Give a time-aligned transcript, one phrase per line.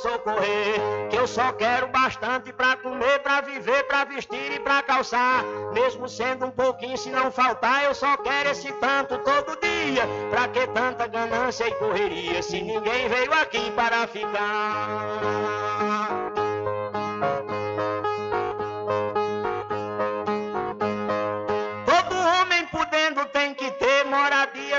[0.00, 1.08] Socorrer.
[1.08, 5.44] Que eu só quero bastante pra comer, pra viver, pra vestir e pra calçar.
[5.72, 10.02] Mesmo sendo um pouquinho, se não faltar, eu só quero esse tanto todo dia.
[10.30, 15.50] Pra que tanta ganância e correria, se ninguém veio aqui para ficar?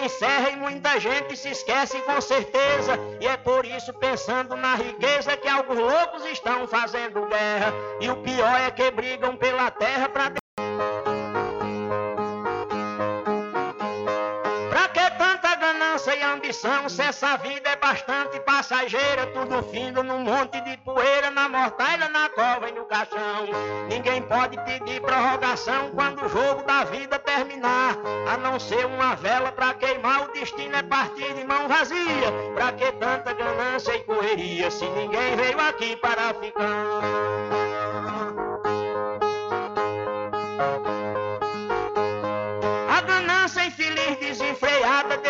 [0.00, 2.98] Encerra e muita gente se esquece com certeza.
[3.20, 7.72] E é por isso, pensando na riqueza, que alguns loucos estão fazendo guerra.
[8.00, 10.45] E o pior é que brigam pela terra para
[16.32, 22.08] ambição, se essa vida é bastante passageira, tudo findo num monte de poeira, na mortalha,
[22.08, 23.46] na cova e no caixão.
[23.88, 27.96] Ninguém pode pedir prorrogação quando o jogo da vida terminar,
[28.32, 32.32] a não ser uma vela pra queimar, o destino é partir de mão vazia.
[32.54, 37.26] Pra que tanta ganância e correria, se ninguém veio aqui para ficar?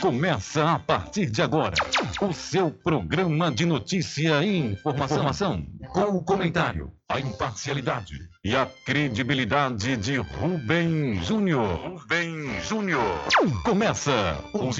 [0.00, 1.74] Começa a partir de agora
[2.20, 8.14] o seu programa de notícia e informação, com o comentário, a imparcialidade
[8.44, 11.98] e a credibilidade de Rubem Júnior.
[11.98, 13.24] Rubem Júnior.
[13.64, 14.70] Começa o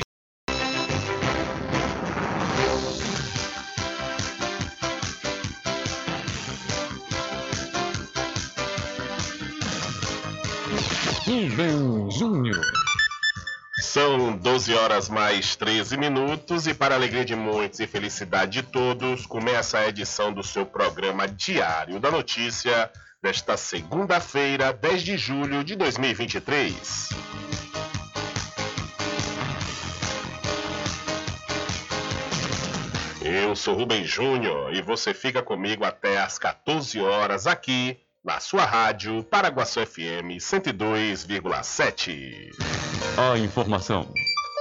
[11.27, 12.88] Rubem Júnior.
[13.99, 19.27] São 12 horas mais 13 minutos e para alegria de muitos e felicidade de todos,
[19.27, 25.75] começa a edição do seu programa Diário da Notícia desta segunda-feira, 10 de julho de
[25.75, 27.09] 2023.
[33.21, 38.65] Eu sou Rubem Júnior e você fica comigo até às 14 horas aqui na sua
[38.65, 42.51] rádio Paraguaçu FM 102,7.
[43.17, 44.13] A informação,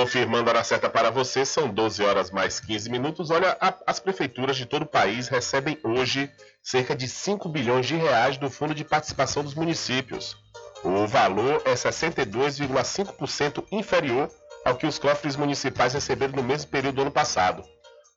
[0.00, 3.28] Confirmando a hora certa para você, são 12 horas mais 15 minutos.
[3.30, 6.32] Olha, a, as prefeituras de todo o país recebem hoje
[6.62, 10.38] cerca de 5 bilhões de reais do Fundo de Participação dos Municípios.
[10.82, 14.30] O valor é 62,5% inferior
[14.64, 17.62] ao que os cofres municipais receberam no mesmo período do ano passado.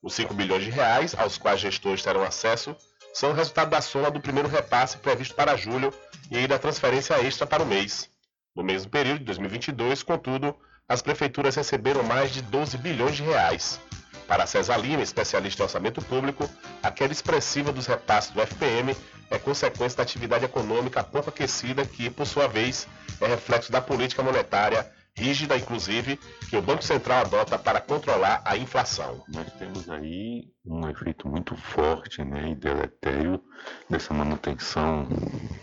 [0.02, 2.74] Os 5 bilhões de reais, aos quais gestores terão acesso,
[3.14, 5.94] são o resultado da soma do primeiro repasse previsto para julho
[6.32, 8.10] e da transferência extra para o mês.
[8.56, 10.56] No mesmo período de 2022, contudo,
[10.88, 13.80] as prefeituras receberam mais de 12 bilhões de reais.
[14.28, 16.50] Para César Lima, especialista em orçamento público,
[16.82, 18.96] a queda expressiva dos repasses do FPM
[19.30, 22.88] é consequência da atividade econômica pouco aquecida, que, por sua vez,
[23.20, 26.18] é reflexo da política monetária rígida, inclusive,
[26.50, 29.24] que o Banco Central adota para controlar a inflação.
[29.28, 33.42] Nós temos aí um efeito muito forte né, e deletério
[33.90, 35.08] dessa manutenção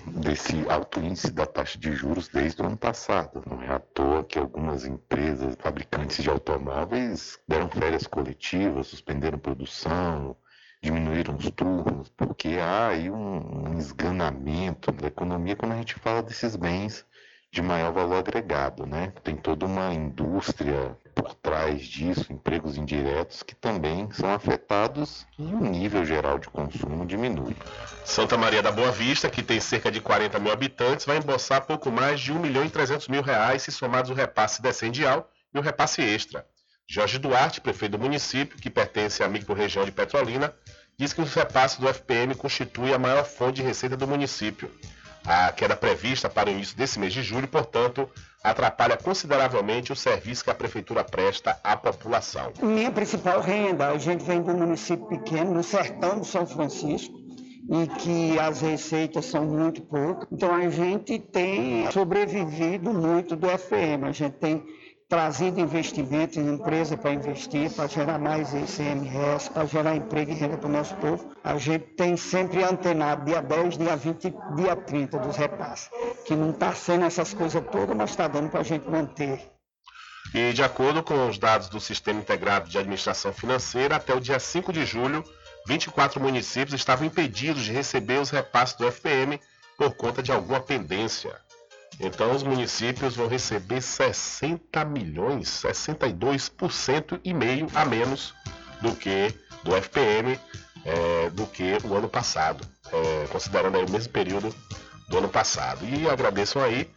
[0.06, 3.42] desse alto índice da taxa de juros desde o ano passado.
[3.46, 10.36] Não é à toa que algumas empresas, fabricantes de automóveis, deram férias coletivas, suspenderam produção,
[10.82, 16.22] diminuíram os turnos, porque há aí um, um esganamento da economia quando a gente fala
[16.22, 17.04] desses bens
[17.52, 19.12] de maior valor agregado, né?
[19.24, 25.60] Tem toda uma indústria por trás disso, empregos indiretos que também são afetados e o
[25.60, 27.56] nível geral de consumo diminui.
[28.04, 31.90] Santa Maria da Boa Vista, que tem cerca de 40 mil habitantes, vai embolsar pouco
[31.90, 35.62] mais de 1 milhão e 300 mil reais se somados o repasse descendial e o
[35.62, 36.46] repasse extra.
[36.88, 40.54] Jorge Duarte, prefeito do município, que pertence à micro-região de Petrolina,
[40.96, 44.70] diz que os repasses do FPM constituem a maior fonte de receita do município.
[45.24, 48.08] A queda prevista para o início desse mês de julho, portanto,
[48.42, 52.52] atrapalha consideravelmente o serviço que a prefeitura presta à população.
[52.62, 57.20] Minha principal renda, a gente vem de um município pequeno, no sertão de São Francisco,
[57.70, 60.26] e que as receitas são muito poucas.
[60.32, 64.64] Então a gente tem sobrevivido muito do FM, a gente tem
[65.10, 70.56] trazido investimentos em empresa para investir, para gerar mais ICMS, para gerar emprego e renda
[70.56, 71.32] para o nosso povo.
[71.42, 75.90] A gente tem sempre antenado dia 10, dia 20 dia 30 dos repasses,
[76.24, 79.50] que não está sendo essas coisas todas, mas está dando para a gente manter.
[80.32, 84.38] E de acordo com os dados do Sistema Integrado de Administração Financeira, até o dia
[84.38, 85.24] 5 de julho,
[85.66, 89.40] 24 municípios estavam impedidos de receber os repasses do FPM
[89.76, 91.36] por conta de alguma pendência.
[91.98, 98.34] Então os municípios vão receber 60 milhões, 62% e meio a menos
[98.80, 100.38] do que do FPM
[100.84, 104.54] é, do que o ano passado, é, considerando o mesmo período
[105.08, 105.84] do ano passado.
[105.84, 106.88] E agradeço aí,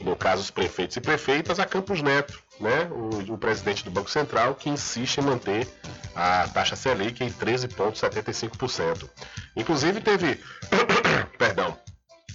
[0.00, 4.10] no caso os prefeitos e prefeitas, a Campos Neto, né, o, o presidente do Banco
[4.10, 5.68] Central, que insiste em manter
[6.14, 9.08] a taxa Selic em 13,75%.
[9.54, 10.40] Inclusive teve,
[11.38, 11.76] perdão,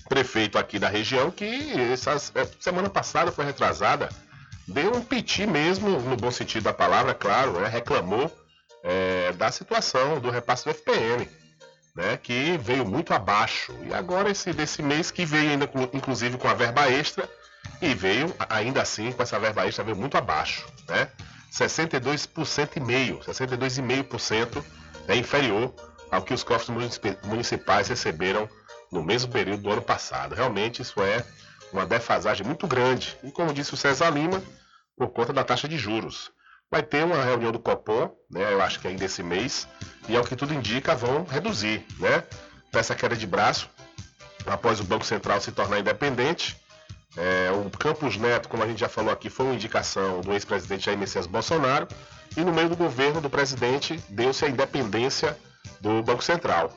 [0.07, 4.09] prefeito aqui da região que essas, é, semana passada foi retrasada,
[4.67, 8.31] deu um piti mesmo, no bom sentido da palavra, claro, né, reclamou
[8.83, 11.29] é, da situação do repasse do FPM,
[11.95, 13.73] né, que veio muito abaixo.
[13.87, 17.29] E agora esse desse mês que veio ainda inclusive com a verba extra
[17.81, 21.09] e veio ainda assim com essa verba extra veio muito abaixo, né?
[21.51, 24.63] 62% e meio, 62,5%
[25.07, 25.73] é inferior
[26.09, 26.69] ao que os cofres
[27.23, 28.49] municipais receberam
[28.93, 30.35] no mesmo período do ano passado.
[30.35, 31.25] Realmente isso é
[31.73, 33.17] uma defasagem muito grande.
[33.23, 34.41] E como disse o César Lima,
[34.95, 36.31] por conta da taxa de juros.
[36.71, 39.67] Vai ter uma reunião do Copom, né, eu acho que ainda esse mês,
[40.07, 42.23] e ao que tudo indica vão reduzir né,
[42.71, 43.69] essa queda de braço
[44.45, 46.57] após o Banco Central se tornar independente.
[47.15, 50.85] É, o Campos Neto, como a gente já falou aqui, foi uma indicação do ex-presidente
[50.85, 51.87] Jair Messias Bolsonaro,
[52.35, 55.37] e no meio do governo do presidente deu-se a independência
[55.79, 56.71] do Banco Central.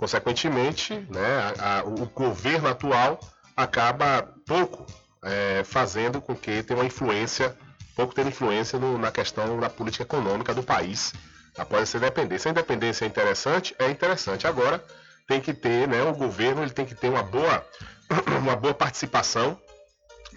[0.00, 3.20] Consequentemente, né, a, a, o governo atual
[3.54, 4.86] acaba pouco
[5.22, 7.54] é, fazendo com que tenha uma influência
[7.94, 11.12] pouco ter influência no, na questão da política econômica do país
[11.58, 12.48] após essa independência.
[12.48, 13.76] A independência é interessante?
[13.78, 14.46] É interessante.
[14.46, 14.82] Agora
[15.28, 17.62] tem que ter, né, o governo ele tem que ter uma boa,
[18.40, 19.60] uma boa participação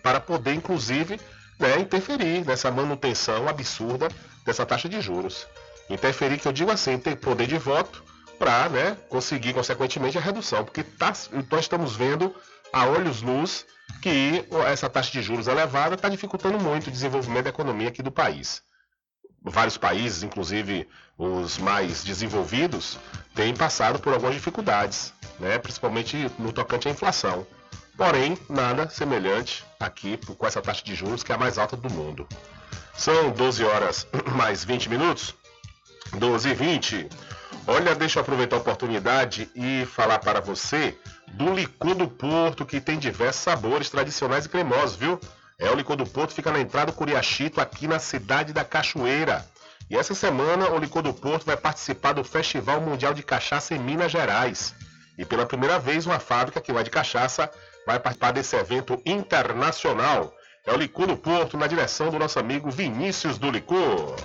[0.02, 1.22] para poder, inclusive,
[1.58, 4.10] né, interferir nessa manutenção absurda
[4.46, 5.48] dessa taxa de juros.
[5.90, 8.04] Interferir, que eu digo assim, ter poder de voto
[8.44, 10.66] para né, conseguir, consequentemente, a redução.
[10.66, 11.14] Porque tá,
[11.50, 12.36] nós estamos vendo
[12.74, 13.66] a olhos luz
[14.02, 18.12] que essa taxa de juros elevada está dificultando muito o desenvolvimento da economia aqui do
[18.12, 18.62] país.
[19.42, 20.86] Vários países, inclusive
[21.18, 23.00] os mais desenvolvidos,
[23.34, 27.48] têm passado por algumas dificuldades, né, principalmente no tocante à inflação.
[27.96, 31.90] Porém, nada semelhante aqui com essa taxa de juros que é a mais alta do
[31.90, 32.28] mundo.
[32.94, 35.34] São 12 horas mais 20 minutos.
[36.18, 37.10] 12 e 20.
[37.66, 40.98] Olha, deixa eu aproveitar a oportunidade e falar para você
[41.34, 45.20] do licor do Porto, que tem diversos sabores tradicionais e cremosos, viu?
[45.58, 49.46] É o licor do Porto, fica na entrada do Curiachito, aqui na cidade da Cachoeira.
[49.90, 53.80] E essa semana o licor do Porto vai participar do Festival Mundial de Cachaça em
[53.80, 54.74] Minas Gerais.
[55.18, 57.50] E pela primeira vez, uma fábrica que vai de cachaça
[57.86, 60.34] vai participar desse evento internacional.
[60.66, 64.16] É o Licor do Porto, na direção do nosso amigo Vinícius do Licor.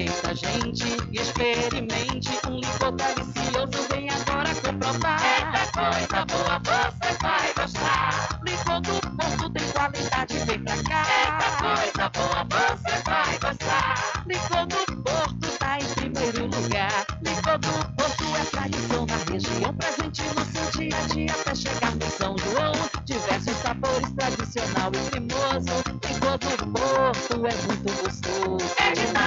[0.00, 3.88] Aproveita, gente, e experimente um licor delicioso.
[3.90, 5.20] Vem agora comprovar.
[5.22, 8.40] Eita coisa boa, você vai gostar.
[8.42, 11.04] Licor do Porto tem qualidade, vem pra cá.
[11.20, 14.24] Eita coisa boa, você vai gostar.
[14.26, 17.06] Licor do Porto tá em primeiro lugar.
[17.22, 21.94] Licor do Porto é tradição na região, presente no seu dia a dia até chegar
[21.96, 22.72] no São João.
[23.04, 25.74] Diversos sabores, tradicional e cremoso.
[26.08, 28.74] Licor do Porto é muito gostoso.
[28.78, 29.19] É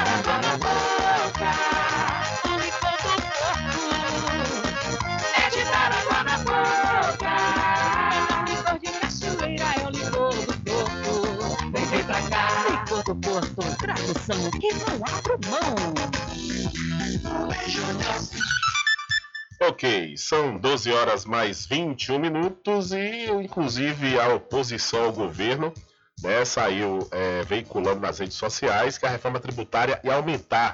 [13.03, 15.93] do Porto tradução que não abro mão.
[19.59, 25.73] Ok, são 12 horas mais 21 minutos e, inclusive, a oposição ao governo
[26.23, 30.73] né, saiu é, veiculando nas redes sociais que a reforma tributária ia aumentar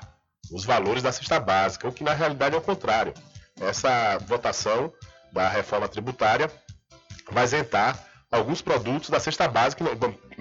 [0.51, 3.13] os valores da cesta básica, o que na realidade é o contrário.
[3.60, 4.94] Essa votação
[5.34, 6.50] da reforma tributária
[7.32, 7.98] vai isentar
[8.32, 9.84] alguns produtos da cesta básica,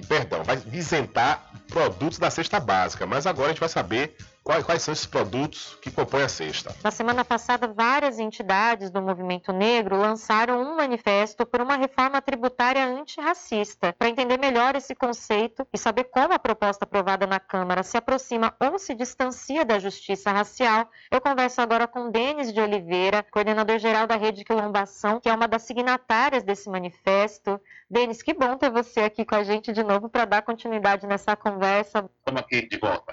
[0.06, 4.16] perdão, vai isentar produtos da cesta básica, mas agora a gente vai saber
[4.48, 6.74] quais, quais são esses produtos que compõem a cesta.
[6.82, 12.82] Na semana passada, várias entidades do movimento negro lançaram um manifesto por uma reforma tributária
[12.82, 13.94] antirracista.
[13.98, 18.54] Para entender melhor esse conceito e saber como a proposta aprovada na Câmara se aproxima
[18.58, 24.16] ou se distancia da justiça racial, eu converso agora com Denis de Oliveira, coordenador-geral da
[24.16, 27.60] Rede Quilombação, que é uma das signatárias desse manifesto.
[27.90, 31.36] Denis, que bom ter você aqui com a gente de novo para dar continuidade nessa
[31.36, 32.08] conversa.
[32.18, 33.12] Estamos aqui de volta.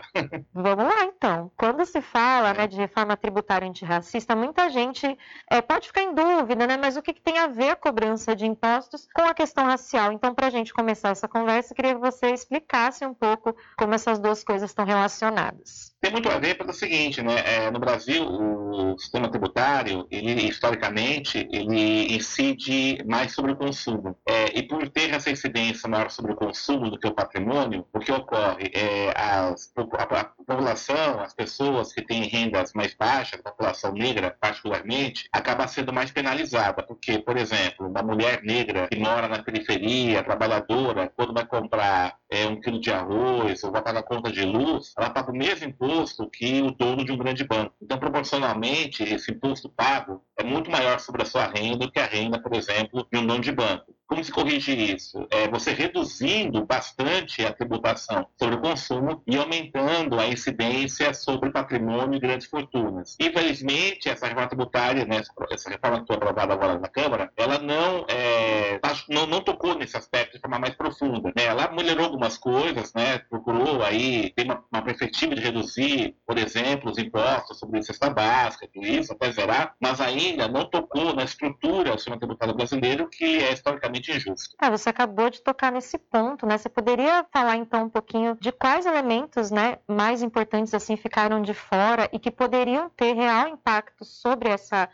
[0.54, 1.25] Vamos lá, então.
[1.58, 5.18] Quando se fala né, de reforma tributária antirracista, muita gente
[5.50, 6.78] é, pode ficar em dúvida, né?
[6.78, 10.12] Mas o que, que, tem a ver a cobrança de impostos com a questão racial?
[10.12, 13.94] Então, para a gente começar essa conversa, eu queria que você explicasse um pouco como
[13.96, 15.96] essas duas coisas estão relacionadas.
[16.00, 17.34] Tem muito a ver pelo seguinte, né?
[17.46, 24.16] É, no Brasil, o sistema tributário, ele historicamente, ele incide mais sobre o consumo.
[24.28, 28.00] É, e por ter essa incidência maior sobre o consumo do que o patrimônio, o
[28.00, 33.50] que ocorre é as, a, a população, as pessoas que têm rendas mais baixas, a
[33.50, 39.28] população negra particularmente, acaba sendo mais penalizada, porque, por exemplo, uma mulher negra que mora
[39.28, 44.32] na periferia, trabalhadora, quando vai comprar é, um quilo de arroz ou vai pagar conta
[44.32, 47.74] de luz, ela paga o mesmo imposto que o dono de um grande banco.
[47.82, 52.06] Então, proporcionalmente, esse imposto pago é muito maior sobre a sua renda do que a
[52.06, 53.95] renda, por exemplo, de um dono de banco.
[54.08, 55.28] Como se corrige isso?
[55.32, 62.16] É você reduzindo bastante a tributação sobre o consumo e aumentando a incidência sobre patrimônio
[62.16, 63.18] e grandes fortunas.
[63.20, 65.22] Infelizmente, essa reforma tributária, né,
[65.52, 69.98] essa reforma que foi aprovada agora na Câmara, ela não, é, não, não tocou nesse
[69.98, 71.34] aspecto de forma mais profunda.
[71.36, 71.46] Né?
[71.46, 73.20] Ela melhorou algumas coisas, né?
[73.30, 78.70] procurou aí ter uma, uma perspectiva de reduzir, por exemplo, os impostos sobre cesta básica,
[78.72, 83.40] tudo isso, até zerar, mas ainda não tocou na estrutura do sistema tributário brasileiro, que
[83.40, 84.56] é historicamente injusto.
[84.62, 86.58] É, você acabou de tocar nesse ponto, né?
[86.58, 91.54] Você poderia falar então um pouquinho de quais elementos, né, mais importantes assim ficaram de
[91.54, 94.90] fora e que poderiam ter real impacto sobre essa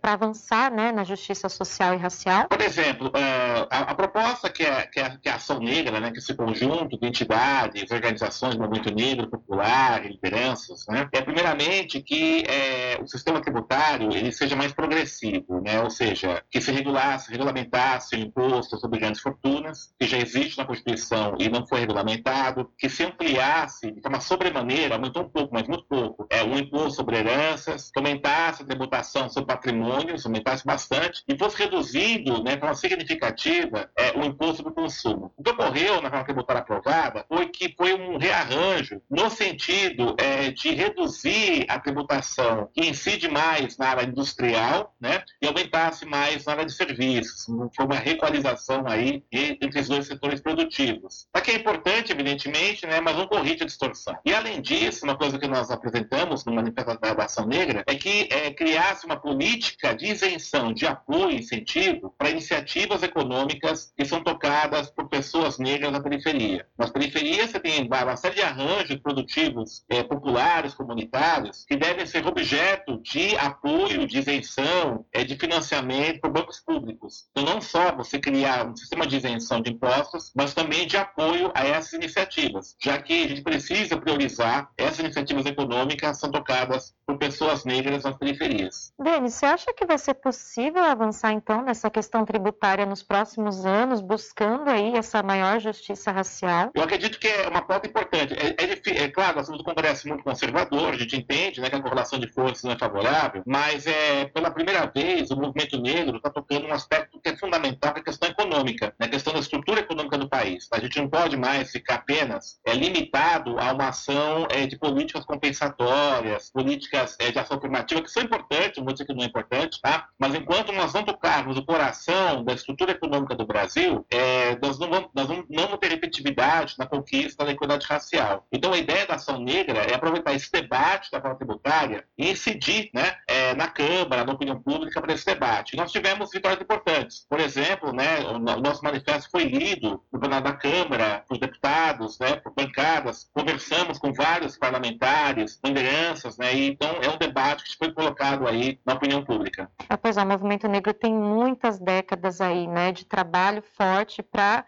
[0.00, 2.48] para avançar né, na justiça social e racial?
[2.48, 5.98] Por exemplo, uh, a, a, proposta que é, que, é, que é a Ação Negra,
[6.00, 11.22] né, que é esse conjunto de entidades, organizações do movimento negro, popular, lideranças, né, é
[11.22, 16.70] primeiramente que é, o sistema tributário ele seja mais progressivo, né, ou seja, que se
[16.70, 21.80] regulasse, regulamentasse o imposto sobre grandes fortunas, que já existe na Constituição e não foi
[21.80, 26.58] regulamentado, que se ampliasse de forma sobremaneira, aumentou um pouco, mas muito pouco, é, o
[26.58, 32.54] imposto sobre heranças, que aumentasse a tributação sobre patrimônios, aumentasse bastante, e fosse reduzido, né,
[32.54, 35.32] de forma significativa, é, o imposto sobre o consumo.
[35.36, 40.50] O que ocorreu na reforma tributária aprovada foi que foi um rearranjo no sentido é,
[40.50, 46.52] de reduzir a tributação que incide mais na área industrial, né, e aumentasse mais na
[46.52, 47.46] área de serviços.
[47.76, 51.28] Foi uma requalização aí entre os dois setores produtivos.
[51.32, 54.16] Aqui é importante, evidentemente, né, mas não corrige a distorção.
[54.24, 58.28] E além disso, uma coisa que nós apresentamos no Manifesto da Ação Negra é que
[58.30, 64.22] é, criasse uma política de isenção, de apoio e incentivo para iniciativas econômicas que são
[64.22, 66.66] tocadas por pessoas negras na periferia.
[66.78, 72.26] Nas periferias você tem uma série de arranjos produtivos é, populares, comunitários, que devem ser
[72.26, 77.26] objeto de apoio, de isenção, é, de financiamento por bancos públicos.
[77.30, 81.50] Então não só você criar um sistema de isenção de impostos, mas também de apoio
[81.54, 87.18] a essas iniciativas, já que a gente precisa priorizar essas iniciativas econômicas são tocadas por
[87.18, 88.92] pessoas negras nas periferias.
[88.98, 94.00] Denis, você acha que vai ser possível avançar então nessa questão tributária nos próximos anos,
[94.00, 96.70] buscando aí essa maior justiça racial?
[96.72, 98.34] Eu acredito que é uma pauta importante.
[98.34, 101.74] É, é, é claro, nós somos um Congresso muito conservador, a gente entende né, que
[101.74, 106.18] a correlação de forças não é favorável, mas é, pela primeira vez o movimento negro
[106.18, 109.32] está tocando um aspecto que é fundamental, que é a questão econômica, né, a questão
[109.32, 110.68] da estrutura econômica do país.
[110.72, 115.24] A gente não pode mais ficar apenas é, limitado a uma ação é, de políticas
[115.24, 119.31] compensatórias, políticas é, de ação afirmativa, que são importantes, não vou dizer que não é
[119.32, 120.08] importante, tá?
[120.18, 124.88] mas enquanto nós não tocarmos o coração da estrutura econômica do Brasil, é, nós, não
[124.88, 128.46] vamos, nós não, vamos ter efetividade na conquista da equidade racial.
[128.52, 132.90] Então a ideia da ação negra é aproveitar esse debate da reforma tributária e incidir
[132.94, 135.76] né, é, na Câmara, na opinião pública para esse debate.
[135.76, 137.26] nós tivemos vitórias importantes.
[137.28, 142.36] Por exemplo, né, o nosso manifesto foi lido no plenário da Câmara, por deputados, né,
[142.36, 147.92] por bancadas, conversamos com vários parlamentares, lideranças, né, e então é um debate que foi
[147.92, 149.70] colocado aí na opinião pública.
[149.88, 154.64] Ah, pois é, o movimento negro tem muitas décadas aí, né, de trabalho forte para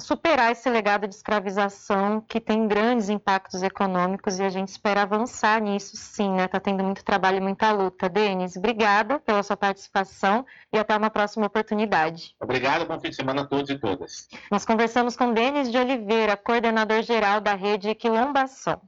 [0.00, 5.60] superar esse legado de escravização que tem grandes impactos econômicos e a gente espera avançar
[5.60, 6.48] nisso sim, né?
[6.48, 8.08] Tá tendo muito trabalho e muita luta.
[8.08, 12.34] Denis, obrigada pela sua participação e até uma próxima oportunidade.
[12.40, 14.28] Obrigado, bom fim de semana a todos e todas.
[14.50, 18.80] Nós conversamos com Denis de Oliveira, coordenador geral da rede Quilombação.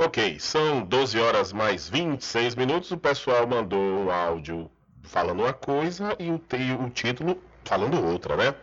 [0.00, 2.92] Ok, são 12 horas mais 26 minutos.
[2.92, 4.70] O pessoal mandou um áudio
[5.02, 6.40] falando uma coisa e o,
[6.84, 8.54] o título falando outra, né?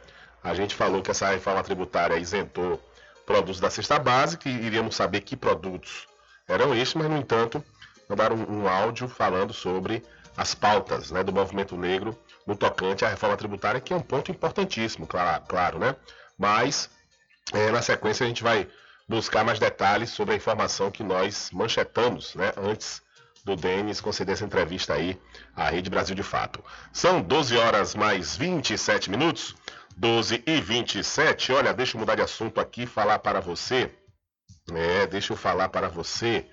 [0.42, 2.82] A gente falou que essa reforma tributária isentou
[3.26, 6.08] produtos da cesta básica e iríamos saber que produtos
[6.48, 7.62] eram estes, mas, no entanto,
[8.08, 10.06] mandaram um, um áudio falando sobre
[10.38, 12.18] as pautas né, do movimento negro
[12.48, 15.98] no tocante à reforma tributária, que é um ponto importantíssimo, claro, claro né?
[16.38, 16.90] Mas,
[17.52, 18.70] é, na sequência, a gente vai
[19.08, 23.02] buscar mais detalhes sobre a informação que nós manchetamos né, antes
[23.44, 25.20] do Denis conceder essa entrevista aí
[25.56, 26.64] à Rede Brasil de Fato.
[26.92, 29.56] São 12 horas mais 27 minutos.
[29.98, 31.54] 12 e 27.
[31.54, 33.90] Olha, deixa eu mudar de assunto aqui e falar para você.
[34.74, 36.46] É, deixa eu falar para você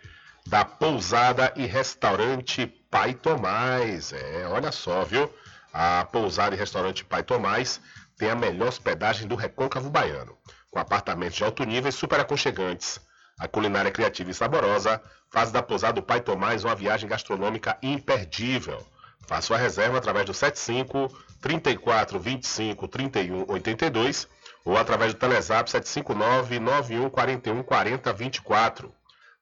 [0.47, 4.13] da pousada e restaurante Pai Tomás.
[4.13, 5.33] É, olha só, viu?
[5.73, 7.81] A pousada e restaurante Pai Tomás
[8.17, 10.37] tem a melhor hospedagem do Recôncavo Baiano,
[10.73, 12.99] com apartamentos de alto nível e super aconchegantes.
[13.39, 18.85] A culinária criativa e saborosa faz da pousada do Pai Tomás uma viagem gastronômica imperdível.
[19.27, 24.27] Faça sua reserva através do 75 34 25 31 82
[24.65, 28.95] ou através do Telezap 759 91 41 40 24.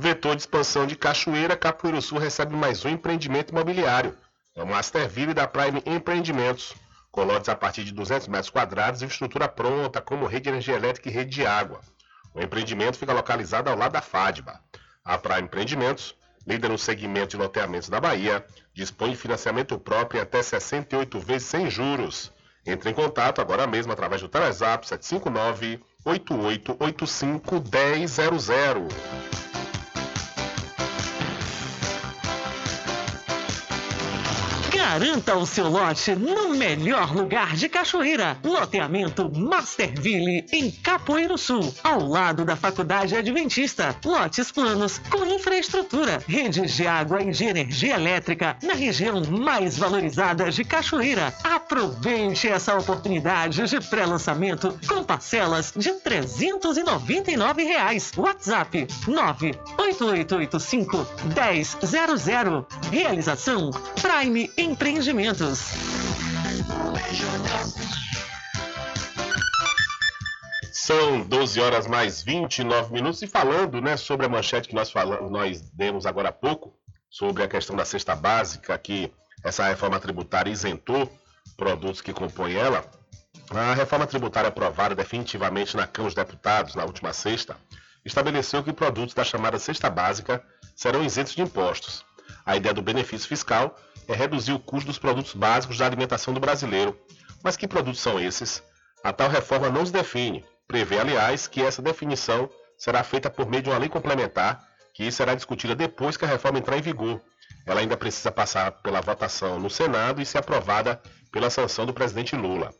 [0.01, 4.17] Vetor de expansão de Cachoeira, Capoeiro Sul recebe mais um empreendimento imobiliário.
[4.55, 6.73] É o Masterville da Prime Empreendimentos
[7.11, 10.73] com lotes a partir de 200 metros quadrados e estrutura pronta, como rede de energia
[10.73, 11.81] elétrica e rede de água.
[12.33, 14.59] O empreendimento fica localizado ao lado da FADBA.
[15.05, 16.15] A Prime Empreendimentos,
[16.47, 21.69] líder no segmento de loteamentos da Bahia, dispõe de financiamento próprio até 68 vezes sem
[21.69, 22.31] juros.
[22.65, 29.60] Entre em contato agora mesmo através do Telezap 759 8885 1000.
[34.91, 38.37] Garanta o seu lote no melhor lugar de Cachoeira.
[38.43, 43.95] Loteamento Masterville, em Capoeiro Sul, ao lado da Faculdade Adventista.
[44.03, 50.51] Lotes planos com infraestrutura, redes de água e de energia elétrica na região mais valorizada
[50.51, 51.33] de Cachoeira.
[51.41, 58.11] Aproveite essa oportunidade de pré-lançamento com parcelas de 399 reais.
[58.17, 62.67] WhatsApp 98885 1000.
[62.91, 65.59] Realização Prime Empreendimentos.
[70.73, 75.29] São 12 horas mais 29 minutos e falando, né, sobre a manchete que nós falamos,
[75.29, 76.75] nós demos agora há pouco,
[77.11, 79.13] sobre a questão da cesta básica, que
[79.43, 81.07] essa reforma tributária isentou
[81.55, 82.83] produtos que compõem ela.
[83.51, 87.55] A reforma tributária aprovada definitivamente na Câmara dos Deputados na última sexta
[88.03, 90.43] estabeleceu que produtos da chamada cesta básica
[90.75, 92.03] serão isentos de impostos.
[92.45, 93.75] A ideia do benefício fiscal
[94.07, 96.97] é reduzir o custo dos produtos básicos da alimentação do brasileiro.
[97.43, 98.63] Mas que produtos são esses?
[99.03, 100.45] A tal reforma não os define.
[100.67, 105.35] Prevê, aliás, que essa definição será feita por meio de uma lei complementar, que será
[105.35, 107.21] discutida depois que a reforma entrar em vigor.
[107.65, 111.01] Ela ainda precisa passar pela votação no Senado e ser aprovada
[111.31, 112.73] pela sanção do presidente Lula.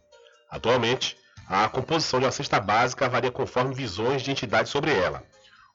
[0.50, 5.24] Atualmente, a composição de uma cesta básica varia conforme visões de entidades sobre ela.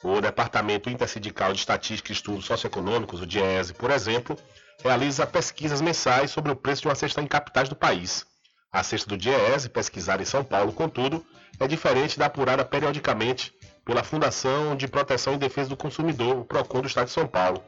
[0.03, 4.39] O Departamento Intersindical de Estatística e Estudos Socioeconômicos, o DIESE, por exemplo,
[4.83, 8.27] realiza pesquisas mensais sobre o preço de uma cesta em capitais do país.
[8.71, 11.25] A cesta do DIESE, pesquisada em São Paulo, contudo,
[11.59, 13.55] é diferente da apurada periodicamente
[13.87, 17.65] pela Fundação de Proteção e Defesa do Consumidor, o PROCON do Estado de São Paulo.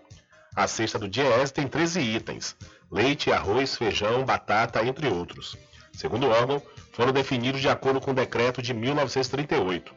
[0.55, 2.57] A cesta do DIESE tem 13 itens:
[2.91, 5.57] leite, arroz, feijão, batata, entre outros.
[5.95, 6.61] Segundo o órgão,
[6.93, 9.95] foram definidos de acordo com o decreto de 1938.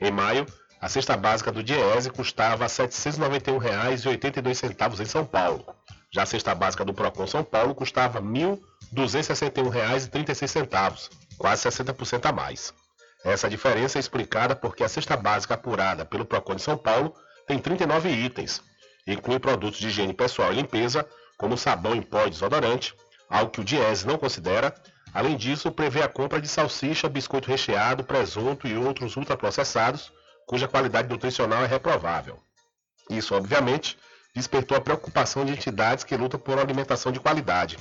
[0.00, 0.46] Em maio,
[0.82, 5.64] a cesta básica do Diese custava R$ 791,82 em São Paulo.
[6.10, 8.26] Já a cesta básica do Procon São Paulo custava R$
[8.92, 12.74] 1.261,36, quase 60% a mais.
[13.24, 17.14] Essa diferença é explicada porque a cesta básica apurada pelo Procon de São Paulo
[17.46, 18.60] tem 39 itens.
[19.06, 22.92] Inclui produtos de higiene pessoal e limpeza, como sabão em pó e desodorante,
[23.30, 24.74] algo que o Diese não considera.
[25.14, 30.10] Além disso, prevê a compra de salsicha, biscoito recheado, presunto e outros ultraprocessados,
[30.46, 32.38] cuja qualidade nutricional é reprovável.
[33.10, 33.98] Isso, obviamente,
[34.34, 37.78] despertou a preocupação de entidades que lutam por alimentação de qualidade.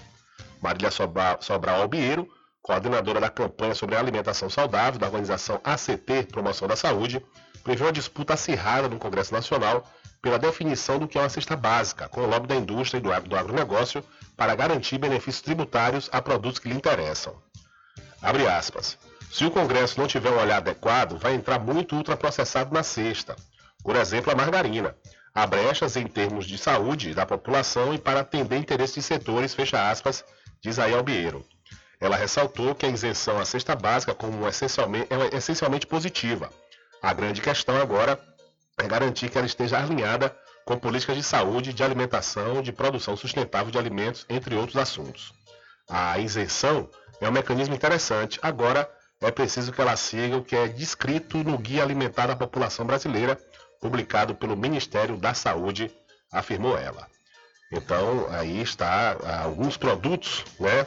[0.62, 2.28] Marília Sobral Albiero,
[2.62, 7.26] coordenadora da campanha sobre alimentação saudável da organização ACT Promoção da Saúde,
[7.63, 9.88] prevê uma disputa acirrada no Congresso Nacional
[10.21, 13.36] pela definição do que é uma cesta básica, com o lobby da indústria e do
[13.36, 14.04] agronegócio
[14.38, 17.36] para garantir benefícios tributários a produtos que lhe interessam.
[18.21, 19.00] Abre aspas.
[19.31, 23.33] Se o Congresso não tiver um olhar adequado, vai entrar muito ultraprocessado na cesta.
[23.81, 24.93] Por exemplo, a margarina.
[25.33, 29.89] Há brechas em termos de saúde da população e para atender interesses de setores, fecha
[29.89, 30.25] aspas,
[30.61, 31.45] diz aí Albiero.
[31.97, 36.51] Ela ressaltou que a isenção à cesta básica como essencialmente, é essencialmente positiva.
[37.01, 38.19] A grande questão agora
[38.77, 43.71] é garantir que ela esteja alinhada com políticas de saúde, de alimentação, de produção sustentável
[43.71, 45.33] de alimentos, entre outros assuntos.
[45.89, 46.89] A isenção
[47.21, 48.37] é um mecanismo interessante.
[48.41, 48.89] Agora,
[49.21, 53.39] é preciso que ela siga o que é descrito no Guia Alimentar da População Brasileira,
[53.79, 55.91] publicado pelo Ministério da Saúde,
[56.31, 57.07] afirmou ela.
[57.71, 60.86] Então, aí está ah, alguns produtos né,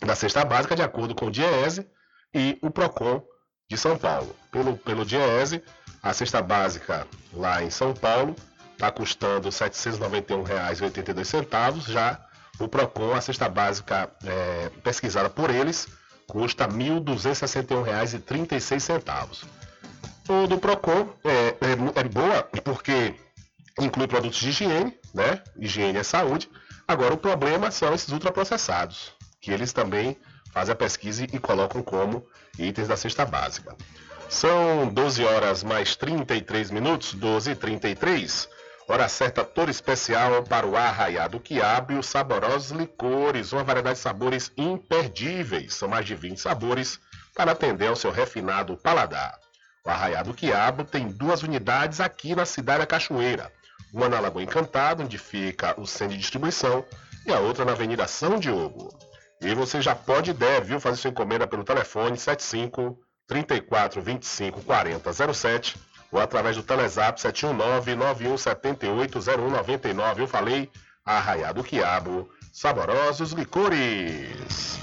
[0.00, 1.86] da cesta básica, de acordo com o DIEESE
[2.32, 3.22] e o PROCON
[3.68, 4.34] de São Paulo.
[4.50, 5.62] Pelo, pelo DIEESE,
[6.02, 8.34] a cesta básica lá em São Paulo
[8.72, 12.18] está custando R$ 791,82, já
[12.58, 15.86] o PROCON, a cesta básica é, pesquisada por eles,
[16.26, 19.44] custa R$ 1.261,36.
[20.28, 23.14] O do Procon é, é, é, boa porque
[23.80, 25.40] inclui produtos de higiene, né?
[25.56, 26.50] Higiene é saúde.
[26.88, 30.16] Agora o problema são esses ultraprocessados, que eles também
[30.52, 32.26] fazem a pesquisa e colocam como
[32.58, 33.76] itens da cesta básica.
[34.28, 38.48] São 12 horas mais 33 minutos, 12 e 33.
[38.88, 44.02] Hora certa, toda especial para o Arraiado Quiabo e os saborosos licores, uma variedade de
[44.02, 45.74] sabores imperdíveis.
[45.74, 47.00] São mais de 20 sabores
[47.34, 49.40] para atender ao seu refinado paladar.
[49.84, 53.52] O Arraiado Quiabo tem duas unidades aqui na cidade da Cachoeira.
[53.92, 56.84] Uma na Lagoa Encantada, onde fica o centro de distribuição,
[57.26, 58.96] e a outra na Avenida São Diogo.
[59.40, 62.96] E você já pode e deve fazer sua encomenda pelo telefone 75
[63.26, 65.76] 34 25 40 07
[66.10, 70.18] ou através do Telezap 719-9178-0199.
[70.18, 70.70] Eu falei
[71.04, 74.78] Arraiado Quiabo, saborosos licores.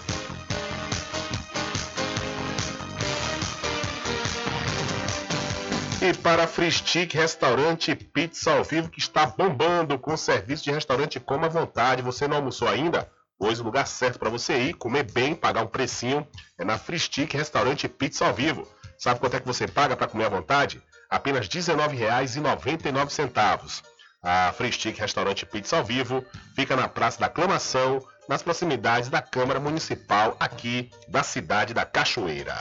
[6.02, 11.48] E para Fristic Restaurante Pizza ao Vivo, que está bombando com serviço de restaurante Coma
[11.48, 12.02] à Vontade.
[12.02, 13.10] Você não almoçou ainda?
[13.40, 17.00] Pois o lugar certo para você ir, comer bem, pagar um precinho, é na Free
[17.00, 18.68] Stick Restaurante Pizza ao Vivo.
[18.98, 20.82] Sabe quanto é que você paga para comer à vontade?
[21.14, 23.84] Apenas R$ 19,99.
[24.24, 29.22] A Free Stick Restaurante Pizza ao Vivo fica na Praça da Aclamação, nas proximidades da
[29.22, 32.56] Câmara Municipal aqui da cidade da Cachoeira.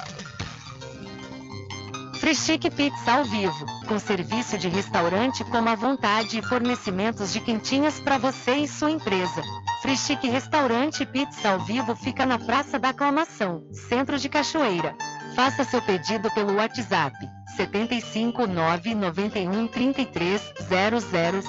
[2.21, 7.99] Frischique Pizza ao vivo, com serviço de restaurante como à vontade e fornecimentos de quentinhas
[7.99, 9.43] para você e sua empresa.
[9.81, 14.95] Frischique Restaurante Pizza ao vivo fica na Praça da Aclamação, Centro de Cachoeira.
[15.35, 17.17] Faça seu pedido pelo WhatsApp
[17.57, 20.53] 75 991 33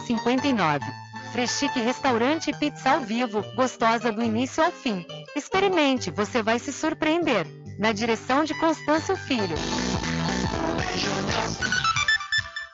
[0.08, 0.86] 0059.
[1.32, 5.06] Freschique Restaurante Pizza ao Vivo, gostosa do início ao fim.
[5.36, 7.48] Experimente, você vai se surpreender.
[7.80, 9.56] Na direção de Constâncio Filho.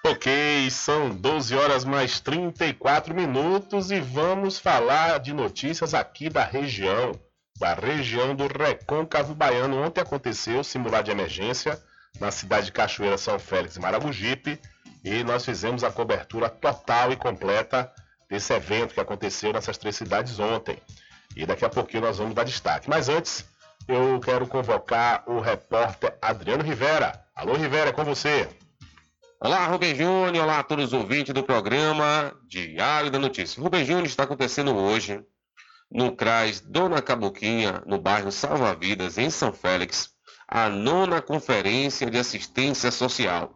[0.06, 7.14] Ok, são 12 horas mais 34 minutos e vamos falar de notícias aqui da região,
[7.60, 9.84] da região do Recôncavo Baiano.
[9.84, 11.80] Ontem aconteceu simulado de emergência
[12.20, 14.60] na cidade de Cachoeira, São Félix Maragogipe
[15.04, 17.92] e nós fizemos a cobertura total e completa
[18.30, 20.78] desse evento que aconteceu nessas três cidades ontem.
[21.36, 22.90] E daqui a pouquinho nós vamos dar destaque.
[22.90, 23.46] Mas antes,
[23.88, 27.24] eu quero convocar o repórter Adriano Rivera.
[27.36, 28.48] Alô, Rivera, é com você.
[29.40, 30.44] Olá, Rubem Júnior.
[30.44, 33.62] Olá a todos os ouvintes do programa Diário da Notícia.
[33.62, 35.24] Rubem Júnior está acontecendo hoje
[35.92, 40.12] no CRAS Dona Caboquinha, no bairro Salva Vidas, em São Félix,
[40.48, 43.54] a nona Conferência de Assistência Social,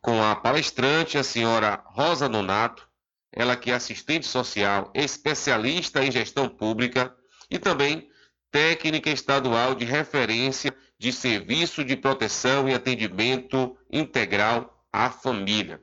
[0.00, 2.88] com a palestrante, a senhora Rosa Donato,
[3.32, 7.14] ela que é assistente social, especialista em gestão pública
[7.50, 8.08] e também
[8.50, 15.80] técnica estadual de referência de serviço de proteção e atendimento integral à família.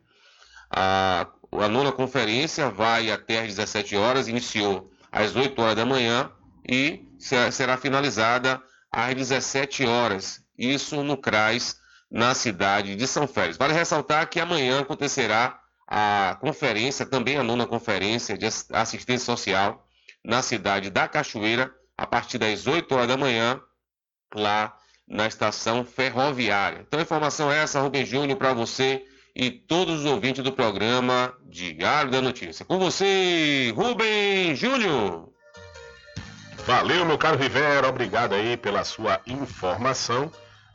[0.69, 6.31] A, a nona conferência vai até às 17 horas, iniciou às 8 horas da manhã
[6.67, 7.07] e
[7.51, 11.77] será finalizada às 17 horas, isso no CRAS,
[12.09, 13.57] na cidade de São Félix.
[13.57, 19.85] Vale ressaltar que amanhã acontecerá a conferência, também a nona conferência de assistência social
[20.23, 23.59] na cidade da Cachoeira, a partir das 8 horas da manhã,
[24.35, 24.77] lá
[25.07, 26.85] na estação ferroviária.
[26.85, 29.03] Então, informação é essa, Rubem Júnior, para você
[29.39, 32.65] e todos os ouvintes do programa Diário da Notícia.
[32.65, 35.29] Com você, Rubem Júnior.
[36.65, 40.31] Valeu, meu caro Rivera, obrigado aí pela sua informação.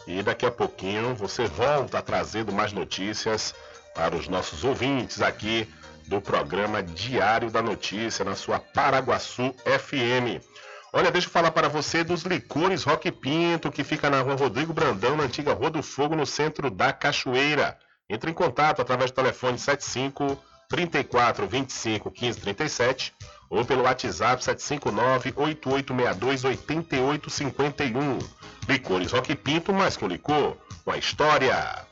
[0.07, 3.53] E daqui a pouquinho você volta trazendo mais notícias
[3.97, 5.69] para os nossos ouvintes aqui
[6.07, 10.41] do programa Diário da Notícia na sua Paraguaçu FM.
[10.93, 14.73] Olha, deixa eu falar para você dos licores Rock Pinto, que fica na rua Rodrigo
[14.73, 17.77] Brandão, na antiga Rua do Fogo, no centro da Cachoeira.
[18.09, 20.39] Entre em contato através do telefone 75
[20.69, 23.15] 34 25 15 37
[23.51, 28.19] ou pelo WhatsApp 759 8862 8851.
[28.69, 31.85] Licores Rock Pinto, mais com licor, com a história.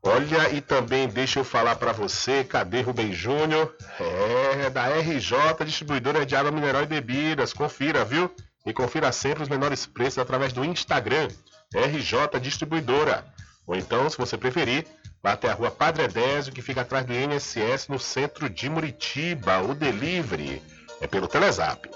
[0.00, 3.74] Olha, e também deixa eu falar para você, cadê Rubem Júnior?
[3.98, 7.52] É, da RJ Distribuidora de Água Mineral e Bebidas.
[7.52, 8.30] Confira, viu?
[8.64, 11.28] E confira sempre os menores preços através do Instagram,
[11.74, 13.24] RJ Distribuidora.
[13.66, 14.86] Ou então, se você preferir,
[15.22, 19.60] vá até a rua Padre Edésio, que fica atrás do INSS, no centro de Muritiba.
[19.62, 20.62] O delivery
[21.00, 21.88] é pelo Telezap,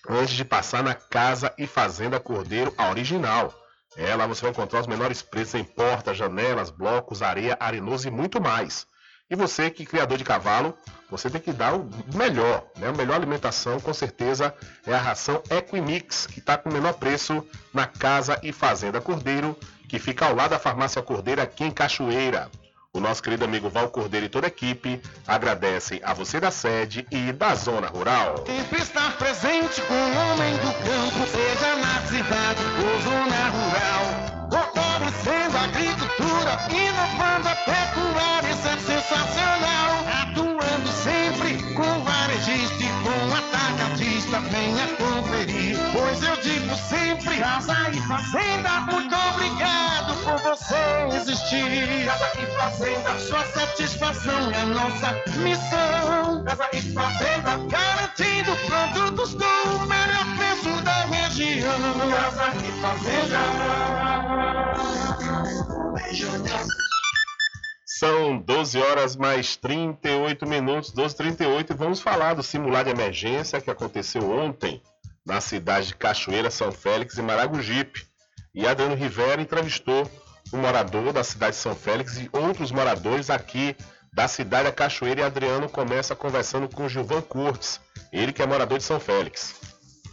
[0.07, 3.53] antes de passar na Casa e Fazenda Cordeiro, a original.
[3.97, 8.11] É, lá você vai encontrar os menores preços em portas, janelas, blocos, areia, arenoso e
[8.11, 8.87] muito mais.
[9.29, 10.75] E você que é criador de cavalo,
[11.09, 12.87] você tem que dar o melhor, né?
[12.87, 14.53] A melhor alimentação, com certeza,
[14.87, 19.55] é a ração Equimix, que está com o menor preço na Casa e Fazenda Cordeiro,
[19.87, 22.49] que fica ao lado da Farmácia Cordeiro aqui em Cachoeira.
[22.91, 27.05] O nosso querido amigo Val Cordeiro e toda a equipe agradecem a você da sede
[27.11, 28.43] e da zona rural.
[28.47, 34.49] Sempre estar presente com o homem do campo, seja na cidade ou zona rural.
[34.49, 39.91] Fortalecendo a agricultura, inovando a pecuária, isso é sensacional.
[40.23, 45.77] Atuando sempre com varejista e com atacadista, venha conferir.
[45.93, 50.75] Pois eu digo sempre, casa e fazenda, muito obrigado por você
[51.15, 52.05] existir.
[52.05, 56.43] Casa e fazenda, sua satisfação é nossa missão.
[56.45, 61.79] Casa e fazenda, garantindo produtos com o melhor preço da região.
[62.11, 63.39] Casa e fazenda.
[67.85, 73.59] São 12 horas mais 38 minutos, 12 38 e vamos falar do simulado de emergência
[73.59, 74.81] que aconteceu ontem
[75.25, 78.08] na cidade de Cachoeira, São Félix e Maragogipe.
[78.53, 80.09] E Adriano Rivera entrevistou
[80.51, 83.75] um morador da cidade de São Félix e outros moradores aqui
[84.11, 85.21] da cidade da Cachoeira.
[85.21, 87.79] E Adriano começa conversando com Gilvan Curtis,
[88.11, 89.55] ele que é morador de São Félix.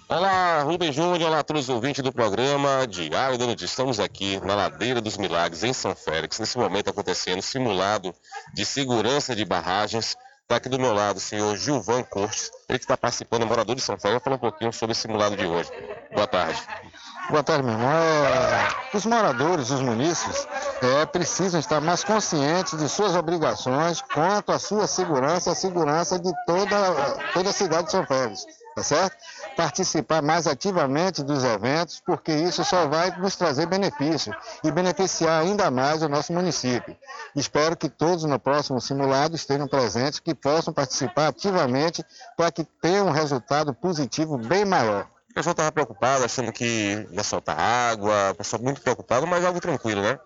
[0.08, 3.66] Olá, Rubem Júnior, olá a todos os ouvintes do programa Diário da Notícia.
[3.66, 6.38] Estamos aqui na Ladeira dos Milagres, em São Félix.
[6.38, 8.14] Nesse momento acontecendo simulado
[8.54, 10.16] de segurança de barragens.
[10.42, 13.82] Está aqui do meu lado o senhor Gilvan Cortes, ele que está participando, morador de
[13.82, 14.22] São Félix.
[14.22, 15.72] Vai falar um pouquinho sobre o simulado de hoje.
[16.14, 16.62] Boa tarde.
[17.28, 17.90] Boa tarde, meu irmão.
[17.90, 20.46] É, os moradores, os munícipes,
[20.80, 26.32] é, precisam estar mais conscientes de suas obrigações quanto à sua segurança, a segurança de
[26.46, 26.76] toda,
[27.34, 29.16] toda a cidade de São Félix, tá certo?
[29.56, 35.68] Participar mais ativamente dos eventos, porque isso só vai nos trazer benefício e beneficiar ainda
[35.68, 36.96] mais o nosso município.
[37.34, 42.04] Espero que todos no próximo simulado estejam presentes, que possam participar ativamente
[42.36, 45.15] para que tenha um resultado positivo bem maior.
[45.36, 49.60] O pessoal estava preocupado, achando que ia soltar água, o pessoal muito preocupado, mas algo
[49.60, 50.18] tranquilo, né?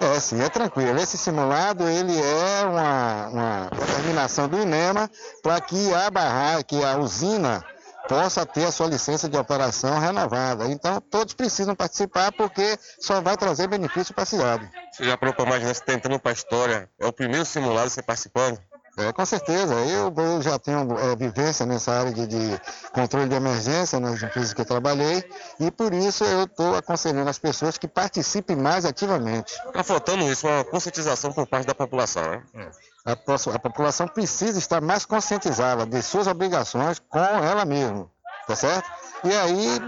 [0.00, 0.98] É, sim, é tranquilo.
[0.98, 5.10] Esse simulado, ele é uma, uma determinação do INEMA
[5.42, 7.62] para que a barragem, que a usina
[8.08, 10.64] possa ter a sua licença de operação renovada.
[10.68, 14.70] Então, todos precisam participar porque só vai trazer benefício para a cidade.
[14.90, 16.88] Você já imaginar se tentando para a história?
[16.98, 18.58] É o primeiro simulado você participando?
[18.96, 19.74] É, com certeza.
[19.74, 22.60] Eu, eu já tenho é, vivência nessa área de, de,
[22.92, 25.22] controle de emergência nas empresas que eu trabalhei
[25.60, 29.52] e por isso eu estou aconselhando as pessoas que participem mais ativamente.
[29.66, 32.22] Está faltando isso, uma conscientização por parte da população,
[32.54, 32.70] né?
[33.04, 38.10] A, a população precisa estar mais conscientizada de suas obrigações com ela mesma,
[38.48, 38.90] tá certo?
[39.24, 39.80] E aí,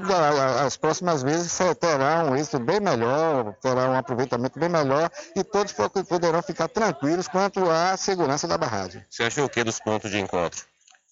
[0.64, 5.74] as próximas vezes terá um êxito bem melhor, terá um aproveitamento bem melhor e todos
[6.08, 9.04] poderão ficar tranquilos quanto à segurança da barragem.
[9.08, 10.64] Você achou o que dos pontos de encontro?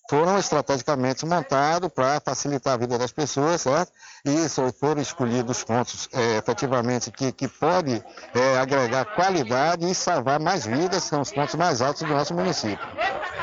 [0.09, 3.93] Foram estrategicamente montados para facilitar a vida das pessoas, certo?
[4.25, 8.03] E foram escolhidos pontos é, efetivamente que, que pode
[8.35, 12.87] é, agregar qualidade e salvar mais vidas, são os pontos mais altos do nosso município.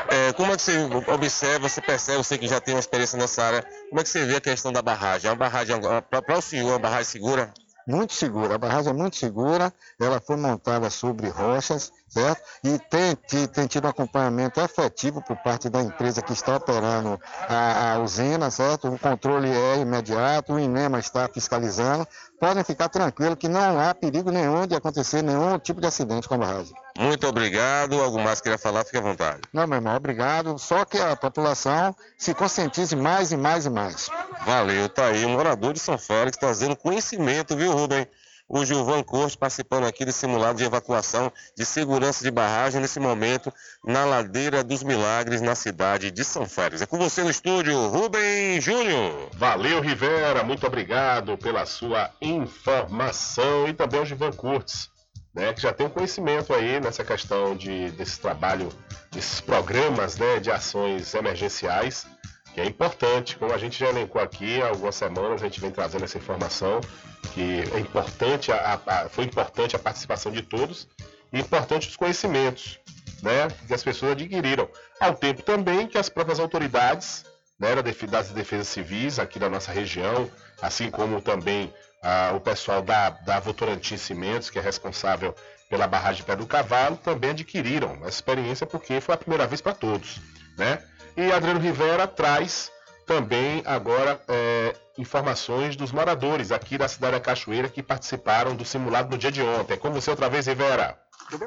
[0.08, 3.42] É, como é que você observa, você percebe, você que já tem uma experiência nessa
[3.42, 5.28] área, como é que você vê a questão da barragem?
[5.28, 7.52] É uma barragem, para o senhor, uma barragem segura?
[7.86, 12.40] Muito segura, a barragem é muito segura, ela foi montada sobre rochas, certo?
[12.62, 13.16] E tem,
[13.48, 18.50] tem tido um acompanhamento efetivo por parte da empresa que está operando a, a usina,
[18.50, 18.88] certo?
[18.88, 22.06] O controle é imediato, o INEMA está fiscalizando.
[22.38, 26.34] Podem ficar tranquilos que não há perigo nenhum de acontecer nenhum tipo de acidente com
[26.34, 26.74] a barragem.
[26.98, 28.00] Muito obrigado.
[28.00, 29.40] Algo mais queria falar, fique à vontade.
[29.52, 30.58] Não, meu irmão, obrigado.
[30.58, 34.08] Só que a população se conscientize mais e mais e mais.
[34.46, 35.24] Valeu, tá aí.
[35.24, 38.06] Um morador de São Félix trazendo conhecimento, viu, Rubem?
[38.60, 43.52] O Gilvan Cortes participando aqui do simulado de evacuação de segurança de barragem nesse momento
[43.84, 46.80] na Ladeira dos Milagres, na cidade de São Félix.
[46.80, 49.28] É com você no estúdio, Rubem Júnior.
[49.32, 54.92] Valeu, Rivera, muito obrigado pela sua informação e também o Gilvan Cortes.
[55.34, 58.68] Né, que já tem um conhecimento aí nessa questão de, desse trabalho,
[59.10, 62.06] desses programas né, de ações emergenciais
[62.54, 65.72] que é importante, como a gente já elencou aqui há algumas semanas, a gente vem
[65.72, 66.80] trazendo essa informação,
[67.34, 70.86] que é importante, a, a, foi importante a participação de todos
[71.32, 72.78] e importante os conhecimentos
[73.20, 74.68] né, que as pessoas adquiriram.
[75.00, 77.24] Ao tempo também que as próprias autoridades
[77.58, 77.70] né,
[78.08, 80.30] das defesas civis aqui da nossa região,
[80.62, 85.34] assim como também ah, o pessoal da, da Votorantim Cimentos, que é responsável
[85.68, 89.60] pela barragem de Pé do Cavalo, também adquiriram essa experiência porque foi a primeira vez
[89.60, 90.20] para todos.
[90.56, 90.82] Né?
[91.16, 92.70] E Adriano Rivera traz
[93.06, 99.10] também agora é, informações dos moradores aqui da cidade da Cachoeira que participaram do simulado
[99.10, 99.74] no dia de ontem.
[99.74, 100.98] É com você outra vez, Rivera.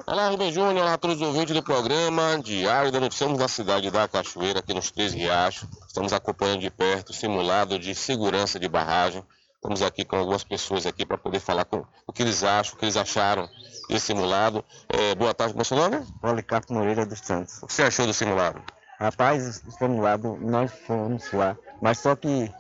[0.08, 3.26] Olá, Rubem Júnior, olá a todos os ouvintes do programa Diário da Notícia.
[3.26, 5.68] Estamos na cidade da Cachoeira, aqui nos Três Riachos.
[5.88, 9.24] Estamos acompanhando de perto o simulado de segurança de barragem.
[9.56, 12.78] Estamos aqui com algumas pessoas aqui para poder falar com o que eles acham, o
[12.78, 13.48] que eles acharam
[13.88, 14.64] desse simulado.
[14.90, 16.06] É, boa tarde, como é seu nome?
[16.22, 17.62] Policarpo Moreira dos Santos.
[17.62, 18.62] O que você achou do simulado?
[19.00, 22.52] Rapaz, fomos lá, nós fomos lá, mas só que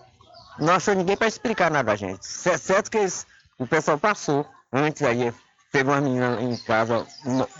[0.60, 2.26] não achou ninguém para explicar nada a gente.
[2.26, 3.26] Certo que eles,
[3.58, 5.34] o pessoal passou antes aí,
[5.71, 7.06] pegou uma menina em casa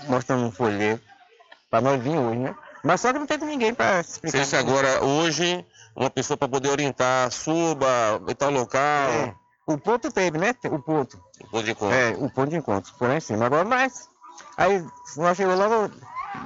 [0.08, 1.04] mostrando um folheto
[1.70, 2.56] para nós vir hoje, né?
[2.84, 4.46] Mas só que não teve ninguém para explicar.
[4.46, 9.10] Se agora hoje, uma pessoa para poder orientar, suba, em tal local.
[9.10, 9.34] É,
[9.66, 10.54] o ponto teve, né?
[10.66, 11.20] O ponto.
[11.42, 11.96] O ponto de encontro.
[11.96, 13.48] É, o ponto de encontro, por em cima.
[13.48, 14.08] Agora, mas.
[14.56, 14.86] Aí
[15.18, 15.90] nós chegamos lá,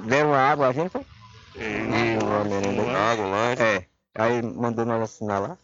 [0.04, 0.90] deram água, a gente
[1.56, 2.98] e uma merenda.
[2.98, 3.62] Água, lanche.
[3.62, 3.86] É.
[4.14, 5.56] Aí mandou nós assinar lá.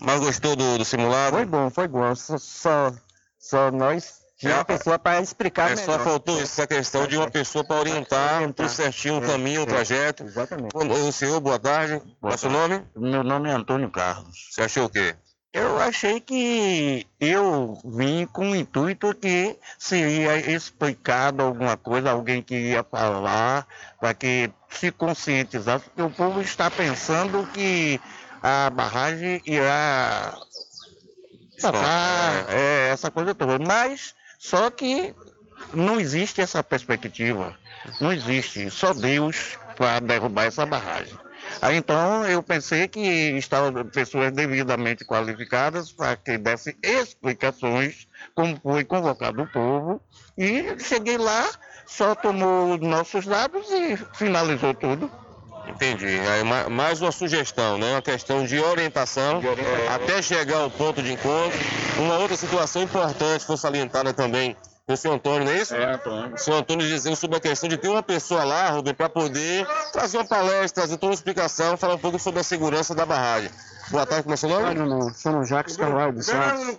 [0.00, 1.36] Mas gostou do, do simulado?
[1.36, 2.14] Foi bom, foi bom.
[2.14, 2.92] Só, só,
[3.38, 6.04] só nós Tinha uma pessoa para explicar É, só melhor.
[6.04, 9.66] faltou essa questão de uma pessoa para orientar tudo certinho o É, caminho, o é,
[9.66, 10.24] trajeto.
[10.24, 10.76] Exatamente.
[10.76, 12.02] O senhor, boa tarde.
[12.20, 12.82] Qual é o seu nome?
[12.96, 14.36] Meu nome é Antônio Carlos.
[14.50, 15.14] Você achou o quê?
[15.54, 22.56] Eu achei que eu vim com o intuito que seria explicado alguma coisa, alguém que
[22.56, 23.64] ia falar,
[24.00, 28.00] para que se conscientizasse, porque o povo está pensando que
[28.42, 30.36] a barragem irá
[31.60, 33.56] tapar é, essa coisa toda.
[33.64, 35.14] Mas só que
[35.72, 37.56] não existe essa perspectiva.
[38.00, 38.68] Não existe.
[38.70, 41.16] Só Deus para derrubar essa barragem.
[41.62, 43.00] Aí então eu pensei que
[43.38, 50.00] estavam pessoas devidamente qualificadas para que dessem explicações como foi convocado o povo.
[50.36, 51.48] E cheguei lá,
[51.86, 55.10] só tomou os nossos dados e finalizou tudo.
[55.66, 56.20] Entendi.
[56.20, 57.92] Aí, ma- mais uma sugestão, né?
[57.92, 59.40] Uma questão de orientação,
[59.94, 61.58] até chegar ao ponto de encontro.
[61.98, 64.54] Uma outra situação importante foi salientada também
[64.86, 65.74] pelo senhor Antônio, não é isso?
[65.74, 66.34] É, Antônio.
[66.34, 69.66] O senhor Antônio dizendo sobre a questão de ter uma pessoa lá, Rubem, para poder
[69.92, 73.50] trazer uma palestra, trazer toda uma explicação, falar um pouco sobre a segurança da barragem.
[73.90, 74.74] Boa tarde, como é seu nome?
[74.74, 76.76] Não, não, sou Jacques Carvalho de Santos.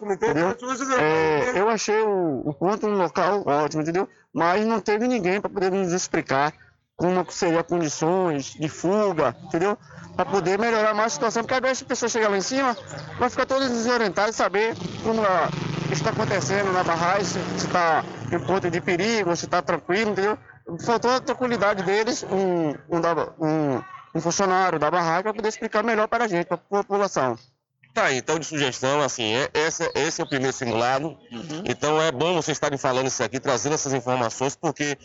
[0.99, 4.07] É, eu achei o, o ponto no local ótimo, entendeu?
[4.33, 6.53] Mas não teve ninguém para poder nos explicar
[6.95, 9.77] como seriam as condições de fuga, entendeu?
[10.15, 12.75] Para poder melhorar mais a situação, porque às vezes a pessoa chegar lá em cima,
[13.19, 15.49] vai ficar todas desorientadas e saber como a-
[15.95, 20.37] está acontecendo na barragem, se está em ponto de perigo, se está tranquilo, entendeu?
[20.85, 23.01] Faltou a tranquilidade deles, um, um,
[23.39, 23.81] um-
[24.15, 27.37] um funcionário da barragem, para poder explicar melhor para a gente, para a população.
[27.95, 31.17] Tá então de sugestão, assim, é, esse, esse é o primeiro simulado.
[31.31, 31.63] Uhum.
[31.65, 34.97] Então é bom vocês estarem falando isso aqui, trazendo essas informações, porque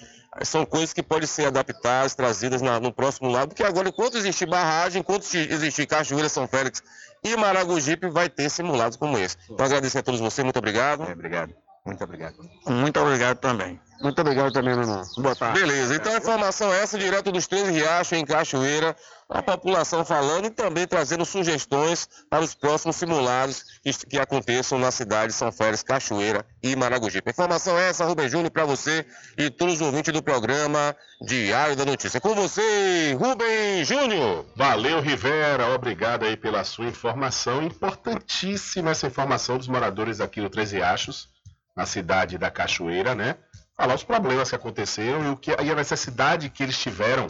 [0.43, 4.45] são coisas que podem ser adaptadas, trazidas na- no próximo lado, porque agora, enquanto existir
[4.47, 6.83] barragem, enquanto existir- Cachoeira, São Félix
[7.23, 9.37] e Maragogipe, vai ter simulados como esse.
[9.49, 11.05] Então agradecer a todos vocês, muito obrigado.
[11.05, 11.55] obrigado.
[11.85, 12.37] Muito obrigado.
[12.67, 13.81] Muito obrigado também.
[14.01, 15.03] Muito obrigado também, meu irmão.
[15.19, 15.61] Boa tarde.
[15.61, 18.97] Beleza, então a informação é essa, direto dos Três Riachos, em Cachoeira,
[19.29, 24.91] a população falando e também trazendo sugestões para os próximos simulados que, que aconteçam na
[24.91, 27.31] cidade de São Félix, Cachoeira e Maragogipe.
[27.31, 29.05] Informação é essa, Rubem Júnior, para você
[29.37, 32.21] e todos os ouvintes do programa Diário da Notícia.
[32.21, 34.47] Com você, Rubem Júnior.
[34.57, 35.75] Valeu, Rivera.
[35.75, 37.63] Obrigado aí pela sua informação.
[37.63, 41.29] Importantíssima essa informação dos moradores aqui do Três Riachos,
[41.77, 43.37] na cidade da Cachoeira, né?
[43.77, 47.27] Falar os problemas que aconteceram e, o que, e a necessidade que eles tiveram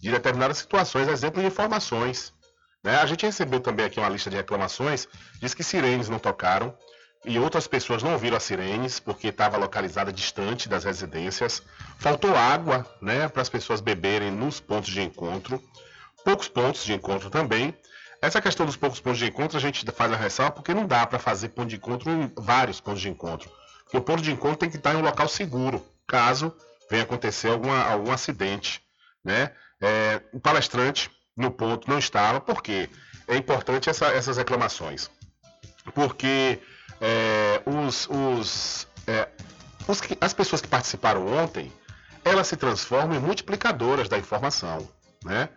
[0.00, 2.32] de determinadas situações, exemplo de informações.
[2.82, 2.96] Né?
[2.96, 5.06] A gente recebeu também aqui uma lista de reclamações,
[5.40, 6.76] diz que sirenes não tocaram
[7.24, 11.62] e outras pessoas não ouviram as sirenes porque estava localizada distante das residências.
[11.98, 15.62] Faltou água né, para as pessoas beberem nos pontos de encontro.
[16.24, 17.76] Poucos pontos de encontro também.
[18.20, 21.06] Essa questão dos poucos pontos de encontro a gente faz a ressalva porque não dá
[21.06, 23.50] para fazer ponto de encontro em vários pontos de encontro.
[23.92, 26.50] Porque o ponto de encontro tem que estar em um local seguro, caso
[26.90, 28.80] venha acontecer alguma, algum acidente.
[29.22, 29.52] Né?
[29.80, 32.88] É, o palestrante no ponto não estava, porque
[33.28, 35.10] é importante essa- essas reclamações.
[35.94, 36.58] Porque
[37.00, 39.28] é, os, os, é,
[39.86, 41.70] os que- as pessoas que participaram ontem,
[42.24, 44.88] elas se transformam em multiplicadoras da informação.
[45.24, 45.48] Né?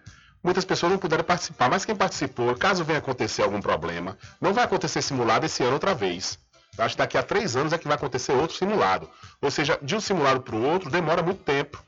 [0.44, 4.64] Muitas pessoas não puderam participar, mas quem participou, caso venha acontecer algum problema, não vai
[4.66, 6.38] acontecer simulado esse ano outra vez.
[6.78, 9.10] Acho que daqui a três anos é que vai acontecer outro simulado.
[9.42, 11.82] Ou seja, de um simulado para o outro demora muito tempo.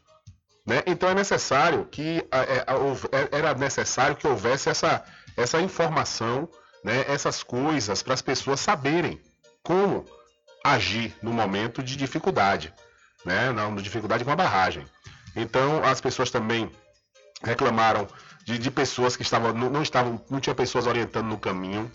[0.65, 0.83] Né?
[0.85, 2.65] Então é necessário que é,
[3.11, 5.03] é, era necessário que houvesse essa,
[5.35, 6.49] essa informação,
[6.83, 7.05] né?
[7.07, 9.21] essas coisas para as pessoas saberem
[9.63, 10.05] como
[10.63, 12.73] agir no momento de dificuldade,
[13.25, 13.53] né?
[13.75, 14.85] De dificuldade com a barragem.
[15.35, 16.69] Então as pessoas também
[17.43, 18.07] reclamaram
[18.43, 21.89] de, de pessoas que estavam não, não estavam não tinha pessoas orientando no caminho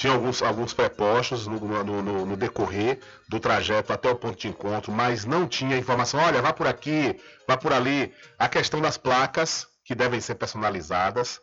[0.00, 2.98] tinha alguns, alguns prepostos no, no- no- no decorrer
[3.28, 6.18] do trajeto até o ponto de encontro, mas não tinha informação.
[6.20, 8.10] Olha, vá por aqui, vá por ali.
[8.38, 11.38] A questão das placas, que devem ser personalizadas,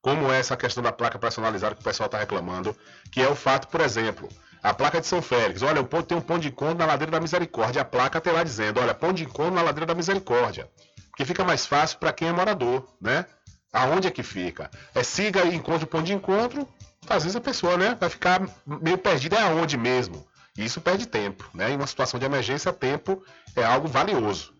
[0.00, 2.74] como é essa questão da placa personalizada que o pessoal está reclamando,
[3.12, 4.26] que é o fato, por exemplo,
[4.62, 5.60] a placa de São Félix.
[5.60, 7.82] Olha, o ponto- tem um ponto de encontro na Ladeira da Misericórdia.
[7.82, 10.66] A placa tem lá dizendo, olha, ponto de encontro na Ladeira da Misericórdia.
[11.10, 13.26] Porque fica mais fácil para quem é morador, né?
[13.70, 14.70] Aonde é que fica?
[14.94, 16.66] É siga e encontre o ponto de encontro.
[17.08, 20.26] Às vezes a pessoa, né, vai ficar meio perdida é aonde mesmo.
[20.56, 21.70] E isso perde tempo, né?
[21.70, 23.22] Em uma situação de emergência, tempo
[23.54, 24.52] é algo valioso.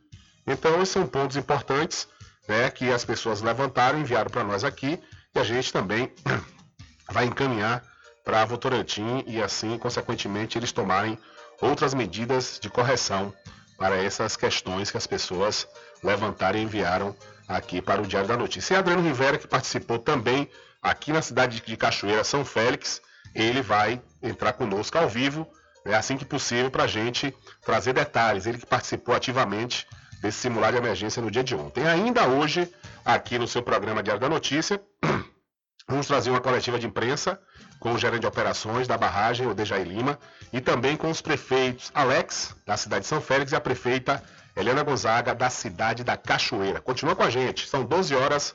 [0.47, 2.09] Então, esses são pontos importantes,
[2.49, 4.99] né, que as pessoas levantaram, enviaram para nós aqui,
[5.35, 6.13] e a gente também
[7.11, 7.83] vai encaminhar
[8.25, 11.19] para a Votorantim e assim, consequentemente, eles tomarem
[11.61, 13.35] outras medidas de correção
[13.77, 15.67] para essas questões que as pessoas
[16.03, 17.15] levantaram e enviaram
[17.47, 18.75] aqui para o Diário da Notícia.
[18.75, 20.49] E Adriano Rivera, que participou também
[20.83, 23.01] aqui na cidade de Cachoeira, São Félix,
[23.35, 25.47] ele vai entrar conosco ao vivo
[25.85, 28.47] é assim que possível para a gente trazer detalhes.
[28.47, 29.87] Ele que participou ativamente
[30.21, 31.87] desse simulado de emergência no dia de ontem.
[31.87, 32.71] Ainda hoje,
[33.05, 34.81] aqui no seu programa Diário da Notícia,
[35.89, 37.41] vamos trazer uma coletiva de imprensa
[37.81, 40.19] com o gerente de operações da barragem, o Dejaí Lima,
[40.53, 44.23] e também com os prefeitos Alex, da cidade de São Félix, e a prefeita
[44.57, 46.81] Helena Gonzaga, da cidade da Cachoeira.
[46.81, 48.55] Continua com a gente, são 12 horas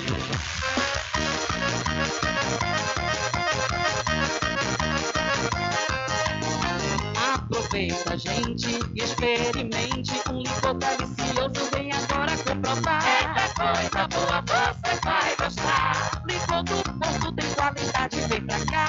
[7.51, 11.69] Aproveita, gente, e experimente um licor delicioso.
[11.73, 13.03] Vem agora comprovar.
[13.05, 16.23] Eita coisa boa, você vai gostar.
[16.25, 18.87] Licor do Porto tem qualidade, vem pra cá.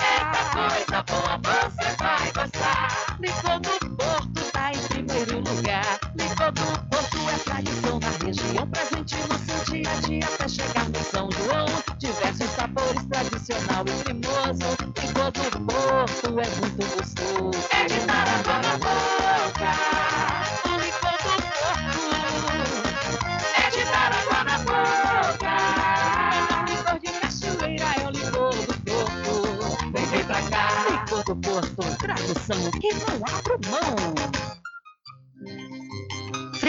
[0.79, 3.17] Eita coisa boa, você vai gostar.
[3.19, 5.99] Licor do Porto tá em primeiro lugar.
[6.15, 10.89] Licor do Porto é tradição na região, presente no seu dia a dia até chegar
[10.89, 11.82] no São João.
[12.33, 14.71] Diversos sabores, tradicional e cremoso.
[15.03, 17.69] Licor do Porto é muito gostoso.
[17.71, 19.71] É de dar na boca.
[20.65, 21.29] O licor do
[21.61, 22.09] Porto
[23.55, 25.53] é de dar água na boca.
[26.49, 29.33] É um licor de cachoeira, é o licor do Porto.
[29.93, 30.65] Vem, vem pra cá.
[30.91, 34.15] Licor do Porto, tradução que não abro mão.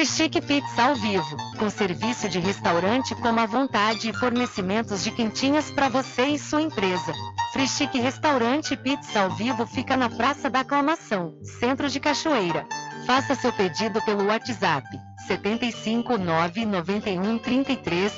[0.04, 5.72] Frischique Pizza ao vivo, com serviço de restaurante como à vontade e fornecimentos de quentinhas
[5.72, 7.14] para você e sua empresa.
[7.54, 12.68] Frischique Restaurante Pizza ao vivo fica na Praça da Aclamação, Centro de Cachoeira.
[13.08, 14.86] Faça seu pedido pelo WhatsApp
[15.26, 18.12] 75 991 33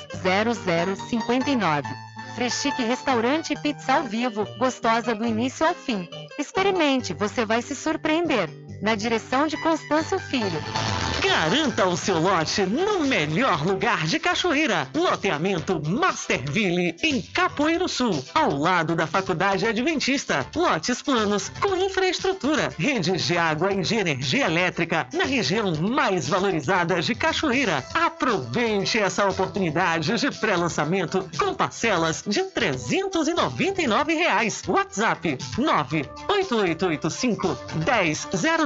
[1.08, 1.88] 0059.
[2.34, 6.08] Freschique Restaurante Pizza ao vivo, gostosa do início ao fim.
[6.36, 8.65] Experimente, você vai se surpreender.
[8.80, 10.62] Na direção de Constâncio Filho.
[11.22, 14.88] Garanta o seu lote no melhor lugar de Cachoeira.
[14.94, 20.46] Loteamento Masterville, em Capoeiro Sul, ao lado da Faculdade Adventista.
[20.54, 27.02] Lotes planos com infraestrutura, redes de água e de energia elétrica na região mais valorizada
[27.02, 27.84] de Cachoeira.
[27.94, 34.62] Aproveite essa oportunidade de pré-lançamento com parcelas de 399 reais.
[34.66, 38.65] WhatsApp 98885 1000.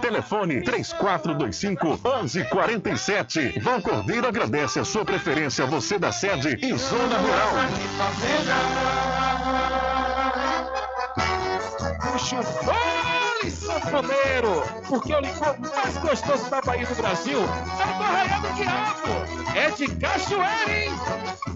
[0.00, 3.60] Telefone 3425 1147.
[3.60, 7.50] Vão Cordeiro agradece a sua preferência, você da sede e zona rural.
[12.00, 14.62] Puxa fole, sanfoneiro!
[14.88, 19.56] Porque o licor mais gostoso da Bahia do Brasil é do Arraial do Diabo!
[19.56, 21.55] É de cachoeira, hein?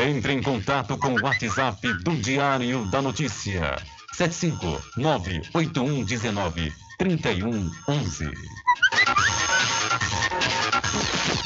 [0.00, 3.76] Entre em contato com o WhatsApp do Diário da Notícia.
[4.12, 8.30] 75 98119 3111.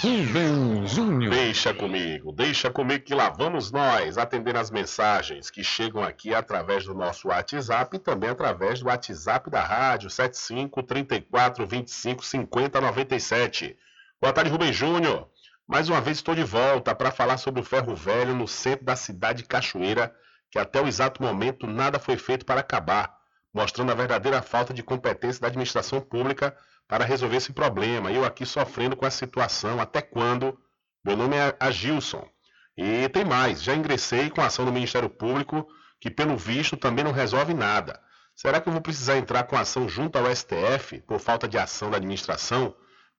[0.02, 1.32] Rubem Júnior.
[1.32, 6.84] Deixa comigo, deixa comigo que lá vamos nós atender as mensagens que chegam aqui através
[6.84, 13.78] do nosso WhatsApp e também através do WhatsApp da rádio 75 34 25 50 97.
[14.20, 15.31] Boa tarde, Rubem Júnior.
[15.66, 18.96] Mais uma vez estou de volta para falar sobre o ferro velho no centro da
[18.96, 20.14] cidade de Cachoeira,
[20.50, 23.16] que até o exato momento nada foi feito para acabar,
[23.54, 26.56] mostrando a verdadeira falta de competência da administração pública
[26.88, 28.10] para resolver esse problema.
[28.10, 30.58] Eu aqui sofrendo com essa situação, até quando?
[31.04, 32.28] Meu nome é Agilson.
[32.76, 35.66] E tem mais, já ingressei com ação no Ministério Público,
[36.00, 38.00] que pelo visto também não resolve nada.
[38.34, 41.90] Será que eu vou precisar entrar com ação junto ao STF por falta de ação
[41.90, 42.74] da administração?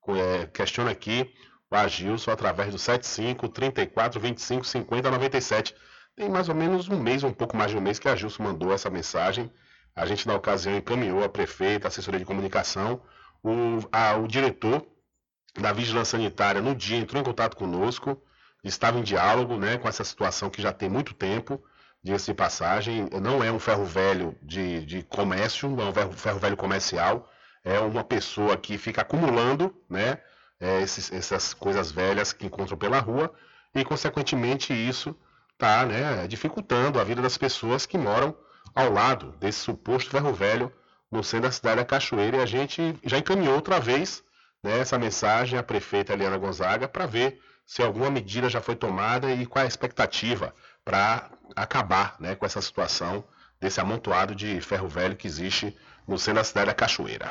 [0.09, 1.33] É, questiona aqui
[1.81, 5.75] Agilson através do 75 34 25 50 97.
[6.15, 8.43] Tem mais ou menos um mês, um pouco mais de um mês que a Agilson
[8.43, 9.51] mandou essa mensagem.
[9.95, 13.01] A gente, na ocasião, encaminhou a prefeita, a assessoria de comunicação.
[13.43, 14.85] O, a, o diretor
[15.59, 18.21] da Vigilância Sanitária, no dia, entrou em contato conosco,
[18.63, 21.63] estava em diálogo né, com essa situação que já tem muito tempo,
[22.03, 23.07] diga-se de passagem.
[23.21, 27.29] Não é um ferro velho de, de comércio, não é um ferro velho comercial,
[27.63, 30.19] é uma pessoa que fica acumulando né,
[30.63, 33.33] é, esses, essas coisas velhas que encontram pela rua
[33.75, 35.13] e, consequentemente, isso
[35.51, 38.33] está né, dificultando a vida das pessoas que moram
[38.73, 40.71] ao lado desse suposto ferro velho
[41.11, 42.37] no centro da cidade da Cachoeira.
[42.37, 44.23] E a gente já encaminhou outra vez
[44.63, 49.33] né, essa mensagem à prefeita Eliana Gonzaga para ver se alguma medida já foi tomada
[49.33, 50.55] e qual a expectativa
[50.85, 53.21] para acabar né, com essa situação
[53.59, 57.29] desse amontoado de ferro velho que existe no centro da cidade da Cachoeira.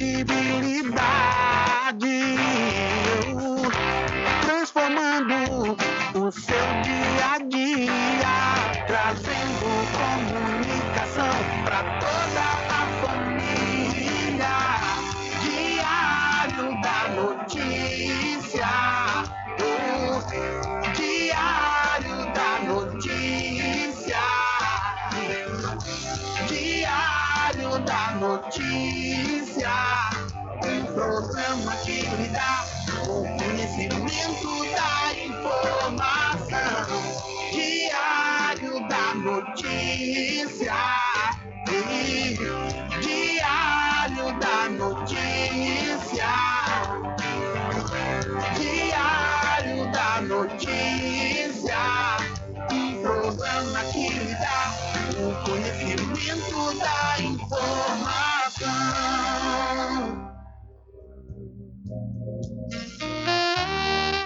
[0.00, 0.59] Com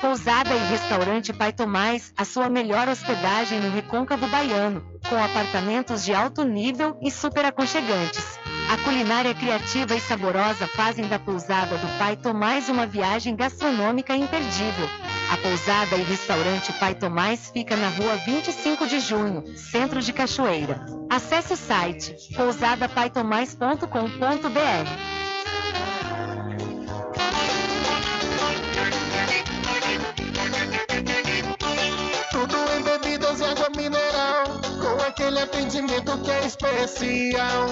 [0.01, 6.15] Pousada e Restaurante Pai Tomás, a sua melhor hospedagem no Recôncavo Baiano, com apartamentos de
[6.15, 8.39] alto nível e super aconchegantes.
[8.71, 14.89] A culinária criativa e saborosa fazem da pousada do Pai Tomás uma viagem gastronômica imperdível.
[15.31, 20.85] A pousada e restaurante Pai Tomás fica na rua 25 de junho, centro de Cachoeira.
[21.11, 25.24] Acesse o site pousadapaitomais.com.br.
[35.45, 37.67] atendimento que é especial.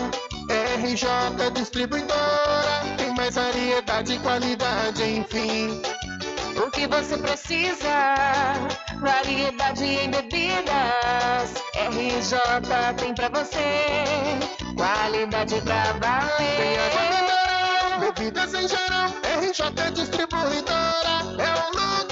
[0.77, 5.83] RJ Distribuidora, tem mais variedade e qualidade, enfim.
[6.57, 8.14] O que você precisa?
[9.01, 11.55] Variedade em bebidas.
[11.75, 12.39] RJ
[12.99, 13.85] tem pra você.
[14.77, 16.57] Qualidade pra valer.
[16.57, 19.09] Tem água mineral, bebidas em geral.
[19.41, 22.12] RJ Distribuidora é o lugar.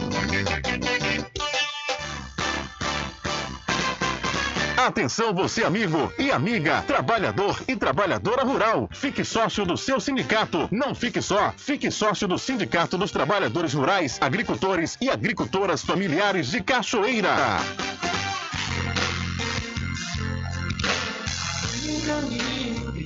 [4.85, 8.89] Atenção você amigo e amiga, trabalhador e trabalhadora rural.
[8.91, 10.67] Fique sócio do seu sindicato.
[10.71, 16.63] Não fique só, fique sócio do Sindicato dos Trabalhadores Rurais, Agricultores e Agricultoras Familiares de
[16.63, 17.59] Cachoeira.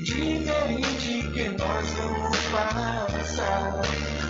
[0.02, 3.82] Diferente que nós vamos passar.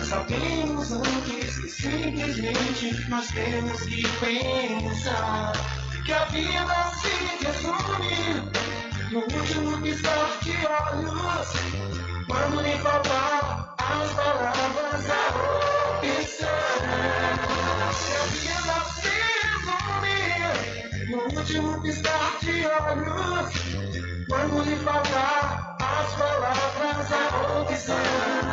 [0.04, 7.10] Sabemos antes que simplesmente nós temos que pensar que a vida se
[7.44, 8.14] resume
[9.10, 11.48] no último piscar de olhos.
[12.28, 15.28] Quando lhe faltar as palavras, a
[15.98, 16.48] opção.
[18.04, 19.14] Que a vida se
[19.82, 20.18] resume
[21.10, 23.50] no último piscar de olhos.
[24.28, 28.46] Quando lhe faltar as palavras, a opção.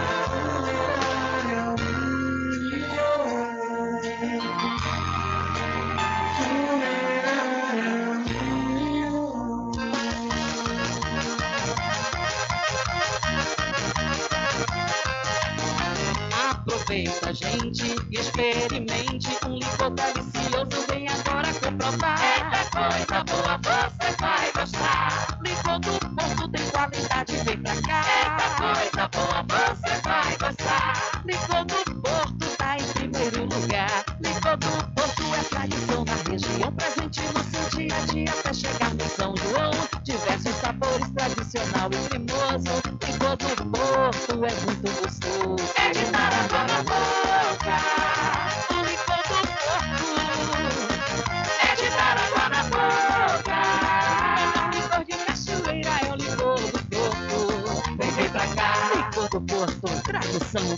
[16.94, 20.86] Aproveita, gente, e experimente um licor delicioso.
[20.88, 22.20] Vem agora comprovar.
[22.22, 23.58] Eita coisa boa,
[23.90, 25.40] você vai gostar.
[25.44, 28.06] Licor do Porto tem qualidade, vem pra cá.
[28.22, 31.24] Eita coisa boa, você vai gostar.
[31.26, 34.06] Licor do Porto tá em primeiro lugar.
[34.24, 38.94] Licor do Porto é tradição na região, presente no seu dia a dia até chegar
[38.94, 39.72] no São João.
[40.04, 42.84] Diversos sabores, tradicional e cremoso.
[43.02, 45.23] Licor do Porto é muito gostoso.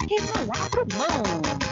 [0.08, 1.66] Que não abro mão.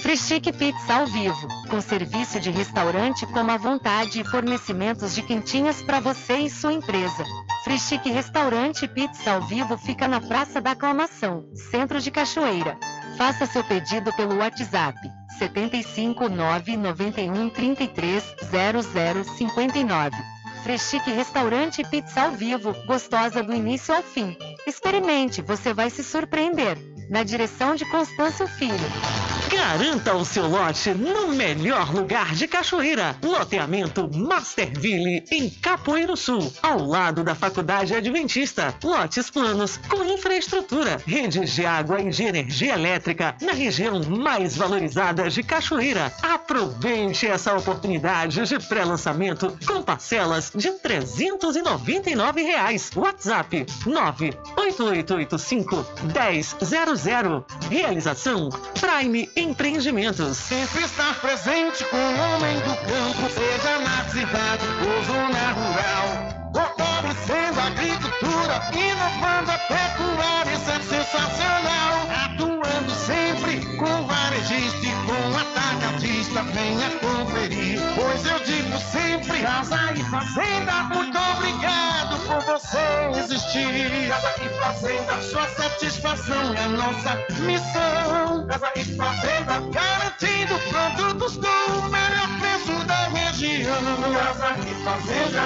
[0.00, 5.82] Frischique Pizza ao vivo, com serviço de restaurante como à vontade e fornecimentos de quentinhas
[5.82, 7.24] para você e sua empresa.
[7.62, 12.78] Frischique Restaurante Pizza ao vivo fica na Praça da Aclamação, Centro de Cachoeira.
[13.16, 14.98] Faça seu pedido pelo WhatsApp
[15.38, 20.39] 75 991 33 0059.
[20.62, 24.36] Freschique Restaurante e Pizza ao vivo, gostosa do início ao fim.
[24.66, 26.76] Experimente, você vai se surpreender.
[27.08, 29.39] Na direção de Constâncio Filho.
[29.50, 33.16] Garanta o seu lote no melhor lugar de Cachoeira.
[33.20, 38.72] Loteamento Masterville, em Capoeiro Sul, ao lado da Faculdade Adventista.
[38.82, 45.28] Lotes planos com infraestrutura, redes de água e de energia elétrica na região mais valorizada
[45.28, 46.12] de Cachoeira.
[46.22, 52.88] Aproveite essa oportunidade de pré-lançamento com parcelas de 399 reais.
[52.94, 57.44] WhatsApp 98885 1000.
[57.68, 58.48] Realização
[58.80, 60.36] Prime Empreendimentos.
[60.36, 66.52] Sempre estar presente com o homem do campo, seja na cidade ou zona rural.
[66.52, 72.06] Fortalecendo a agricultura, inovando a pecuária, isso é sensacional.
[72.24, 77.80] Atuando sempre com varejista e com atacadista, venha conferir.
[77.94, 84.08] Pois eu digo sempre, casa e fazenda, muito obrigado por você existir.
[84.08, 88.46] Casa e fazenda, sua satisfação é nossa missão.
[88.46, 93.82] Casa e fazenda, garantindo produtos do melhor preço da região.
[94.12, 95.40] Casa e fazenda.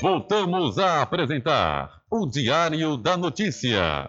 [0.00, 4.08] Voltamos a apresentar o Diário da Notícia.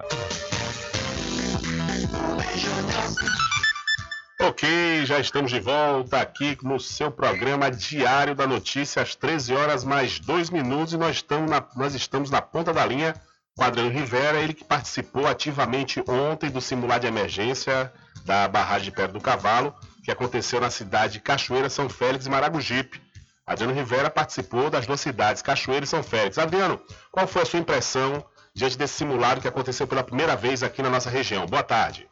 [4.39, 9.85] Ok, já estamos de volta aqui no seu programa Diário da Notícia, às 13 horas
[9.85, 13.15] mais 2 minutos, e nós estamos na, nós estamos na ponta da linha
[13.55, 17.91] com Adriano Rivera, ele que participou ativamente ontem do simulado de emergência
[18.25, 19.73] da barragem de Pedra do Cavalo,
[20.03, 23.01] que aconteceu na cidade de Cachoeira, São Félix e Maragogipe.
[23.47, 26.37] Adriano Rivera participou das duas cidades, Cachoeira e São Félix.
[26.37, 30.81] Adriano, qual foi a sua impressão diante desse simulado que aconteceu pela primeira vez aqui
[30.81, 31.45] na nossa região?
[31.45, 32.05] Boa tarde.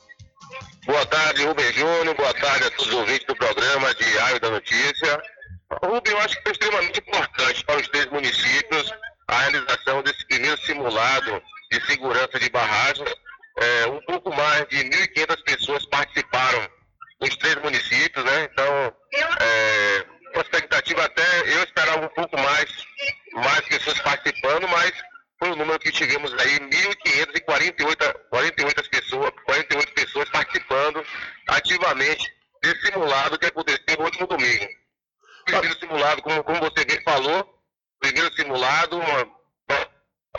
[0.85, 2.15] Boa tarde, Rubem Júnior.
[2.15, 5.21] Boa tarde a todos os ouvintes do programa Diário da Notícia.
[5.83, 8.93] Rubem, eu acho que foi extremamente importante para os três municípios
[9.27, 11.41] a realização desse primeiro simulado
[11.71, 13.09] de segurança de barragens.
[13.59, 16.67] É, um pouco mais de 1.500 pessoas participaram
[17.21, 18.49] nos três municípios, né?
[18.51, 18.93] Então,
[19.39, 22.69] é, uma expectativa até, eu esperava um pouco mais,
[23.33, 24.91] mais pessoas participando, mas
[25.43, 31.05] foi o número que tivemos aí, 1.548 48 pessoas, 48 pessoas participando
[31.49, 34.67] ativamente desse simulado que aconteceu no último domingo.
[35.43, 37.61] Primeiro simulado, como, como você bem falou,
[37.99, 39.01] primeiro simulado,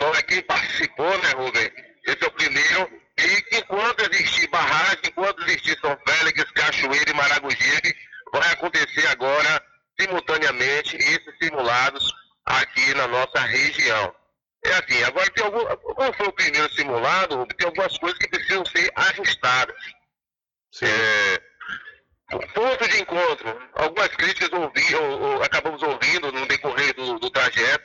[0.01, 1.71] olha quem participou, né, Rubem?
[2.07, 3.01] Esse é o primeiro.
[3.19, 7.95] E enquanto existir barragem, enquanto existir São Félix, Cachoeira e maragogi
[8.33, 9.63] vai acontecer agora
[9.99, 12.11] simultaneamente esses simulados
[12.43, 14.24] aqui na nossa região.
[14.65, 15.63] É assim, agora tem algum.
[15.77, 19.75] Como foi o primeiro simulado, tem algumas coisas que precisam ser ajustadas.
[20.81, 21.41] É,
[22.33, 27.29] o ponto de encontro, algumas críticas ouvi, ou, ou, acabamos ouvindo no decorrer do, do
[27.29, 27.83] trajeto,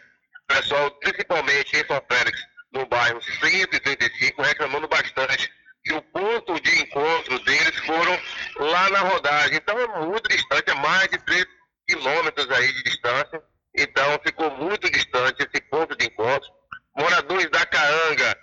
[0.49, 2.41] pessoal, principalmente em São Félix,
[2.73, 5.53] no bairro 135, reclamando bastante
[5.85, 8.21] que o ponto de encontro deles foram
[8.59, 9.57] lá na rodagem.
[9.57, 11.47] Então é muito distante, é mais de 3
[11.87, 13.43] quilômetros aí de distância.
[13.77, 16.51] Então ficou muito distante esse ponto de encontro.
[17.01, 18.39] Moradores da Caanga,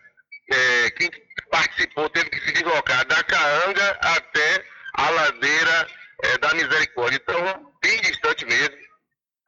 [0.51, 1.11] é, quem
[1.51, 5.87] participou teve que se deslocar da Caanga até a ladeira
[6.23, 7.19] é, da Misericórdia.
[7.21, 8.75] Então, bem distante mesmo.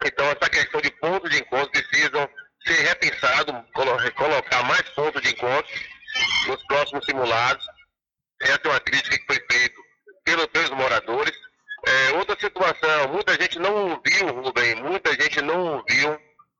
[0.05, 2.29] Então, essa questão de pontos de encontro precisam
[2.63, 3.65] ser repensado,
[4.15, 5.73] colocar mais pontos de encontro
[6.45, 7.65] nos próximos simulados.
[8.43, 9.75] Essa é uma crítica que foi feita
[10.23, 11.35] pelos, moradores.
[11.87, 16.19] É, outra situação, muita gente não ouviu, Rubem, muita gente não ouviu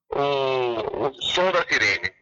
[0.09, 2.18] o, o som da sirene.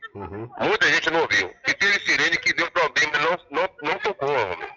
[0.59, 1.53] Muita gente não ouviu.
[1.67, 4.69] E teve sirene que deu problema não, não, não tocou, Rubem.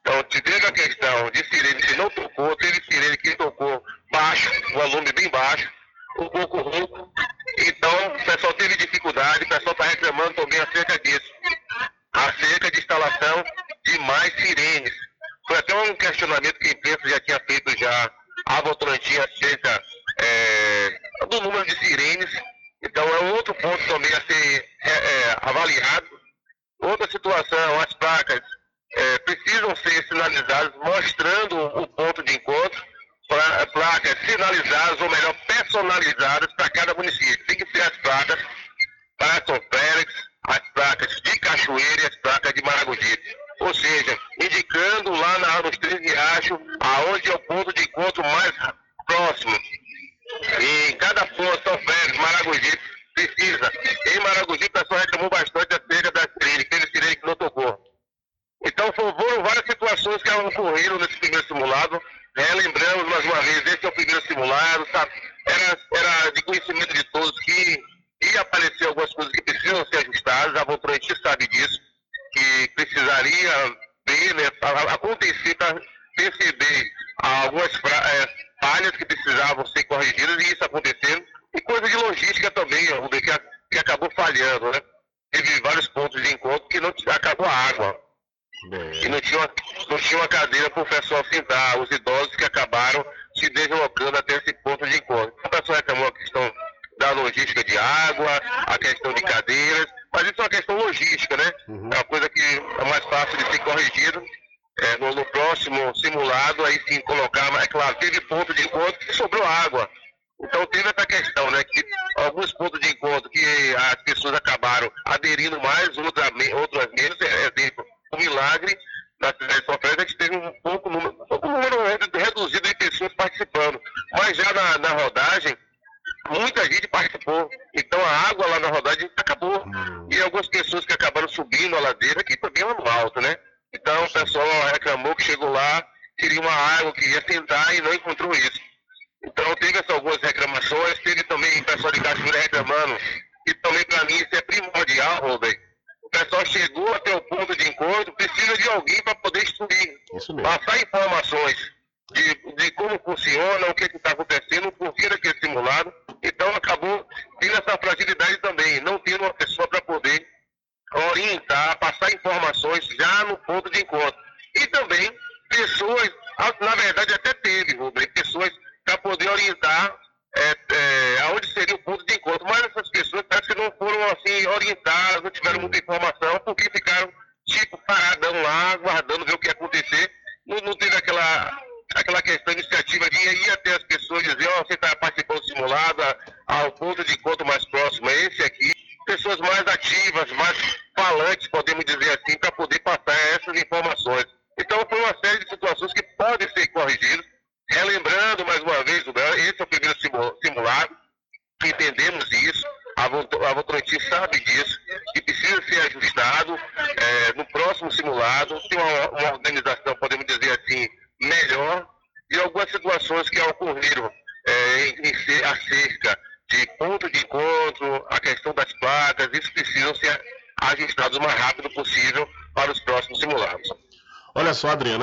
[0.00, 5.12] Então, teve a questão de sirene que não tocou, teve sirene que tocou baixo, volume
[5.12, 5.70] bem baixo,
[6.18, 7.12] um pouco rouco.
[7.58, 11.30] Então, o pessoal teve dificuldade, o pessoal está reclamando também acerca disso.
[12.12, 13.44] Acerca de instalação
[13.84, 14.94] de mais sirenes.
[15.46, 18.10] Foi até um questionamento que a imprensa já tinha feito já
[18.46, 19.82] a Votorantim acerca
[20.20, 22.30] é, do número de sirenes.
[22.82, 26.06] Então, é outro ponto também a ser é, é, avaliado.
[26.80, 28.40] Outra situação, as placas
[28.94, 32.84] é, precisam ser sinalizadas mostrando o ponto de encontro,
[33.28, 37.46] pra, placas sinalizadas, ou melhor, personalizadas para cada município.
[37.46, 38.38] Tem que ser as placas
[39.18, 40.14] para São Félix,
[40.46, 43.36] as placas de Cachoeira e as placas de Maragogipe.
[43.60, 48.52] Ou seja, indicando lá na, nos Três Riachos aonde é o ponto de encontro mais
[49.06, 49.58] próximo.
[50.60, 52.80] E cada São Félix, Maragogipe,
[53.14, 53.72] precisa.
[54.06, 57.78] Em Maragogipe, o pessoal reclamou bastante acerca da sirene, aquele sirene que não tocou.
[58.64, 62.00] Então foram várias situações que ocorreram nesse primeiro simulado.
[62.36, 65.10] Relembramos mais uma vez, esse é o primeiro simulado, sabe?
[65.46, 67.80] Era, era de conhecimento de todos que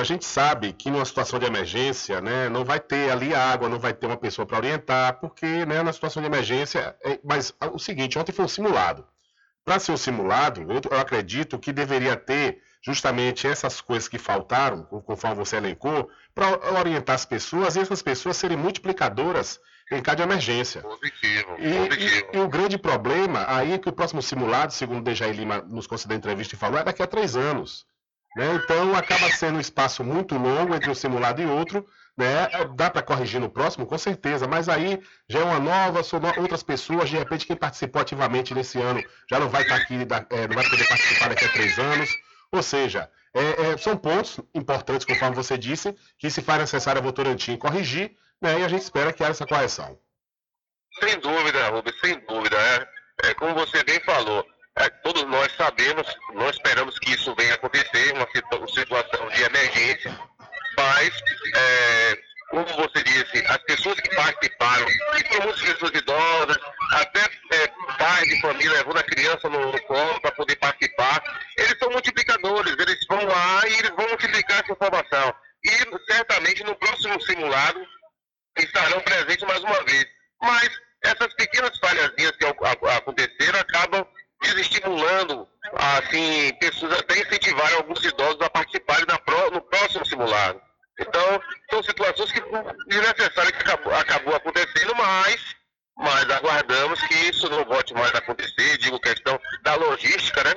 [0.06, 3.92] gente sabe que numa situação de emergência, né, não vai ter ali água, não vai
[3.92, 7.78] ter uma pessoa para orientar, porque, né, na situação de emergência, é- mas ah, o
[7.78, 9.06] seguinte, ontem foi um simulado.
[9.64, 15.02] Para ser um simulado, eu, acredito que deveria ter justamente essas coisas que faltaram, co-
[15.02, 20.22] conforme você elencou, para orientar as pessoas e essas pessoas serem multiplicadoras em caso de
[20.22, 20.82] emergência.
[20.82, 22.30] Positivo, E, positivo.
[22.32, 25.58] e- e o grande problema aí é que o próximo simulado, segundo o Dejaí Lima
[25.62, 27.84] nos concedeu entrevista e falou, é daqui a três anos.
[28.36, 28.54] Né?
[28.62, 31.86] Então acaba sendo um espaço muito longo entre um simulado e outro.
[32.18, 32.48] Né?
[32.74, 36.62] Dá para corrigir no próximo, com certeza, mas aí já é uma nova, são outras
[36.62, 40.48] pessoas, de repente quem participou ativamente nesse ano já não vai estar aqui, da- é,
[40.48, 42.08] não vai poder participar daqui a três anos.
[42.50, 47.04] Ou seja, é, é, são pontos importantes, conforme você disse, que se faz necessário a
[47.04, 48.60] Votorantim corrigir, né?
[48.60, 49.98] e a gente espera que haja essa correção.
[51.00, 52.56] Sem dúvida, Rubens, sem dúvida.
[52.56, 54.42] É, é como você bem falou,
[54.78, 57.65] é, todos nós sabemos, nós esperamos que isso venha acontecer,
[59.46, 60.18] emergência,
[60.76, 61.10] mas,
[61.54, 62.18] é,
[62.50, 64.86] como você disse, as pessoas que participaram,
[65.18, 66.56] e tem muitas pessoas idosas,
[66.92, 67.20] até
[67.52, 67.66] é,
[67.98, 71.22] pais de família levando a criança no, no colo para poder participar,
[71.56, 75.34] eles são multiplicadores, eles vão lá e eles vão multiplicar essa informação.
[75.64, 77.84] E certamente no próximo simulado
[78.58, 80.06] estarão presentes mais uma vez.
[80.40, 80.70] Mas
[81.02, 84.06] essas pequenas falhazinhas que ac- ac- aconteceram acabam
[84.42, 90.60] desestimulando assim, pessoas até incentivarem alguns idosos a participarem na pró- no próximo simulado.
[90.98, 92.40] Então, são situações que
[92.86, 95.54] desnecessárias que acabou, acabou acontecendo, mas,
[95.98, 100.54] mas aguardamos que isso não volte mais a acontecer, digo questão da logística, né?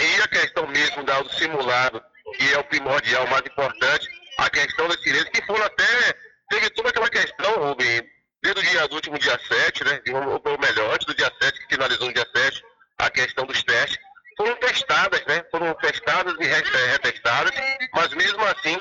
[0.00, 2.00] E a questão mesmo da, do simulado,
[2.36, 4.08] que é o primordial, o mais importante,
[4.38, 6.14] a questão das sirenes, que foram até.
[6.48, 8.06] Teve toda aquela questão, Rubem,
[8.40, 10.00] desde o dia do último dia 7, né?
[10.14, 12.62] Ou ou melhor, antes do dia 7, que finalizou no dia 7,
[12.98, 13.98] a questão dos testes,
[14.36, 15.44] foram testadas, né?
[15.50, 17.52] Foram testadas e re- eh, retestadas,
[17.92, 18.78] mas mesmo assim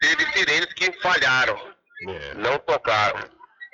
[0.00, 1.56] teve sirenes que falharam,
[2.36, 3.20] não tocaram.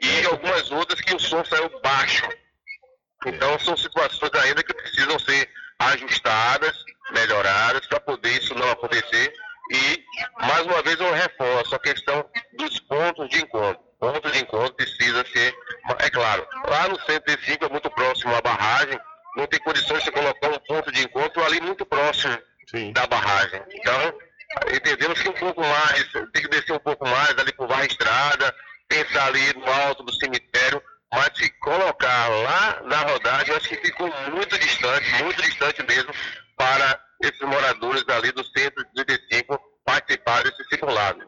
[0.03, 2.29] E algumas outras que o som saiu baixo.
[3.27, 5.49] Então são situações ainda que precisam ser
[5.79, 6.77] ajustadas,
[7.13, 9.33] melhoradas, para poder isso não acontecer.
[9.71, 10.05] E,
[10.47, 12.25] mais uma vez, eu reforço a questão
[12.59, 13.83] dos pontos de encontro.
[14.01, 15.55] Pontos de encontro precisa ser,
[15.99, 18.99] é claro, lá no 105 é muito próximo à barragem,
[19.37, 22.39] não tem condições de colocar um ponto de encontro ali muito próximo
[22.93, 23.61] da barragem.
[23.75, 24.15] Então,
[24.75, 28.55] entendemos que um pouco mais, tem que descer um pouco mais ali por Barra Estrada,
[28.89, 30.81] pensar ali no alto do cemitério,
[31.13, 36.13] mas se colocar lá na rodagem, eu acho que ficou muito distante, muito distante mesmo,
[36.57, 41.21] para esses moradores ali do 135 participar desse simulado.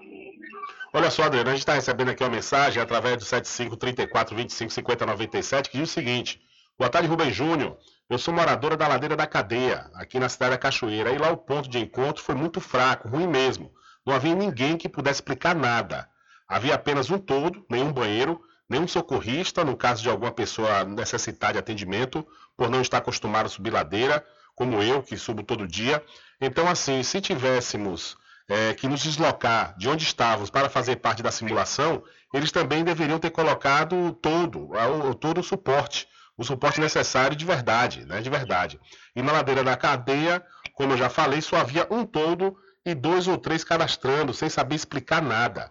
[0.92, 5.06] Olha só, Adriano, a gente está recebendo aqui mensagem através do 75 34 25 50
[5.06, 6.40] 97 que diz o seguinte:
[6.78, 7.76] Boa tarde, Rubem Júnior.
[8.08, 11.12] Eu sou moradora da Ladeira da Cadeia, aqui na cidade da Cachoeira.
[11.12, 13.70] E lá o ponto de encontro foi muito fraco, ruim mesmo.
[14.04, 16.08] Não havia ninguém que pudesse explicar nada.
[16.48, 21.58] Havia apenas um todo, nenhum banheiro, nenhum socorrista, no caso de alguma pessoa necessitar de
[21.58, 22.26] atendimento,
[22.56, 26.02] por não estar acostumado a subir ladeira, como eu, que subo todo dia.
[26.40, 28.16] Então, assim, se tivéssemos
[28.50, 32.02] é, que nos deslocar de onde estávamos para fazer parte da simulação,
[32.34, 34.68] eles também deveriam ter colocado todo,
[35.08, 38.80] o- todo o suporte, o suporte necessário de verdade, né, de verdade.
[39.14, 40.44] E na ladeira da cadeia,
[40.74, 44.74] como eu já falei, só havia um todo e dois ou três cadastrando, sem saber
[44.74, 45.70] explicar nada.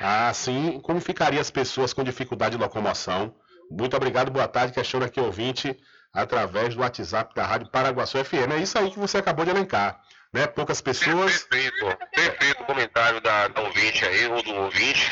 [0.00, 3.34] Assim, como ficariam as pessoas com dificuldade de locomoção?
[3.70, 5.76] Muito obrigado, boa tarde, questiona aqui ouvinte,
[6.12, 8.52] através do WhatsApp da Rádio Paraguaçu FM.
[8.52, 10.00] É isso aí que você acabou de elencar,
[10.32, 10.46] né?
[10.46, 11.44] Poucas pessoas...
[11.44, 15.10] Perfeito, perfeito o comentário da, da ouvinte aí, ou do ouvinte.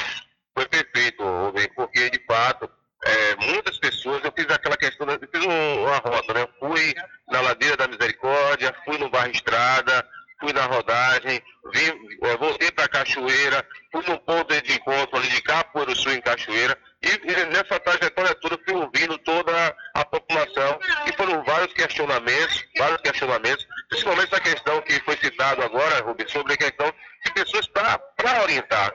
[0.55, 2.69] Foi perfeito, Rubem, porque de fato,
[3.05, 6.43] é, muitas pessoas, eu fiz aquela questão, eu fiz um- uma rota, né?
[6.43, 6.95] Eu fui
[7.31, 10.05] na Ladeira da Misericórdia, fui no Barra Estrada,
[10.41, 11.43] fui na rodagem,
[11.73, 16.21] vim, é, voltei para Cachoeira, fui no ponto de encontro ali de Capoeiro Sul em
[16.21, 22.65] Cachoeira, e, e nessa trajetória toda fui ouvindo toda a população, e foram vários questionamentos,
[22.77, 26.93] vários questionamentos, principalmente essa questão que foi citado agora, Rubens, sobre a questão
[27.25, 28.93] de pessoas para orientar.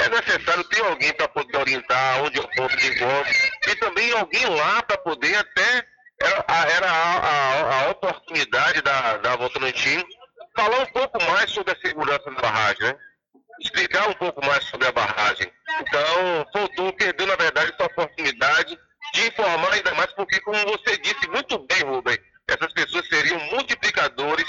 [0.00, 3.32] É necessário ter alguém para poder orientar onde é o ponto de encontro,
[3.68, 5.84] e também alguém lá para poder até,
[6.20, 6.44] era,
[6.76, 10.04] era a, a- a oportunidade da, da Votorantim
[10.56, 12.96] falar um pouco mais sobre a segurança da barragem, né?
[13.60, 15.50] explicar um pouco mais sobre a barragem.
[15.80, 18.78] Então, faltou, perdeu, na verdade, essa oportunidade
[19.36, 22.18] informar ainda mais, porque, como você disse muito bem, Rubem,
[22.48, 24.46] essas pessoas seriam multiplicadores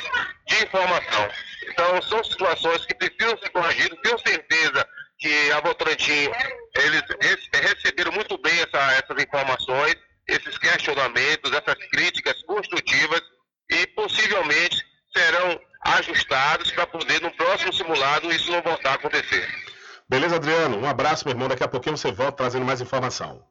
[0.48, 1.30] de informação.
[1.70, 4.00] Então, são situações que precisam ser corrigidas.
[4.02, 4.88] Tenho certeza
[5.20, 6.30] que a Votorantim
[6.76, 7.02] eles
[7.54, 9.96] receberam muito bem essa- essas informações,
[10.28, 13.22] esses questionamentos, essas críticas construtivas
[13.72, 14.78] e possivelmente
[15.16, 19.48] serão ajustados para poder no próximo simulado isso não voltar a acontecer.
[20.10, 20.78] Beleza, Adriano?
[20.78, 21.48] Um abraço, meu irmão.
[21.48, 23.44] Daqui a pouquinho você volta trazendo mais informação.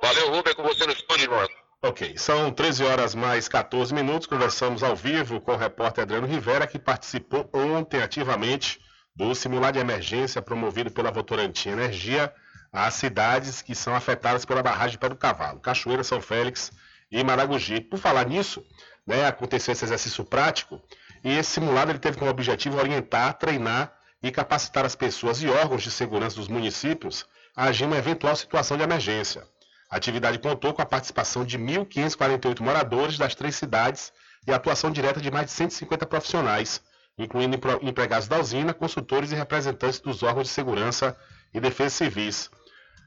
[0.00, 1.48] Valeu, Rubem, com você no estúdio, irmão.
[1.82, 4.26] Ok, são 13 horas mais 14 minutos.
[4.26, 8.80] Conversamos ao vivo com o repórter Adriano Rivera, que participou ontem ativamente
[9.14, 12.32] do simulado de emergência promovido pela Votorantim Energia
[12.72, 16.72] às cidades que são afetadas pela barragem de Pé do Cavalo, Cachoeira, São Félix
[17.12, 17.78] e Maragogi.
[17.78, 18.64] Por falar nisso,
[19.06, 20.80] né, aconteceu esse exercício prático
[21.22, 25.82] e esse simulado ele teve como objetivo orientar, treinar e capacitar as pessoas e órgãos
[25.82, 29.46] de segurança dos municípios a agir em uma eventual situação de emergência.
[29.94, 34.12] A atividade contou com a participação de 1.548 moradores das três cidades
[34.44, 36.82] e atuação direta de mais de 150 profissionais,
[37.16, 41.16] incluindo empre- empregados da usina, consultores e representantes dos órgãos de segurança
[41.54, 42.50] e defesa civis.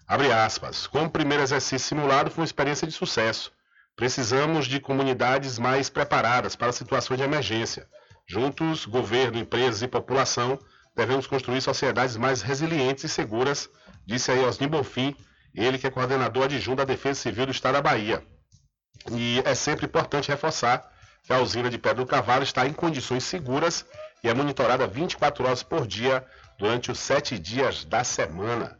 [0.07, 0.87] Abre aspas.
[0.87, 3.51] Como primeiro exercício simulado, foi uma experiência de sucesso.
[3.93, 7.85] Precisamos de comunidades mais preparadas para situações de emergência.
[8.25, 10.57] Juntos, governo, empresas e população,
[10.95, 13.69] devemos construir sociedades mais resilientes e seguras,
[14.05, 15.13] disse aí Osni Bonfim,
[15.65, 18.23] ele que é coordenador adjunto da Defesa Civil do Estado da Bahia.
[19.11, 20.91] E é sempre importante reforçar
[21.23, 23.85] que a usina de Pedra do Cavalo está em condições seguras
[24.23, 26.25] e é monitorada 24 horas por dia
[26.57, 28.77] durante os sete dias da semana.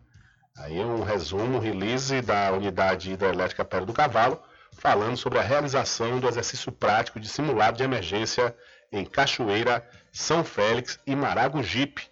[0.57, 4.41] Aí é um resumo, um release da unidade hidrelétrica Pedra do Cavalo,
[4.79, 8.55] falando sobre a realização do exercício prático de simulado de emergência
[8.91, 12.07] em Cachoeira, São Félix e Maragogipe.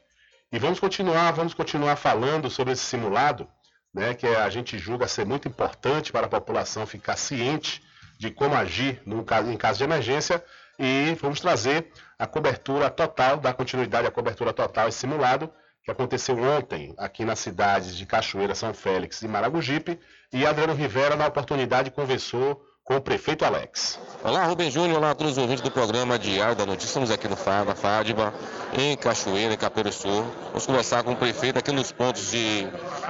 [0.52, 3.48] E vamos continuar, vamos continuar falando sobre esse simulado,
[3.96, 7.82] né, que a gente julga ser muito importante para a população ficar ciente
[8.20, 10.44] de como agir caso, em caso de emergência
[10.78, 11.88] e vamos trazer
[12.20, 15.50] a cobertura total, dar continuidade à cobertura total esse simulado
[15.82, 19.98] que aconteceu ontem aqui nas cidades de Cachoeira, São Félix e Maragogipe
[20.34, 24.00] e Adriano Rivera na oportunidade conversou com o prefeito Alex.
[24.24, 26.88] Olá, Rubem Júnior, olá a todos os ouvintes do programa Diário da Notícia.
[26.90, 28.32] Estamos aqui no FAD, na FADBA,
[28.78, 30.24] em Cachoeira, em Capeiro Sul.
[30.50, 32.68] Vamos conversar com o prefeito aqui nos pontos de,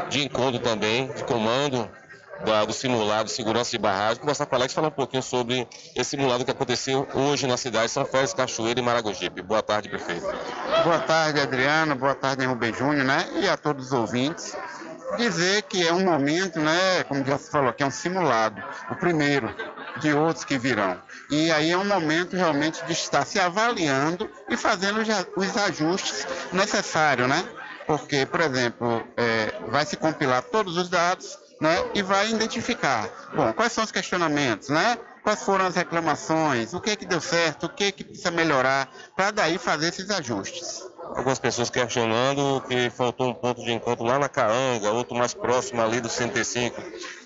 [0.09, 1.89] de encontro também, de comando
[2.45, 4.21] da- do simulado Segurança de Barragem.
[4.21, 7.57] Conversar com o Alex e falar um pouquinho sobre esse simulado que aconteceu hoje na
[7.57, 9.41] cidade de São Félix, Cachoeira e Maragogipe.
[9.41, 10.25] Boa tarde, prefeito.
[10.85, 11.95] Boa tarde, Adriano.
[11.95, 13.27] Boa tarde, Rubem Júnior, né?
[13.41, 14.55] E a todos os ouvintes.
[15.17, 17.03] Dizer que é um momento, né?
[17.07, 18.61] Como já se falou aqui, é um simulado.
[18.89, 19.53] O primeiro
[19.99, 20.99] de outros que virão.
[21.29, 24.99] E aí é um momento realmente de estar se avaliando e fazendo
[25.35, 27.43] os ajustes necessários, né?
[27.87, 33.53] Porque, por exemplo, é, vai se compilar todos os dados né, e vai identificar, bom,
[33.53, 34.97] quais são os questionamentos, né?
[35.25, 38.29] Quais foram as reclamações, o que é que deu certo, o que é que precisa
[38.29, 40.83] melhorar, para daí fazer esses ajustes.
[41.15, 45.81] Algumas pessoas questionando que faltou um ponto de encontro lá na Caanga, outro mais próximo
[45.81, 46.79] ali do 105.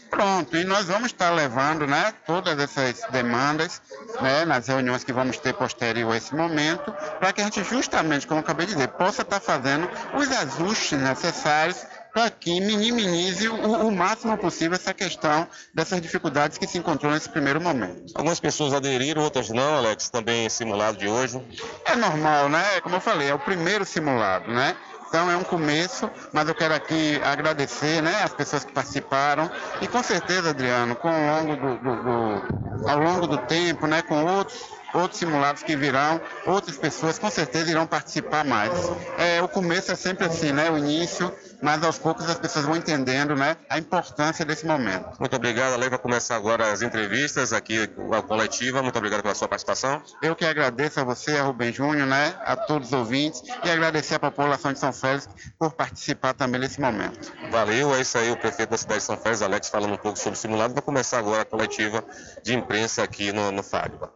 [0.09, 3.81] Pronto, e nós vamos estar levando né, todas essas demandas
[4.21, 8.25] né, nas reuniões que vamos ter posterior a esse momento, para que a gente justamente,
[8.25, 13.55] como eu acabei de dizer, possa estar fazendo os ajustes necessários para que minimize o,
[13.87, 18.11] o máximo possível essa questão dessas dificuldades que se encontrou nesse primeiro momento.
[18.15, 21.41] Algumas pessoas aderiram, outras não, Alex, também esse simulado de hoje.
[21.85, 22.81] É normal, né?
[22.81, 24.75] Como eu falei, é o primeiro simulado, né?
[25.07, 29.49] Então é um começo, mas eu quero aqui agradecer né, as pessoas que participaram
[29.81, 34.03] e com certeza, Adriano, com ao longo do, do- do- ao longo do tempo, né,
[34.03, 34.59] com outros,
[34.93, 38.71] outros simulados que virão, outras pessoas com certeza irão participar mais.
[39.17, 42.75] É, o começo é sempre assim, né, o início, mas aos poucos as pessoas vão
[42.75, 45.19] entendendo né, a importância desse momento.
[45.19, 45.89] Muito obrigado, Alex.
[45.89, 48.81] Vai começar agora as entrevistas aqui, a coletiva.
[48.81, 50.01] Muito obrigado pela sua participação.
[50.21, 54.15] Eu que agradeço a você, a Rubem Júnior, né, a todos os ouvintes e agradecer
[54.15, 55.27] a população de São Félix
[55.57, 57.31] por participar também nesse momento.
[57.51, 60.17] Valeu, é isso aí, o prefeito da cidade de São Félix, Alex, falando um pouco
[60.17, 60.73] sobre o simulado.
[60.73, 62.03] Vai começar agora a coletiva
[62.43, 64.11] de imprensa aqui no, no FADBA.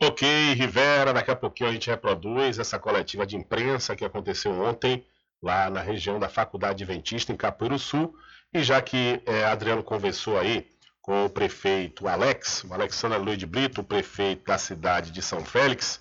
[0.00, 5.04] Ok, Rivera, daqui a pouquinho a gente reproduz essa coletiva de imprensa que aconteceu ontem
[5.42, 8.14] lá na região da Faculdade Adventista, em Capoeiro Sul.
[8.54, 10.70] E já que eh, Adriano conversou aí
[11.02, 15.44] com o prefeito Alex, o Alexandre Luiz de Brito, o prefeito da cidade de São
[15.44, 16.00] Félix,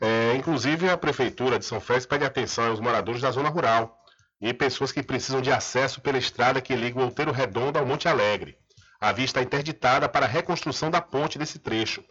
[0.00, 4.02] eh, inclusive a prefeitura de São Félix pede atenção aos moradores da zona rural
[4.40, 8.08] e pessoas que precisam de acesso pela estrada que liga o Outeiro Redondo ao Monte
[8.08, 8.56] Alegre.
[8.98, 12.02] A via está interditada para a reconstrução da ponte desse trecho.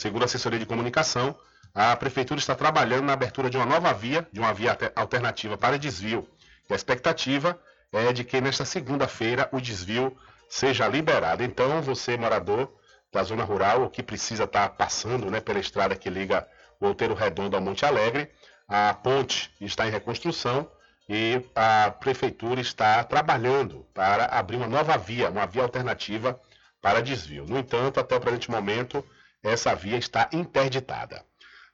[0.00, 1.36] Segundo a assessoria de comunicação,
[1.74, 5.78] a prefeitura está trabalhando na abertura de uma nova via, de uma via alternativa para
[5.78, 6.26] desvio.
[6.70, 7.60] E a expectativa
[7.92, 10.16] é de que nesta segunda-feira o desvio
[10.48, 11.44] seja liberado.
[11.44, 12.72] Então, você, morador
[13.12, 16.48] da zona rural, ou que precisa estar passando né, pela estrada que liga
[16.80, 18.30] o Outeiro Redondo ao Monte Alegre,
[18.66, 20.66] a ponte está em reconstrução
[21.10, 26.40] e a prefeitura está trabalhando para abrir uma nova via, uma via alternativa
[26.80, 27.44] para desvio.
[27.46, 29.04] No entanto, até o presente momento,
[29.42, 31.24] essa via está interditada.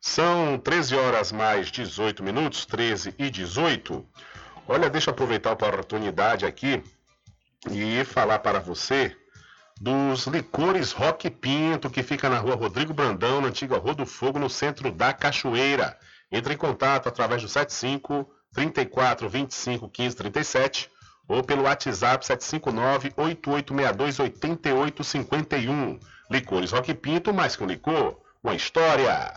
[0.00, 4.06] São 13 horas mais 18 minutos, 13 e 18.
[4.68, 6.82] Olha, deixa eu aproveitar a oportunidade aqui
[7.70, 9.16] e falar para você
[9.80, 14.38] dos licores Rock Pinto, que fica na rua Rodrigo Brandão, na antiga Rua do Fogo,
[14.38, 15.98] no centro da Cachoeira.
[16.30, 20.90] Entre em contato através do 75 34 25 15 37
[21.28, 25.98] ou pelo WhatsApp 759 8862 8851.
[26.30, 29.32] Licores Rock Pinto, mais que um licor, uma história.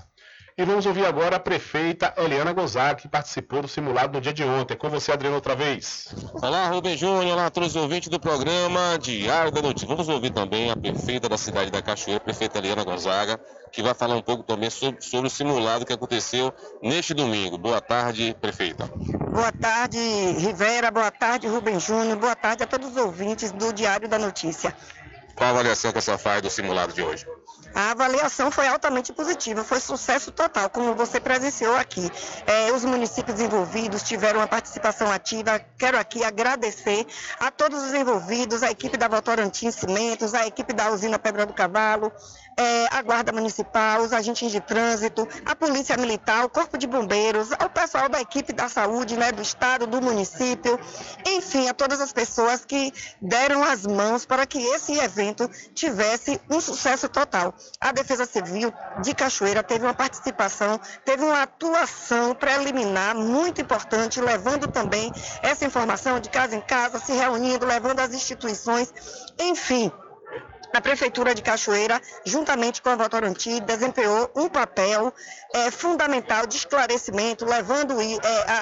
[0.60, 4.44] E vamos ouvir agora a prefeita Eliana Gonzaga, que participou do simulado no dia de
[4.44, 4.76] ontem.
[4.76, 6.14] Com você, Adriano, outra vez.
[6.34, 9.88] Olá, Rubem Júnior, olá a todos os ouvintes do programa Diário da Notícia.
[9.88, 13.40] Vamos ouvir também a prefeita da cidade da Cachoeira, a prefeita Eliana Gonzaga,
[13.72, 16.54] que vai falar um pouco também sobre, sobre o simulado que aconteceu
[16.84, 17.58] neste domingo.
[17.58, 18.86] Boa tarde, prefeita.
[19.32, 20.92] Boa tarde, Rivera.
[20.92, 22.18] Boa tarde, Rubem Júnior.
[22.18, 24.76] Boa tarde a todos os ouvintes do Diário da Notícia.
[25.40, 27.26] Qual a avaliação que a senhora faz do simulado de hoje?
[27.74, 32.12] A avaliação foi altamente positiva, foi sucesso total, como você presenciou aqui.
[32.46, 35.58] É, os municípios envolvidos tiveram uma participação ativa.
[35.78, 37.08] Quero aqui agradecer
[37.40, 41.54] a todos os envolvidos, a equipe da Votorantim Cimentos, a equipe da usina Pedra do
[41.54, 42.12] Cavalo,
[42.60, 47.52] é, a Guarda Municipal, os agentes de trânsito, a Polícia Militar, o Corpo de Bombeiros,
[47.52, 50.78] o pessoal da equipe da saúde, né, do Estado, do município,
[51.26, 52.92] enfim, a todas as pessoas que
[53.22, 57.54] deram as mãos para que esse evento tivesse um sucesso total.
[57.80, 64.68] A Defesa Civil de Cachoeira teve uma participação, teve uma atuação preliminar muito importante, levando
[64.68, 68.94] também essa informação de casa em casa, se reunindo, levando as instituições,
[69.40, 69.90] enfim
[70.74, 75.14] a Prefeitura de Cachoeira, juntamente com a Votorantim, desempenhou um papel
[75.54, 78.18] é, fundamental de esclarecimento, levando é,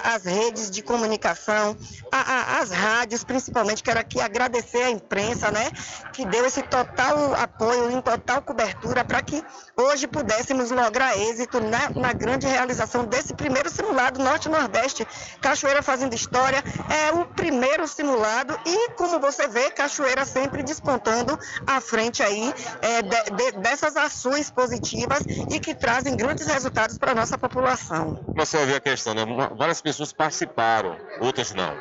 [0.05, 1.75] as redes de comunicação,
[2.11, 3.83] a, a, as rádios, principalmente.
[3.83, 5.69] Quero aqui agradecer à imprensa, né,
[6.13, 9.43] que deu esse total apoio, em total cobertura, para que
[9.75, 15.05] hoje pudéssemos lograr êxito na, na grande realização desse primeiro simulado Norte-Nordeste.
[15.41, 21.81] Cachoeira fazendo história, é o primeiro simulado e, como você vê, Cachoeira sempre despontando à
[21.81, 27.11] frente frente aí é, de, de, dessas ações positivas e que trazem grandes resultados para
[27.13, 28.23] a nossa população.
[28.35, 29.25] Você ouviu a questão, né?
[29.57, 31.75] Várias pessoas participaram, outras não.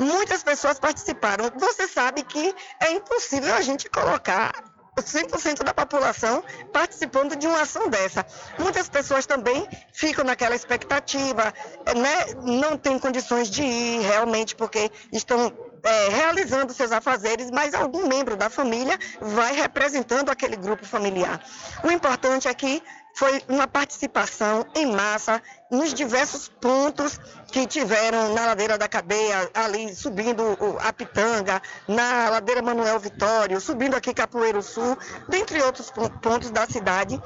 [0.00, 1.44] Muitas pessoas participaram.
[1.56, 4.52] Você sabe que é impossível a gente colocar
[5.00, 6.42] 100% da população
[6.72, 8.26] participando de uma ação dessa.
[8.58, 11.54] Muitas pessoas também ficam naquela expectativa,
[11.96, 12.34] né?
[12.42, 15.52] não têm condições de ir realmente porque estão
[15.86, 21.40] é, realizando seus afazeres, mas algum membro da família vai representando aquele grupo familiar.
[21.84, 22.82] O importante é que
[23.14, 25.40] foi uma participação em massa
[25.70, 27.18] nos diversos pontos
[27.50, 30.42] que tiveram na ladeira da cadeia, ali subindo
[30.80, 34.98] a Pitanga, na ladeira Manuel Vitório, subindo aqui Capoeiro Sul,
[35.28, 35.90] dentre outros
[36.20, 37.18] pontos da cidade,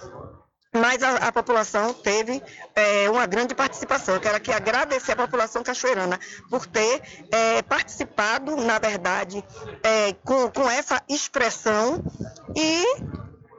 [0.73, 2.41] mas a, a população teve
[2.75, 4.15] é, uma grande participação.
[4.15, 6.19] Eu quero aqui agradecer a população cachoeirana
[6.49, 9.45] por ter é, participado, na verdade,
[9.83, 12.05] é, com, com essa expressão
[12.55, 12.85] e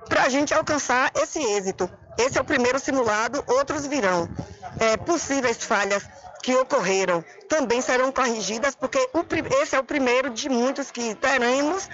[0.07, 1.89] para a gente alcançar esse êxito.
[2.17, 4.29] Esse é o primeiro simulado, outros virão.
[4.79, 6.03] É, possíveis falhas
[6.41, 9.23] que ocorreram também serão corrigidas, porque o,
[9.61, 11.87] esse é o primeiro de muitos que teremos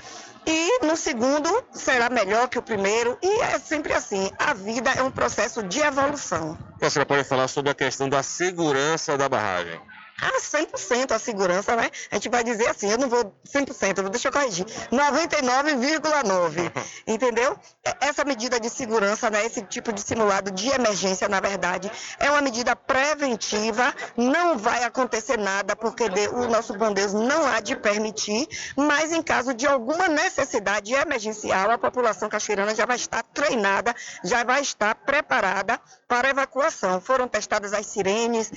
[0.47, 4.31] e no segundo será melhor que o primeiro, e é sempre assim.
[4.39, 6.57] A vida é um processo de evolução.
[6.81, 9.77] A pode falar sobre a questão da segurança da barragem?
[10.19, 11.89] A 100% a segurança, né?
[12.11, 16.71] A gente vai dizer assim, eu não vou 100%, deixa eu corrigir, 99,9%,
[17.05, 17.57] entendeu?
[18.01, 22.41] Essa medida de segurança, né, esse tipo de simulado de emergência, na verdade, é uma
[22.41, 28.47] medida preventiva, não vai acontecer nada, porque o nosso bom Deus não há de permitir,
[28.75, 34.43] mas em caso de alguma necessidade emergencial, a população cachoeirana já vai estar treinada, já
[34.43, 36.99] vai estar preparada para evacuação.
[37.01, 38.51] Foram testadas as sirenes,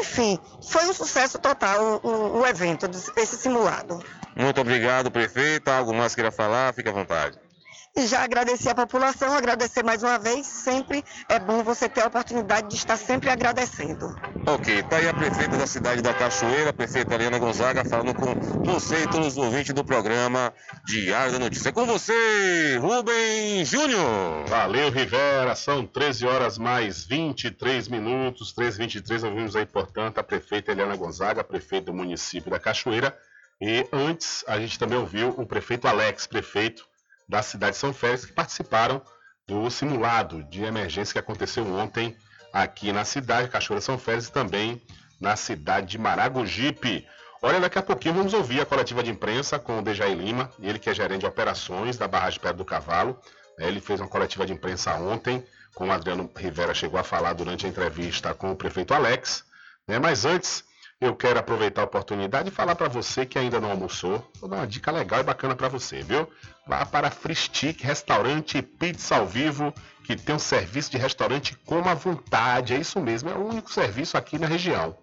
[0.00, 0.38] enfim,
[0.68, 2.86] foi um sucesso total o, o evento,
[3.16, 4.02] esse simulado.
[4.36, 5.76] Muito obrigado, prefeita.
[5.76, 6.72] Algo mais queira falar?
[6.74, 7.38] Fique à vontade.
[7.96, 10.44] E já agradecer a população, agradecer mais uma vez.
[10.48, 14.12] Sempre é bom você ter a oportunidade de estar sempre agradecendo.
[14.44, 18.34] Ok, tá aí a prefeita da cidade da Cachoeira, a prefeita Helena Gonzaga, falando com
[18.64, 20.52] você e todos os ouvintes do programa
[20.84, 21.68] Diário da Notícia.
[21.68, 24.44] É com você, Rubem Júnior.
[24.48, 25.54] Valeu, Rivera.
[25.54, 28.52] São 13 horas mais 23 minutos.
[28.52, 33.16] 13 23 ouvimos aí, portanto, a prefeita Helena Gonzaga, prefeita do município da Cachoeira.
[33.60, 36.92] E antes, a gente também ouviu o prefeito Alex, prefeito
[37.28, 39.02] da cidade de São Félix que participaram
[39.46, 42.16] do simulado de emergência que aconteceu ontem
[42.52, 44.80] aqui na cidade, Cachoeira São Félix, e também
[45.20, 47.06] na cidade de Maragogipe.
[47.42, 50.78] Olha, daqui a pouquinho vamos ouvir a coletiva de imprensa com o Dejaí Lima, ele
[50.78, 53.18] que é gerente de operações da barragem Pedra do Cavalo.
[53.58, 55.44] É, Ele fez uma coletiva de imprensa ontem,
[55.74, 59.44] como o Adriano Rivera chegou a falar durante a entrevista com o prefeito Alex.
[59.86, 59.98] né?
[59.98, 60.64] Mas antes,
[61.04, 64.26] eu quero aproveitar a oportunidade e falar para você que ainda não almoçou.
[64.40, 66.26] Vou dar uma dica legal e bacana para você, viu?
[66.66, 69.74] Vá para Free Stick Restaurante Pizza ao Vivo,
[70.04, 72.74] que tem um serviço de restaurante como à vontade.
[72.74, 74.96] É isso mesmo, é o único serviço aqui na região.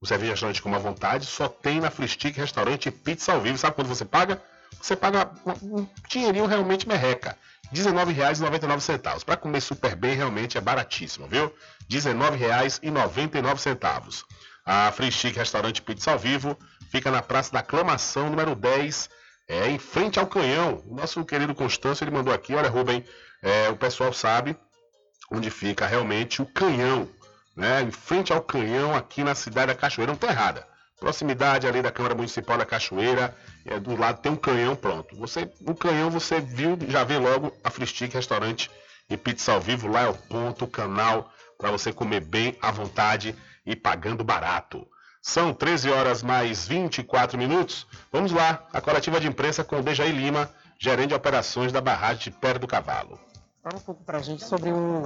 [0.00, 3.40] O serviço de restaurante como à vontade só tem na Free Stick Restaurante Pizza ao
[3.40, 3.58] Vivo.
[3.58, 4.40] Sabe quando você paga?
[4.80, 5.30] Você paga
[5.62, 7.36] um dinheirinho realmente merreca.
[7.72, 9.24] R$19,99.
[9.24, 11.52] Para comer super bem, realmente é baratíssimo, viu?
[11.90, 14.22] R$19,99.
[14.70, 16.54] A Free Restaurante Pizza ao Vivo
[16.90, 19.08] fica na Praça da Aclamação, número 10,
[19.48, 20.82] é, em frente ao Canhão.
[20.86, 23.02] O nosso querido Constâncio, ele mandou aqui, olha Rubem,
[23.40, 24.54] é, o pessoal sabe
[25.32, 27.08] onde fica realmente o Canhão,
[27.56, 27.80] né?
[27.80, 30.68] Em frente ao Canhão, aqui na cidade da Cachoeira, não tá errada.
[31.00, 33.34] Proximidade ali da Câmara Municipal da Cachoeira,
[33.64, 35.16] é, do lado tem um canhão pronto.
[35.16, 38.70] Você, no canhão você viu, já vê logo a Fristic Restaurante
[39.08, 42.70] e Pizza ao Vivo, lá é o ponto, o canal, para você comer bem à
[42.70, 43.34] vontade
[43.68, 44.88] e pagando barato.
[45.20, 47.86] São 13 horas mais 24 minutos.
[48.10, 52.24] Vamos lá, a coletiva de imprensa com o Dejaí Lima, gerente de operações da barragem
[52.24, 53.20] de Pé do Cavalo.
[53.62, 55.02] Fala um pouco pra gente sobre o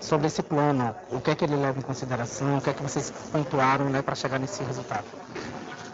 [0.00, 2.82] sobre esse plano, o que é que ele leva em consideração, o que é que
[2.82, 5.04] vocês pontuaram né, para chegar nesse resultado.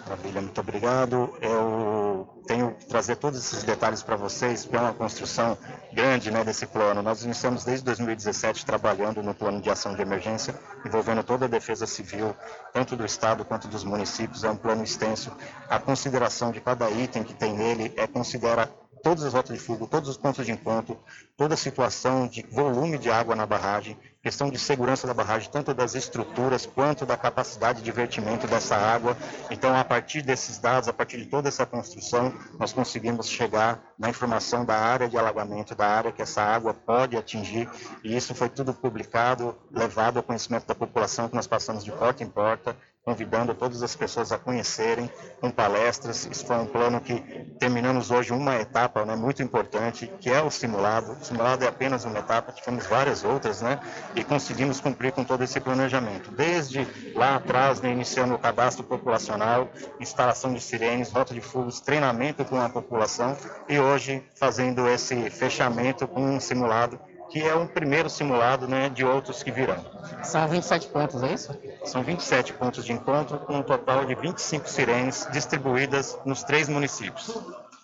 [0.08, 1.36] Maravilha, muito obrigado.
[1.38, 5.58] Eu tenho que trazer todos esses detalhes para vocês, porque é uma construção
[5.92, 7.02] grande né, desse plano.
[7.02, 11.86] Nós iniciamos desde 2017 trabalhando no plano de ação de emergência, envolvendo toda a defesa
[11.86, 12.34] civil,
[12.72, 14.44] tanto do Estado quanto dos municípios.
[14.44, 15.30] É um plano extenso.
[15.68, 18.66] A consideração de cada item que tem nele é considera
[19.02, 20.98] todas as rotas de fuga, todos os pontos de encontro,
[21.36, 23.96] toda a situação de volume de água na barragem,
[24.28, 29.16] questão de segurança da barragem, tanto das estruturas quanto da capacidade de vertimento dessa água.
[29.50, 34.10] Então, a partir desses dados, a partir de toda essa construção, nós conseguimos chegar na
[34.10, 37.70] informação da área de alagamento, da área que essa água pode atingir,
[38.04, 42.22] e isso foi tudo publicado, levado ao conhecimento da população, que nós passamos de porta
[42.22, 42.76] em porta,
[43.08, 45.10] convidando todas as pessoas a conhecerem,
[45.40, 46.28] com palestras.
[46.30, 47.18] Isso foi um plano que
[47.58, 51.12] terminamos hoje uma etapa né, muito importante, que é o simulado.
[51.12, 53.80] O simulado é apenas uma etapa, tivemos várias outras, né,
[54.14, 56.30] e conseguimos cumprir com todo esse planejamento.
[56.32, 62.44] Desde lá atrás, né, iniciando o cadastro populacional, instalação de sirenes, rota de fugos, treinamento
[62.44, 63.34] com a população,
[63.66, 69.04] e hoje fazendo esse fechamento com um simulado que é um primeiro simulado né, de
[69.04, 69.76] outros que virão.
[70.22, 71.56] São 27 pontos, é isso?
[71.84, 77.38] São 27 pontos de encontro, com um total de 25 sirenes distribuídas nos três municípios.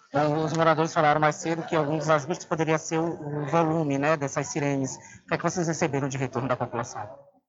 [0.08, 3.98] Então, Os moradores falaram mais cedo que alguns dos ajustes poderia ser o, o volume
[3.98, 4.94] né, dessas sirenes.
[5.24, 7.02] O que é que vocês receberam de retorno da população?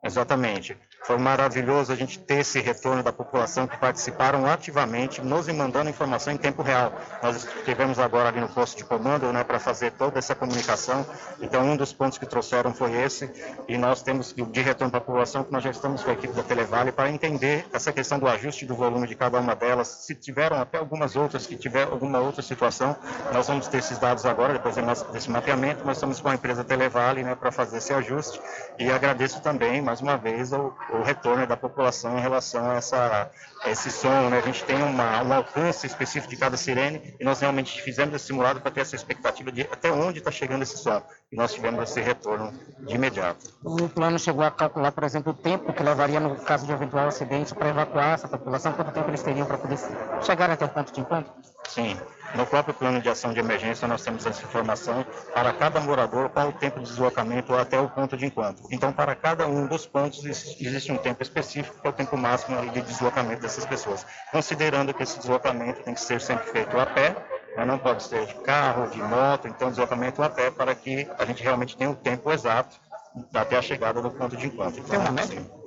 [0.06, 0.78] Exatamente.
[1.04, 6.32] Foi maravilhoso a gente ter esse retorno da população que participaram ativamente, nos mandando informação
[6.32, 6.94] em tempo real.
[7.24, 11.06] Nós estivemos agora ali no posto de comando né, para fazer toda essa comunicação.
[11.42, 13.32] Então, um dos pontos que trouxeram foi esse.
[13.68, 16.44] E nós temos de retorno da população que nós já estamos com a equipe da
[16.44, 19.88] Televale para entender essa questão do ajuste do volume de cada uma delas.
[19.88, 22.96] Se tiveram até algumas outras que tiver alguma outra situação,
[23.34, 24.76] nós vamos ter esses dados agora, depois
[25.12, 25.84] desse mapeamento.
[25.84, 28.40] Nós estamos com a empresa Televale né, para fazer esse ajuste.
[28.78, 33.32] E agradeço também, mais uma vez, o, o retorno da população em relação a, essa,
[33.66, 34.30] esse som.
[34.30, 34.40] Né?
[34.40, 38.26] A gente tem uma, um alcance específico de cada sirene e nós realmente fizemos esse
[38.26, 41.02] simulado para ter essa expectativa de até onde está chegando esse som.
[41.32, 43.46] E nós tivemos esse retorno de imediato.
[43.64, 47.08] O plano chegou a calcular, por exemplo, o tempo que levaria no caso de eventual
[47.08, 49.78] acidente para evacuar essa população, quanto tempo eles teriam para poder
[50.22, 51.32] chegar até o ponto de encontro?
[51.68, 51.98] Sim.
[52.34, 56.50] No próprio plano de ação de emergência, nós temos essa informação para cada morador, qual
[56.50, 58.66] o tempo de deslocamento até o ponto de encontro.
[58.72, 62.70] Então, para cada um dos pontos, existe um tempo específico, que é o tempo máximo
[62.72, 64.06] de deslocamento dessas pessoas.
[64.32, 67.16] Considerando que esse deslocamento tem que ser sempre feito a pé,
[67.56, 71.26] mas não pode ser de carro, de moto, então deslocamento a pé para que a
[71.26, 72.76] gente realmente tenha o tempo exato
[73.34, 74.82] até a chegada do ponto de encontro.
[74.82, 75.65] Então, Tem uma média?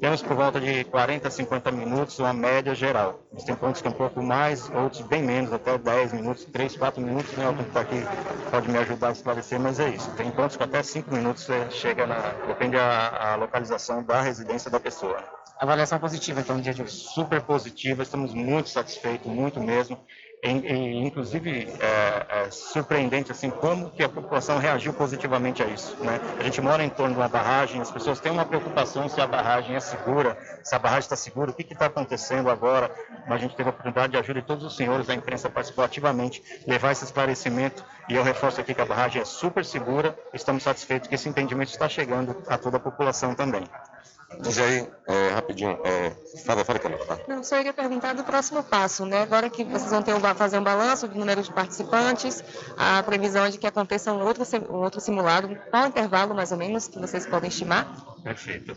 [0.00, 3.20] Temos por volta de 40 a 50 minutos, uma média geral.
[3.32, 6.76] Mas tem pontos que é um pouco mais, outros bem menos, até 10 minutos, 3,
[6.76, 7.48] 4 minutos, né?
[7.48, 8.02] O que está aqui
[8.50, 10.10] pode me ajudar a esclarecer, mas é isso.
[10.16, 12.16] Tem pontos que até 5 minutos você chega na.
[12.46, 15.16] depende a, a localização da residência da pessoa.
[15.58, 16.92] Avaliação positiva, então, no dia de hoje.
[16.92, 19.98] Super positiva, estamos muito satisfeitos, muito mesmo.
[20.46, 26.20] Inclusive é, é surpreendente assim como que a população reagiu positivamente a isso, né?
[26.38, 29.26] A gente mora em torno de uma barragem, as pessoas têm uma preocupação se a
[29.26, 32.90] barragem é segura, se a barragem está segura, o que está acontecendo agora.
[33.26, 36.42] A gente teve a oportunidade de ajuda de todos os senhores da imprensa participou ativamente,
[36.66, 40.14] levar esse esclarecimento e eu reforço aqui que a barragem é super segura.
[40.34, 43.64] Estamos satisfeitos que esse entendimento está chegando a toda a população também.
[44.40, 46.10] Diz aí, é, rapidinho, é,
[46.44, 47.18] fala, fala, Camila, tá?
[47.28, 49.22] Não, só iria perguntar do próximo passo, né?
[49.22, 52.42] Agora que vocês vão ter um, fazer um balanço do número de participantes,
[52.76, 56.52] a previsão é de que aconteça um outro, um outro simulado, qual o intervalo mais
[56.52, 57.86] ou menos que vocês podem estimar?
[58.22, 58.74] Perfeito.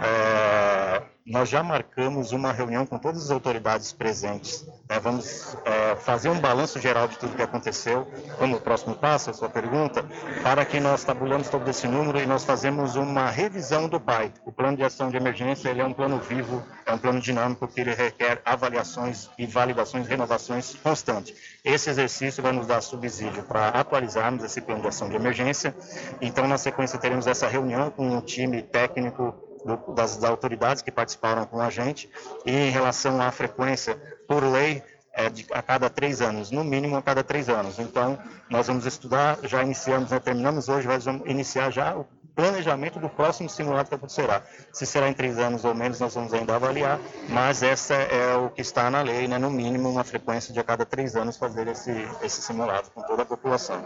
[0.00, 4.66] É, nós já marcamos uma reunião com todas as autoridades presentes.
[4.88, 4.98] né?
[4.98, 9.34] Vamos é, fazer um balanço geral de tudo que aconteceu, como o próximo passo, a
[9.34, 10.04] sua pergunta,
[10.42, 14.32] para que nós tabulamos todo esse número e nós fazemos uma revisão do PAI.
[14.46, 17.68] O plano de ação de emergência ele é um plano vivo, é um plano dinâmico
[17.68, 21.34] que ele requer avaliações e validações, renovações constantes.
[21.62, 25.76] Esse exercício vai nos dar subsídio para atualizarmos esse plano de ação de emergência.
[26.22, 29.47] Então, na sequência, teremos essa reunião com um time técnico
[29.94, 32.10] das, das autoridades que participaram com a gente.
[32.44, 34.82] E em relação à frequência, por lei,
[35.12, 37.78] é de, a cada três anos, no mínimo a cada três anos.
[37.78, 38.18] Então,
[38.48, 42.06] nós vamos estudar, já iniciamos, já terminamos hoje, mas vamos iniciar já o
[42.38, 44.44] planejamento do próximo simulado que acontecerá.
[44.72, 48.48] Se será em três anos ou menos, nós vamos ainda avaliar, mas essa é o
[48.48, 49.38] que está na lei, né?
[49.38, 51.90] no mínimo uma frequência de a cada três anos fazer esse,
[52.22, 53.82] esse simulado com toda a população.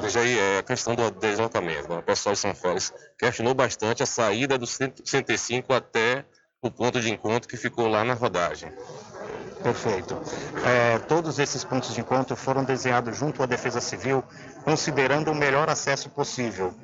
[0.00, 1.90] Veja aí, é a questão do deslocamento.
[1.90, 1.98] né?
[1.98, 6.24] O pessoal de São Félix questionou bastante a saída do 105 até
[6.62, 8.72] o ponto de encontro que ficou lá na rodagem.
[9.62, 10.18] Perfeito.
[10.64, 14.24] É, todos esses pontos de encontro foram desenhados junto à Defesa Civil,
[14.64, 16.74] considerando o melhor acesso possível.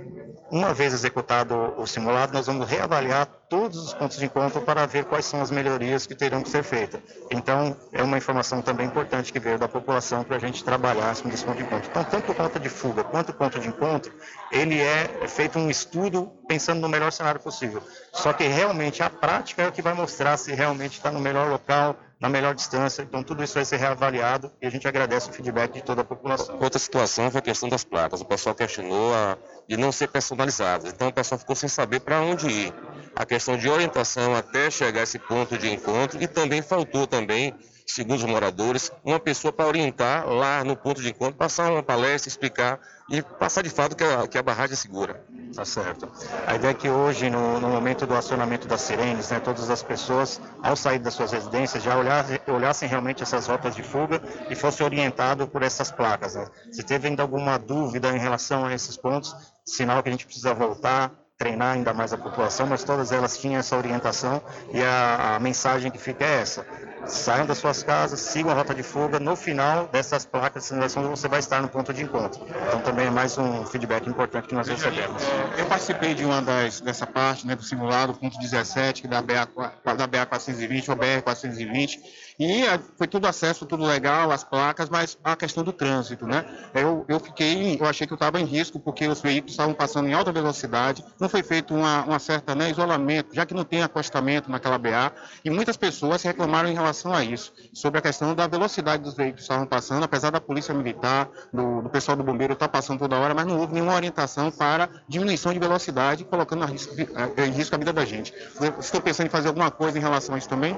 [0.51, 5.05] Uma vez executado o simulado, nós vamos reavaliar todos os pontos de encontro para ver
[5.05, 7.01] quais são as melhorias que terão que ser feitas.
[7.31, 11.28] Então, é uma informação também importante que veio da população para a gente trabalhar com
[11.28, 11.89] esse ponto de encontro.
[11.90, 14.12] Então, tanto o ponto de fuga quanto ponto de encontro,
[14.51, 17.82] ele é feito um estudo pensando no melhor cenário possível.
[18.12, 21.48] Só que realmente a prática é o que vai mostrar se realmente está no melhor
[21.48, 23.03] local, na melhor distância.
[23.03, 26.05] Então, tudo isso vai ser reavaliado e a gente agradece o feedback de toda a
[26.05, 26.59] população.
[26.61, 28.21] Outra situação foi a questão das placas.
[28.21, 29.37] O pessoal questionou a,
[29.69, 30.93] de não ser personalizadas.
[30.93, 32.75] Então o pessoal ficou sem saber para onde ir.
[33.15, 37.55] A questão de orientação até chegar a esse ponto de encontro e também faltou também,
[37.87, 42.29] segundo os moradores, uma pessoa para orientar lá no ponto de encontro, passar uma palestra,
[42.29, 45.25] explicar e passar de fato que a, que a barragem é segura.
[45.55, 46.11] Tá certo.
[46.47, 49.83] A ideia é que hoje, no, no momento do acionamento das sirenes, né, todas as
[49.83, 54.85] pessoas, ao sair das suas residências, já olhassem, realmente essas rotas de fuga e fossem
[54.85, 56.35] orientados por essas placas.
[56.35, 56.47] né.
[56.73, 59.35] Se teve ainda alguma dúvida em relação a esses pontos,
[59.65, 63.61] sinal que a gente precisa voltar, treinar ainda mais a população, mas todas elas tinham
[63.61, 64.43] essa orientação
[64.73, 66.67] e a, a mensagem que fica é essa.
[67.07, 69.20] Saiam das suas casas, sigam a rota de fuga.
[69.20, 72.45] No final dessas placas de sinalização, você vai estar no ponto de encontro.
[72.66, 75.23] Então, também é mais um feedback importante que nós recebemos.
[75.57, 79.49] Eu participei de uma das, dessa parte né, do simulado, ponto 17, que da BA,
[79.97, 84.91] da BA 420 ou BR 420, e eh, foi tudo acesso, tudo legal, as placas,
[84.91, 86.45] mas a questão do trânsito, né?
[86.74, 90.09] Eu, eu fiquei, eu achei que eu estava em risco, porque os veículos estavam passando
[90.09, 93.83] em alta velocidade, não foi feito uma, uma certa né, isolamento, já que não tem
[93.83, 95.12] acostamento naquela BA,
[95.45, 99.40] e muitas pessoas reclamaram em relação a isso, sobre a questão da velocidade dos veículos
[99.40, 103.16] que estavam passando, apesar da polícia militar, do, do pessoal do bombeiro estar passando toda
[103.16, 107.74] hora, mas não houve nenhuma orientação para diminuição de velocidade, colocando a risco- em risco
[107.74, 108.32] a vida da gente.
[108.78, 110.77] Estou pensando em fazer alguma coisa em relação a isso também?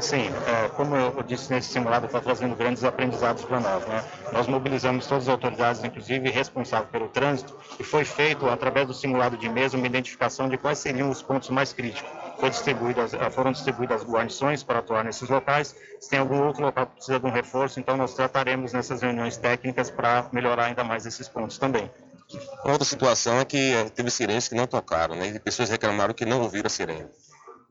[0.00, 3.86] Sim, é, como eu disse nesse simulado, está trazendo grandes aprendizados para nós.
[3.86, 4.02] Né?
[4.32, 9.36] Nós mobilizamos todas as autoridades, inclusive responsáveis pelo trânsito, e foi feito, através do simulado
[9.36, 12.10] de mesa, uma identificação de quais seriam os pontos mais críticos.
[12.40, 15.74] Distribuídas, eh, foram distribuídas guarnições para atuar nesses locais.
[16.00, 19.36] Se tem algum outro local que precisa de um reforço, então nós trataremos nessas reuniões
[19.36, 21.90] técnicas para melhorar ainda mais esses pontos também.
[22.64, 25.28] Outra situação é que eh, teve sirenes que não tocaram, né?
[25.28, 27.06] E pessoas reclamaram que não ouviram a sirene.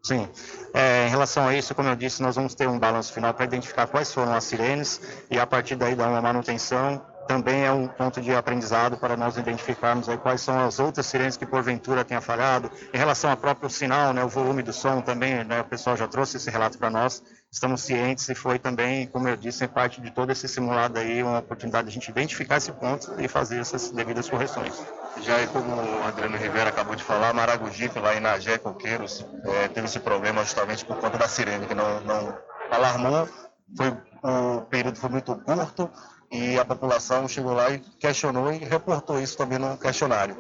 [0.04, 0.28] Sim.
[0.74, 3.46] É, em relação a isso, como eu disse, nós vamos ter um balanço final para
[3.46, 7.02] identificar quais foram as sirenes e a partir daí dar uma manutenção.
[7.28, 11.38] Também é um ponto de aprendizado para nós identificarmos aí quais são as outras sirenes
[11.38, 12.70] que porventura tenha falhado.
[12.94, 16.08] Em relação ao próprio sinal, né, o volume do som também, né, o pessoal já
[16.08, 17.24] trouxe esse relato para nós.
[17.52, 21.22] Estamos cientes e foi também, como eu disse, em parte de todo esse simulado aí,
[21.22, 24.74] uma oportunidade de a gente identificar esse ponto e fazer essas devidas correções.
[25.22, 29.68] Já é como o Adriano Rivera acabou de falar, Maragogipe, lá em Nagé, Coqueiros, é,
[29.68, 32.38] teve esse problema justamente por conta da sirene, que não, não
[32.72, 33.28] alarmou,
[33.76, 35.92] foi, o período foi muito curto
[36.32, 40.38] e a população chegou lá e questionou e reportou isso também no questionário.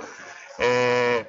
[0.57, 1.25] É,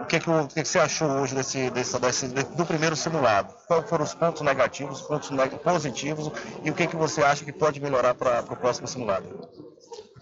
[0.00, 3.52] o que, que, o que que você achou hoje desse, desse, desse- do primeiro simulado?
[3.66, 5.30] Quais foram os pontos negativos, os pontos
[5.62, 6.30] positivos
[6.64, 9.48] e o que, que você acha que pode melhorar para o próximo simulado?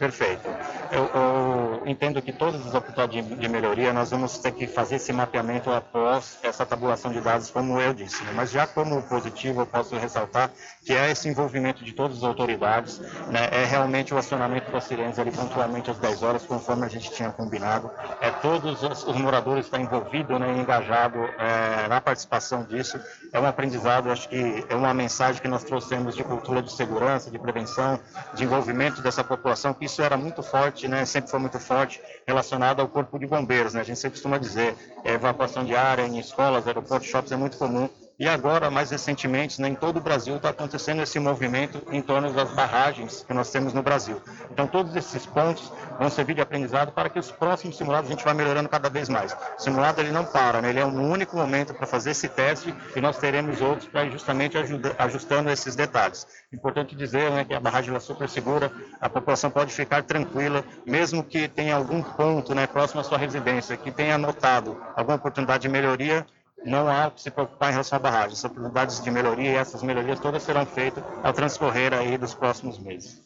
[0.00, 0.48] Perfeito.
[0.90, 5.12] Eu, eu entendo que todas as oportunidades de, melhoria nós vamos ter que fazer esse
[5.12, 8.24] mapeamento após essa tabulação de dados, como eu disse.
[8.24, 8.32] né?
[8.34, 10.50] Mas já como positivo, eu posso ressaltar
[10.86, 12.98] que é esse envolvimento de todas as autoridades,
[13.28, 13.50] né?
[13.52, 17.30] é realmente o acionamento das sirenes ali pontualmente às 10 horas, conforme a gente tinha
[17.30, 17.90] combinado.
[18.22, 22.98] É todos os, os moradores estão envolvidos, né, engajados é, na participação disso.
[23.34, 27.30] É um aprendizado, acho que é uma mensagem que nós trouxemos de cultura de segurança,
[27.30, 28.00] de prevenção,
[28.32, 32.80] de envolvimento dessa população, que isso era muito forte, né, sempre foi muito forte relacionado
[32.80, 33.74] ao corpo de bombeiros.
[33.74, 33.80] Né?
[33.80, 37.58] A gente sempre costuma dizer, é, evacuação de área em escolas, aeroportos, shoppings é muito
[37.58, 37.88] comum.
[38.20, 42.30] E agora, mais recentemente, né, em todo o Brasil está acontecendo esse movimento em torno
[42.30, 44.20] das barragens que nós temos no Brasil.
[44.50, 48.22] Então, todos esses pontos vão servir de aprendizado para que os próximos simulados a gente
[48.22, 49.32] vá melhorando cada vez mais.
[49.32, 50.68] O simulado ele não para, né?
[50.68, 54.58] ele é um único momento para fazer esse teste e nós teremos outros para justamente
[54.58, 56.26] ajuda, ajustando esses detalhes.
[56.52, 58.70] Importante dizer né, que a barragem é super segura,
[59.00, 63.78] a população pode ficar tranquila, mesmo que tenha algum ponto né, próximo à sua residência,
[63.78, 66.26] que tenha notado alguma oportunidade de melhoria,
[66.64, 68.32] não há que se preocupar em relação à barragem.
[68.32, 72.78] As oportunidades de melhoria e essas melhorias todas serão feitas ao transcorrer aí dos próximos
[72.78, 73.20] meses.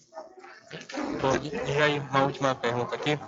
[1.66, 3.18] E aí uma última pergunta aqui.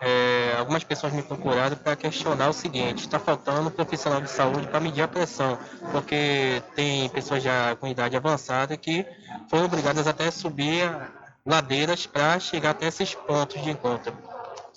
[0.00, 4.78] É, algumas pessoas me procuraram para questionar o seguinte: está faltando profissional de saúde para
[4.78, 5.58] medir a pressão,
[5.90, 9.04] porque tem pessoas já com idade avançada que
[9.48, 10.88] foram obrigadas até a subir
[11.44, 14.16] ladeiras para chegar até esses pontos de encontro.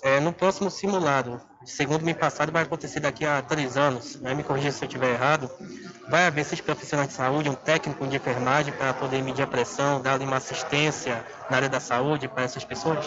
[0.02, 4.34] É, no próximo simulado, segundo me passado, vai acontecer daqui a três anos, né?
[4.34, 5.50] me corrija se eu estiver errado,
[6.08, 10.00] vai haver esses profissionais de saúde, um técnico de enfermagem para poder medir a pressão,
[10.00, 13.06] dar uma assistência na área da saúde para essas pessoas?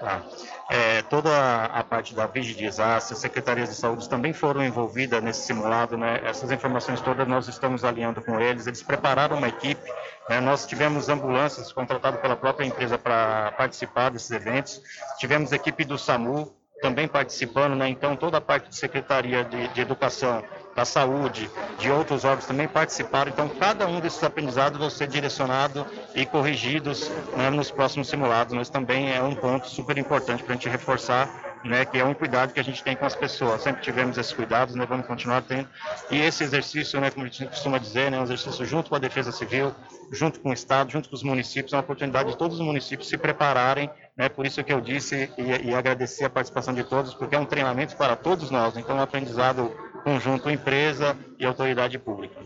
[0.00, 0.22] Tá.
[0.68, 1.30] É, toda
[1.64, 6.20] a parte da vigidizar, as secretarias de saúde também foram envolvidas nesse simulado, né?
[6.24, 8.66] Essas informações todas nós estamos alinhando com eles.
[8.66, 9.88] Eles prepararam uma equipe,
[10.28, 10.40] né?
[10.40, 14.82] Nós tivemos ambulâncias contratadas pela própria empresa para participar desses eventos.
[15.18, 17.88] Tivemos equipe do SAMU também participando, né?
[17.88, 20.42] Então toda a parte de secretaria de, de educação,
[20.74, 23.30] da saúde, de outros órgãos também participaram.
[23.30, 25.84] Então cada um desses aprendizados vão ser direcionados
[26.14, 28.54] e corrigidos né, nos próximos simulados.
[28.54, 32.14] Mas também é um ponto super importante para a gente reforçar né, que é um
[32.14, 33.62] cuidado que a gente tem com as pessoas.
[33.62, 35.68] Sempre tivemos esses cuidados, né, vamos continuar tendo.
[36.10, 38.98] E esse exercício, né, como a gente costuma dizer, né, um exercício junto com a
[38.98, 39.74] Defesa Civil,
[40.12, 43.08] junto com o Estado, junto com os municípios, é uma oportunidade de todos os municípios
[43.08, 47.14] se prepararem, né, por isso que eu disse e, e agradecer a participação de todos,
[47.14, 49.70] porque é um treinamento para todos nós, então é um aprendizado
[50.02, 52.36] conjunto empresa e autoridade pública.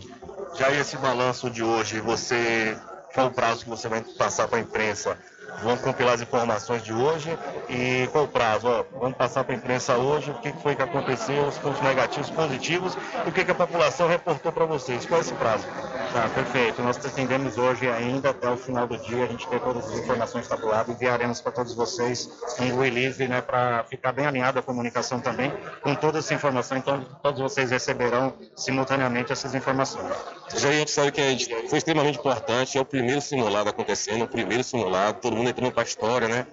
[0.58, 2.76] Já esse balanço de hoje, você,
[3.14, 5.16] qual o prazo que você vai passar para a imprensa?
[5.62, 7.36] Vamos compilar as informações de hoje
[7.68, 8.66] e qual o prazo?
[8.66, 12.30] Ó, vamos passar para a imprensa hoje o que foi que aconteceu, os pontos negativos,
[12.30, 15.04] positivos o que, que a população reportou para vocês.
[15.04, 15.66] Qual é esse prazo?
[16.12, 16.82] Tá, perfeito.
[16.82, 20.48] Nós pretendemos hoje ainda, até o final do dia, a gente ter todas as informações
[20.48, 22.28] tabuladas enviaremos para todos vocês
[22.58, 26.76] um release, né, para ficar bem alinhado a comunicação também com toda essa informação.
[26.76, 30.12] Então, todos vocês receberão simultaneamente essas informações.
[30.56, 34.64] Já a gente sabe que foi extremamente importante, é o primeiro simulado acontecendo, o primeiro
[34.64, 36.46] simulado, todo mundo entrando para a história, né?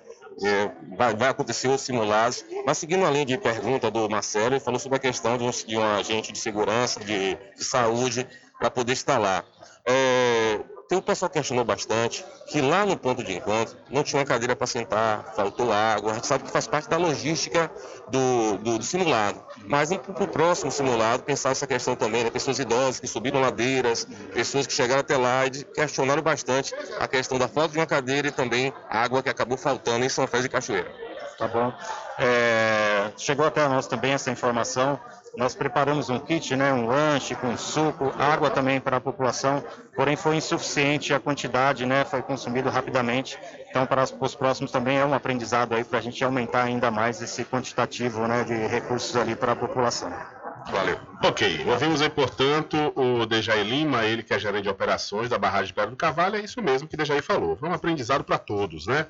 [0.43, 2.45] É, vai, vai acontecer os simulados.
[2.63, 5.49] Mas seguindo a linha de pergunta do Marcelo, ele falou sobre a questão de um,
[5.49, 8.27] de um agente de segurança, de, de saúde,
[8.59, 9.43] para poder estar lá.
[9.85, 14.19] É, tem o pessoal que questionou bastante que lá no ponto de encontro não tinha
[14.19, 16.11] uma cadeira para sentar, faltou água.
[16.11, 17.69] A gente sabe que faz parte da logística
[18.09, 19.43] do, do, do simulado.
[19.65, 22.29] Mas para o próximo simulado, pensar essa questão também, né?
[22.29, 27.37] Pessoas idosas que subiram ladeiras, pessoas que chegaram até lá e questionaram bastante a questão
[27.37, 30.49] da falta de uma cadeira e também água que acabou faltando em São Félix e
[30.49, 30.91] Cachoeira.
[31.37, 31.71] Tá bom?
[32.17, 34.99] É, chegou até nós também essa informação.
[35.37, 39.63] Nós preparamos um kit, né, um lanche com suco, água também para a população,
[39.95, 43.37] porém foi insuficiente a quantidade, né, foi consumido rapidamente.
[43.69, 46.89] Então, para os- os próximos também é um aprendizado aí para a gente aumentar ainda
[46.89, 50.11] mais esse quantitativo, né, de recursos ali para a população.
[50.71, 50.99] Valeu.
[51.23, 55.67] Ok, ouvimos aí, portanto, o Dejaí Lima, ele que é gerente de operações da barragem
[55.67, 57.55] de Pedra do Cavalo, é isso mesmo que Dejaí falou.
[57.55, 59.05] Foi um aprendizado para todos, né?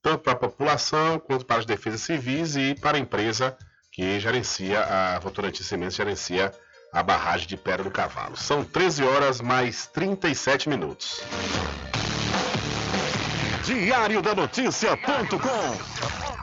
[0.00, 3.56] Tanto para a população, quanto para as defesas civis e para a empresa
[3.92, 6.52] que gerencia, a Votorantim Cimentos gerencia
[6.92, 8.36] a barragem de Pedra do Cavalo.
[8.36, 11.22] São 13 horas mais 37 minutos.
[13.64, 16.31] Diário da Notícia.com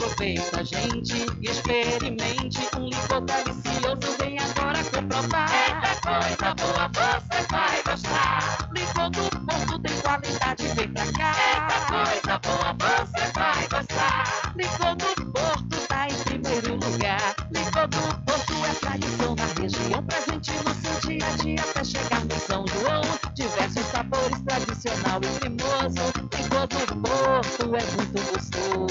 [0.00, 4.16] Aproveita, gente, e experimente um licor delicioso.
[4.18, 5.50] Vem agora comprovar.
[5.52, 8.70] Eita coisa boa, você vai gostar.
[8.74, 11.34] Licor do Porto tem qualidade, vem pra cá.
[11.52, 14.52] Eita coisa boa, você vai gostar.
[14.56, 17.34] Licor do Porto tá em primeiro lugar.
[17.52, 22.24] Licor do Porto é tradição na região, presente no seu dia a dia até chegar
[22.24, 23.02] no São João.
[23.34, 26.04] Diversos sabores, tradicional e cremoso.
[26.38, 28.89] Licor do Porto é muito gostoso.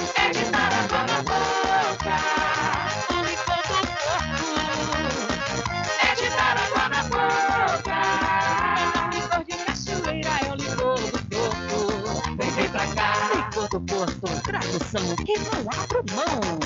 [14.89, 16.59] Tradução que não abro mão.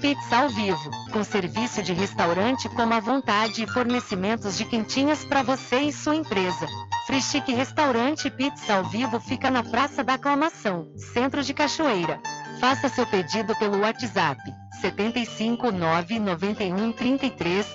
[0.00, 5.42] Pizza ao vivo, com serviço de restaurante como à vontade e fornecimentos de quentinhas para
[5.42, 6.66] você e sua empresa.
[7.06, 12.20] Frischique Restaurante Pizza ao vivo fica na Praça da Aclamação, Centro de Cachoeira.
[12.60, 14.40] Faça seu pedido pelo WhatsApp
[14.80, 17.66] 75 991 33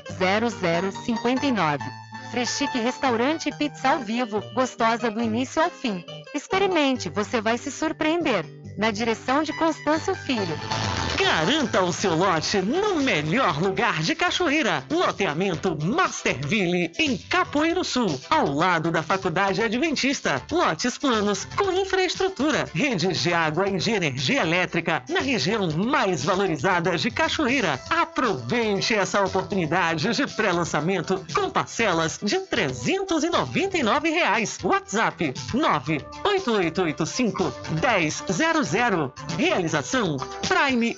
[1.04, 2.01] 0059.
[2.32, 6.02] Freschique Restaurante e Pizza ao vivo, gostosa do início ao fim.
[6.34, 8.46] Experimente, você vai se surpreender.
[8.78, 10.58] Na direção de Constâncio Filho.
[11.22, 14.84] Garanta o seu lote no melhor lugar de Cachoeira.
[14.90, 20.42] Loteamento Masterville, em Capoeiro Sul, ao lado da Faculdade Adventista.
[20.52, 26.98] Lotes planos com infraestrutura, redes de água e de energia elétrica na região mais valorizada
[26.98, 27.80] de Cachoeira.
[27.90, 34.58] Aproveite essa oportunidade de pré-lançamento com parcelas de 399 reais.
[34.64, 39.14] WhatsApp 98885 1000.
[39.38, 40.18] Realização
[40.48, 40.98] Prime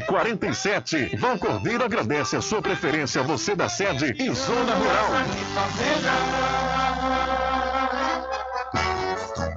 [0.01, 1.15] 1147.
[1.17, 5.07] Vão Cordeiro agradece a sua preferência, você da sede e Zona Rural.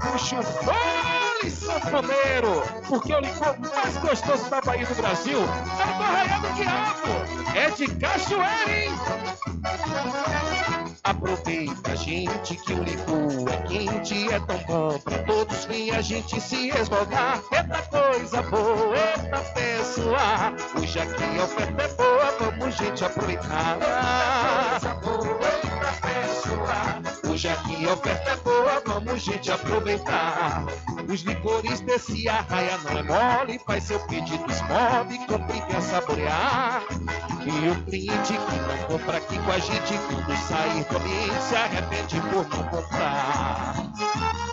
[0.01, 6.41] Puxa o Sanfoneiro, porque o licor mais gostoso da Bahia do Brasil é do Arraial
[6.41, 7.09] do Diabo,
[7.55, 8.91] é de Cachoeira, hein?
[11.05, 16.41] Aproveita, gente, que o licor é quente, é tão bom pra todos que a gente
[16.41, 17.43] se esmogar.
[17.53, 23.79] Eita coisa boa, eita pessoa, hoje aqui a oferta é boa, vamos gente aproveitar.
[24.81, 30.65] Coisa boa, eita pessoa, hoje aqui a oferta é boa, vamos gente aproveitar.
[31.07, 36.83] Os licores desse arraia não é mole, faz seu pedido, esmove, compre e saborear.
[37.45, 42.21] E o cliente que não compra aqui com a gente, quando sair ambiente, se arrepende
[42.21, 43.75] por não comprar.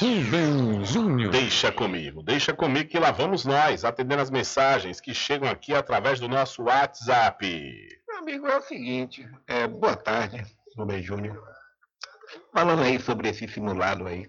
[0.00, 1.30] Rubem Júnior.
[1.30, 6.18] Deixa comigo, deixa comigo que lá vamos nós, atendendo as mensagens que chegam aqui através
[6.18, 7.98] do nosso WhatsApp.
[8.08, 10.42] Meu amigo, é o seguinte, é, boa tarde,
[10.76, 11.42] Rubem Júnior.
[12.52, 14.26] Falando aí sobre esse simulado aí,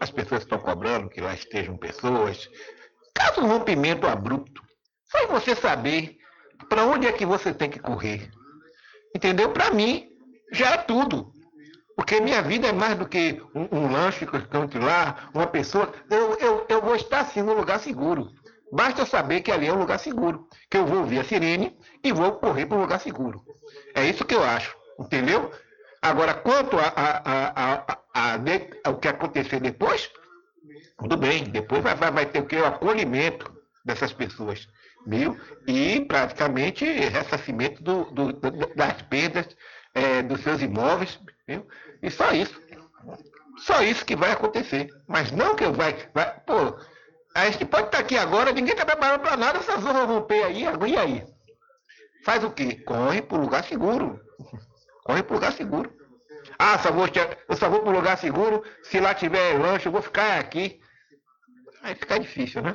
[0.00, 2.48] as pessoas estão cobrando que lá estejam pessoas.
[3.14, 4.62] Caso um rompimento abrupto,
[5.10, 6.16] só você saber
[6.68, 8.30] para onde é que você tem que correr.
[9.14, 9.50] Entendeu?
[9.52, 10.08] Para mim,
[10.52, 11.32] já é tudo.
[11.96, 15.92] Porque minha vida é mais do que um, um lanche que lá, uma pessoa.
[16.08, 18.28] Eu, eu, eu vou estar assim num lugar seguro.
[18.70, 20.46] Basta saber que ali é um lugar seguro.
[20.70, 23.42] Que eu vou ouvir a sirene e vou correr para um lugar seguro.
[23.94, 24.76] É isso que eu acho.
[25.00, 25.50] Entendeu?
[26.00, 30.08] Agora, quanto a, a, a, a, a, de- ao que acontecer depois,
[30.98, 31.44] tudo bem.
[31.44, 32.56] Depois vai, vai, vai ter o que?
[32.56, 33.50] O acolhimento
[33.84, 34.68] dessas pessoas.
[35.06, 35.38] viu?
[35.66, 38.32] E praticamente ressarcimento do, do-
[38.74, 39.46] das perdas
[39.94, 41.66] é, dos seus imóveis, viu?
[42.02, 42.60] E só isso.
[43.58, 44.88] Só isso que vai acontecer.
[45.06, 45.96] Mas não que vai.
[46.14, 46.78] vai pô,
[47.34, 50.64] a gente pode estar aqui agora, ninguém está preparado para nada, essas vão romper aí,
[50.64, 51.24] e aí?
[52.24, 52.74] Faz o quê?
[52.84, 54.20] Corre para o lugar seguro.
[55.04, 55.92] Corre para o lugar seguro.
[56.58, 57.06] Ah, só vou,
[57.48, 60.80] eu só vou para o lugar seguro, se lá tiver lanche, eu vou ficar aqui.
[61.82, 62.74] Aí fica difícil, né?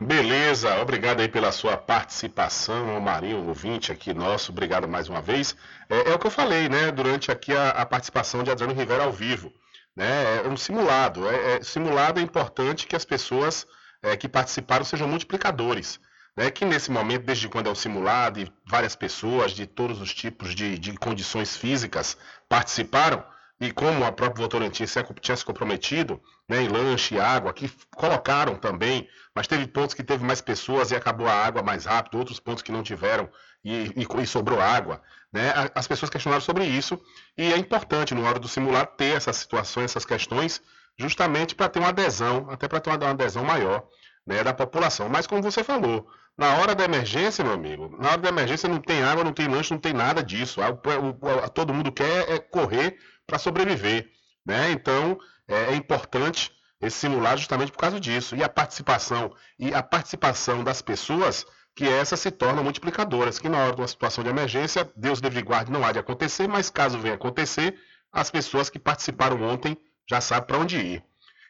[0.00, 5.54] Beleza, obrigado aí pela sua participação, ao Marinho, ouvinte aqui nosso, obrigado mais uma vez.
[5.88, 9.04] É, é o que eu falei, né, durante aqui a, a participação de Adriano Rivera
[9.04, 9.52] ao vivo,
[9.94, 13.64] né, é um simulado, é, é- simulado é importante que as pessoas
[14.02, 16.00] é, que participaram sejam multiplicadores,
[16.36, 20.12] né, que nesse momento, desde quando é um simulado e várias pessoas de todos os
[20.12, 22.16] tipos de, de condições físicas
[22.48, 23.22] participaram,
[23.60, 24.84] e como a própria Votorantim
[25.20, 30.02] tinha se comprometido, né, em lanche e água, que colocaram também, mas teve pontos que
[30.02, 33.28] teve mais pessoas e acabou a água mais rápido, outros pontos que não tiveram
[33.64, 35.00] e, e- e sobrou água.
[35.32, 35.52] Né?
[35.74, 37.00] As pessoas questionaram sobre isso
[37.38, 40.60] e é importante, na hora do simulado, ter essas situações, essas questões,
[40.98, 43.86] justamente para ter uma adesão, até para ter uma, adesão maior
[44.26, 45.08] né, da população.
[45.08, 46.06] Mas como você falou,
[46.36, 49.46] na hora da emergência, meu amigo, na hora da emergência não tem água, não tem
[49.48, 50.60] lanche, não tem nada disso.
[50.60, 54.10] O- todo mundo quer é correr para sobreviver.
[54.44, 54.70] Né?
[54.72, 55.18] Então,
[55.48, 56.50] é, é importante
[56.80, 58.34] esse simulado justamente por causa disso.
[58.34, 63.58] E a participação, e a participação das pessoas, que essas se tornam multiplicadoras, que na
[63.58, 66.98] hora de uma situação de emergência, Deus livre guarde, não há de acontecer, mas caso
[66.98, 67.78] venha acontecer,
[68.12, 69.76] as pessoas que participaram ontem
[70.08, 71.04] já sabem para onde ir.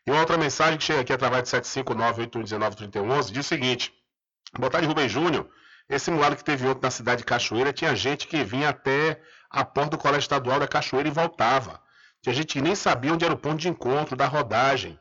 [0.07, 3.93] E uma outra mensagem que chega aqui através de 759-8119-3111 diz o seguinte:
[4.59, 5.49] Boa tarde, Rubem Júnior.
[5.89, 9.21] Esse simulado que teve ontem na cidade de Cachoeira tinha gente que vinha até
[9.53, 11.81] a porta do Colégio Estadual da Cachoeira e voltava.
[12.23, 14.99] Tinha gente nem sabia onde era o ponto de encontro da rodagem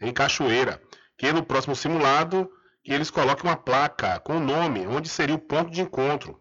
[0.00, 0.80] em Cachoeira.
[1.18, 2.50] Que no próximo simulado
[2.82, 6.40] que eles coloquem uma placa com o nome, onde seria o ponto de encontro.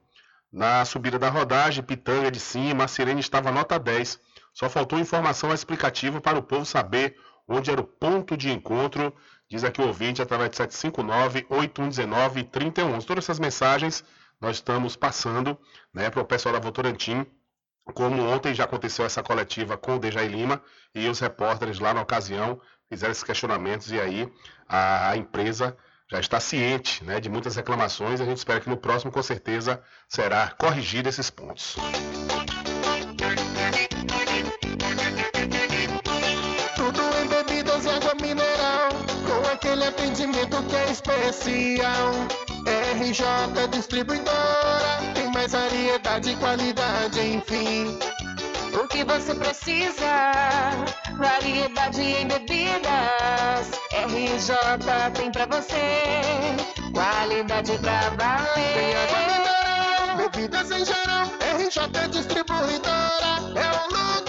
[0.52, 4.18] Na subida da rodagem, Pitanga de cima, a sirene estava nota 10.
[4.54, 7.18] Só faltou informação explicativa para o povo saber
[7.48, 9.14] onde era o ponto de encontro.
[9.50, 13.06] Diz aqui o ouvinte através de 759-8119-31.
[13.06, 14.06] Todas essas mensagens
[14.40, 15.60] nós estamos passando
[15.94, 17.26] né, para o pessoal da Votorantim.
[17.94, 20.62] Como ontem já aconteceu essa coletiva com o Dejaí Lima
[20.94, 24.32] e os repórteres lá na ocasião fizeram esses questionamentos e aí
[24.68, 25.78] a, a empresa
[26.12, 29.22] já está ciente né, de muitas reclamações e a gente espera que no próximo com
[29.22, 31.76] certeza será corrigido esses pontos.
[36.76, 38.90] Tudo em bebidas água mineral,
[39.28, 42.39] com aquele atendimento que é especial.
[43.00, 43.24] RJ
[43.72, 47.98] Distribuidora, tem mais variedade e qualidade, enfim.
[48.74, 50.32] O que você precisa?
[51.18, 53.72] Variedade em bebidas.
[53.94, 54.54] RJ
[55.16, 56.02] tem pra você.
[56.94, 59.08] Qualidade pra Tem valer.
[59.30, 61.26] mineral, bebidas em geral.
[61.58, 64.29] RJ Distribuidora é o lugar.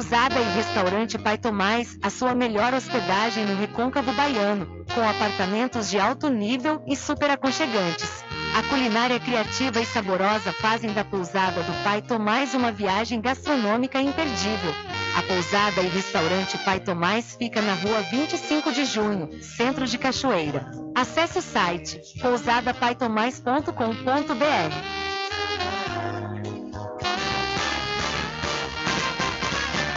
[0.00, 5.98] Pousada e Restaurante Pai Tomás, a sua melhor hospedagem no Recôncavo Baiano, com apartamentos de
[5.98, 8.24] alto nível e super aconchegantes.
[8.56, 14.72] A culinária criativa e saborosa fazem da Pousada do Pai Tomás uma viagem gastronômica imperdível.
[15.18, 20.64] A Pousada e Restaurante Pai Tomás fica na rua 25 de junho, centro de Cachoeira.
[20.94, 25.09] Acesse o site pousadapaitomais.com.br.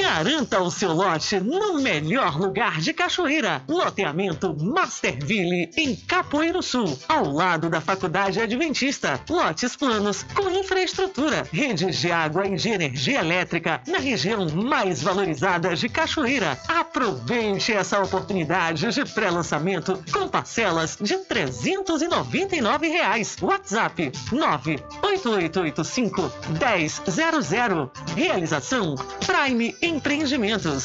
[0.00, 3.60] Garanta o seu lote no melhor lugar de Cachoeira.
[3.68, 9.20] Loteamento Masterville, em Capoeiro Sul, ao lado da Faculdade Adventista.
[9.28, 15.74] Lotes planos com infraestrutura, redes de água e de energia elétrica na região mais valorizada
[15.74, 16.56] de Cachoeira.
[16.68, 23.36] Aproveite essa oportunidade de pré-lançamento com parcelas de 399 reais.
[23.42, 27.90] WhatsApp 98885 1000.
[28.14, 28.94] Realização
[29.26, 30.84] Prime Empreendimentos.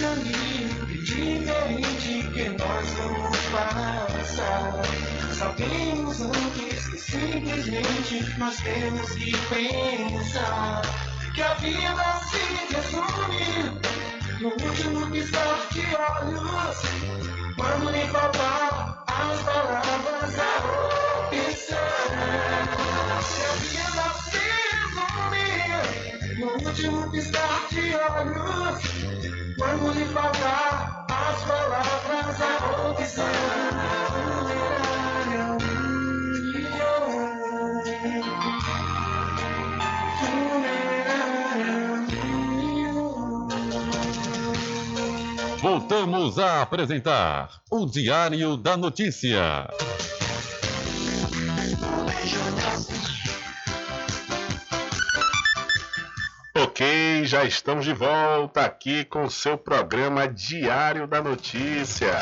[0.00, 4.82] Caminho diferente que nós vamos passar.
[5.34, 10.82] Sabemos antes que simplesmente nós temos que pensar
[11.34, 12.42] que a vida se
[12.74, 13.44] resume
[14.40, 16.78] no último piscar de olhos.
[17.56, 20.58] Quando lhe faltar as palavras, a
[21.28, 21.92] opção.
[23.28, 23.91] Que a vida
[26.58, 28.82] no último piscar de olhos.
[29.58, 33.26] Quando lhe faltar as palavras, a opção.
[45.60, 49.68] Voltamos a apresentar o Diário da Notícia.
[56.72, 62.16] Ok, já estamos de volta aqui com o seu programa Diário da Notícia.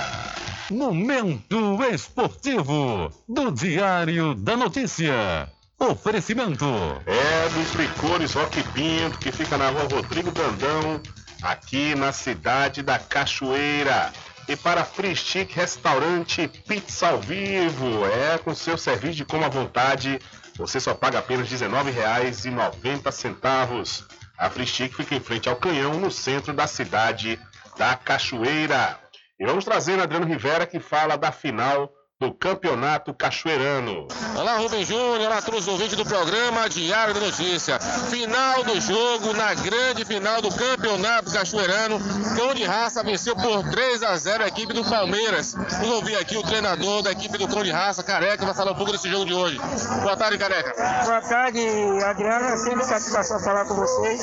[0.68, 5.48] Momento esportivo do Diário da Notícia.
[5.78, 6.66] Oferecimento.
[7.06, 11.00] É dos licores Rock Pinto, que fica na rua Rodrigo Brandão,
[11.42, 14.12] aqui na cidade da Cachoeira.
[14.48, 19.48] E para Free Stick Restaurante Pizza ao Vivo, é com seu serviço de como à
[19.48, 20.18] vontade,
[20.56, 24.19] você só paga apenas R$19,90.
[24.40, 27.38] A Stick fica em frente ao Canhão, no centro da cidade
[27.76, 28.98] da Cachoeira.
[29.38, 34.06] E vamos trazer Adriano Rivera que fala da final do Campeonato Cachoeirano.
[34.36, 37.80] Olá, Rubem Júnior, olá a todos os ouvintes do programa Diário da Notícia.
[37.80, 41.98] Final do jogo, na grande final do Campeonato Cachoeirano.
[42.36, 45.54] Cão de Raça venceu por 3 a 0 a equipe do Palmeiras.
[45.54, 48.76] Vamos ouvir aqui o treinador da equipe do Cão de Raça, Careca, vai falar um
[48.76, 49.58] pouco desse jogo de hoje.
[50.02, 50.74] Boa tarde, Careca.
[51.06, 51.66] Boa tarde,
[52.04, 52.44] Adriano.
[52.48, 54.20] É sempre satisfação falar com vocês.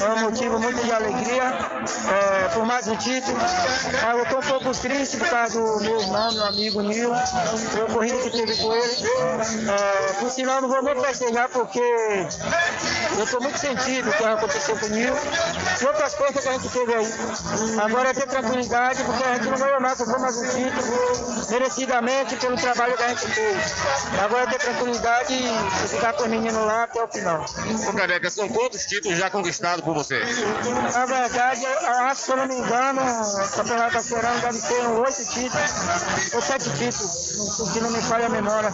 [0.00, 3.36] É um motivo muito de alegria é, por mais um título.
[4.10, 7.25] Eu estou um pouco triste por causa do meu irmão, meu amigo Nilo.
[7.70, 8.96] Foi a corrida que teve com ele.
[9.70, 11.80] É, por sinal, não vou nem festejar porque
[13.16, 15.16] eu estou muito sentido o que aconteceu com o Nilo
[15.80, 17.06] e outras coisas que a gente teve aí.
[17.82, 22.36] Agora é ter tranquilidade porque a gente não ganhou nada, foi mais um título, merecidamente
[22.36, 23.74] pelo trabalho que a gente fez.
[24.22, 27.44] Agora é ter tranquilidade e ficar com os meninos lá até o final.
[27.88, 30.20] Ô, Careca, são quantos títulos já conquistados por você?
[30.92, 35.24] Na verdade, eu acho, se eu não me engano, o Campeonato Cachoeirano deve ter oito
[35.26, 38.72] títulos, ou sete títulos, se não me falha a memória.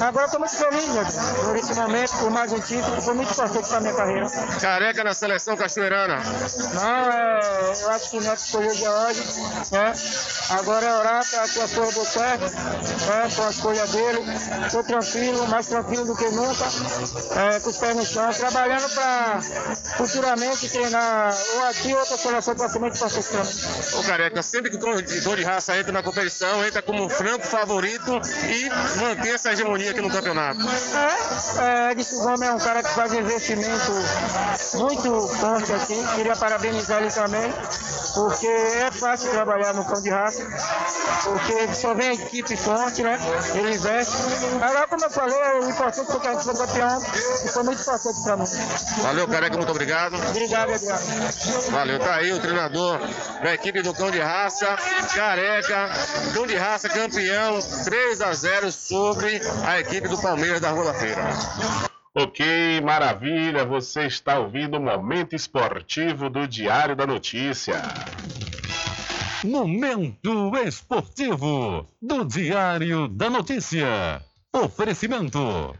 [0.00, 1.04] Agora estou muito feliz, né,
[1.44, 4.26] por esse momento, por mais um título, foi muito importante para a minha carreira.
[4.60, 6.16] Careca na seleção cachoeirana.
[6.74, 9.24] Não, é, eu acho que o Neto escolheu de hoje,
[9.72, 9.92] né?
[10.50, 13.28] Agora é orar para que a coisa dê certo, né?
[13.34, 14.20] Com a escolha dele.
[14.66, 16.64] Estou tranquilo, mais tranquilo do que nunca,
[17.36, 19.40] é, com os pés no chão, trabalhando para
[19.96, 22.88] futuramente treinar ou aqui ou outra seleção para para mim.
[23.98, 27.46] Ô, Careca, sempre que o de- Cão de Raça entra na competição, entra como franco
[27.46, 30.60] favorito e manter essa hegemonia aqui no campeonato.
[31.60, 33.92] É, Edson Gomes é um cara que faz um investimento
[34.74, 36.06] muito forte aqui.
[36.16, 37.52] Queria parabenizar ele também,
[38.14, 40.44] porque é fácil trabalhar no cão de raça,
[41.24, 43.18] porque só vem a equipe forte, né?
[43.54, 44.16] Ele investe.
[44.60, 47.02] Agora, como eu falei, o importante foi que a gente foi campeão
[47.44, 48.44] e foi muito importante para mim.
[49.02, 50.16] Valeu, Careca, muito obrigado.
[50.30, 51.00] Obrigado, Adriano.
[51.70, 52.98] Valeu, tá aí o treinador
[53.42, 54.76] da equipe do Cão de Raça,
[55.14, 55.90] Careca,
[56.34, 60.94] Cão de Raça campeão, 3 a 0 sobre a equipe do Palmeiras da Rua da
[60.94, 61.22] Feira.
[62.14, 63.64] Ok, maravilha.
[63.64, 67.80] Você está ouvindo o momento esportivo do Diário da Notícia.
[69.44, 74.20] Momento esportivo do Diário da Notícia.
[74.52, 75.76] Oferecimento.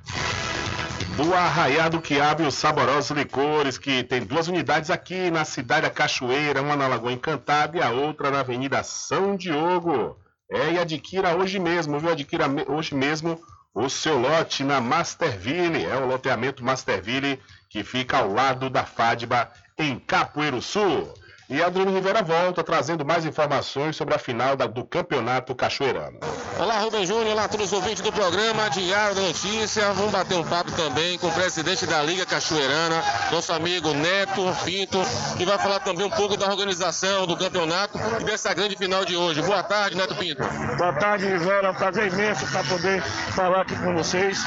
[1.16, 5.90] Do Arraiado Quiabo e os saborosos licores, que tem duas unidades aqui na cidade da
[5.90, 10.16] Cachoeira, uma na Lagoa Encantada e a outra na Avenida São Diogo.
[10.50, 12.10] É, e adquira hoje mesmo, viu?
[12.10, 13.40] Adquira hoje mesmo
[13.74, 15.84] o seu lote na Masterville.
[15.84, 21.12] É o loteamento Masterville que fica ao lado da Fadba, em Capoeiro Sul.
[21.50, 26.18] E Adriano Rivera volta trazendo mais informações sobre a final da- do Campeonato Cachoeirano.
[26.58, 29.90] Olá, Rubem Júnior, olá a todos os ouvintes do programa Diário da Notícia.
[29.94, 33.02] Vamos bater um papo também com o presidente da Liga Cachoeirana,
[33.32, 34.98] nosso amigo Neto Pinto,
[35.38, 39.16] que vai falar também um pouco da organização do campeonato e dessa grande final de
[39.16, 39.40] hoje.
[39.40, 40.42] Boa tarde, Neto Pinto.
[40.76, 41.68] Boa tarde, Vera.
[41.68, 43.00] É um prazer imenso estar poder
[43.34, 44.38] falar aqui com vocês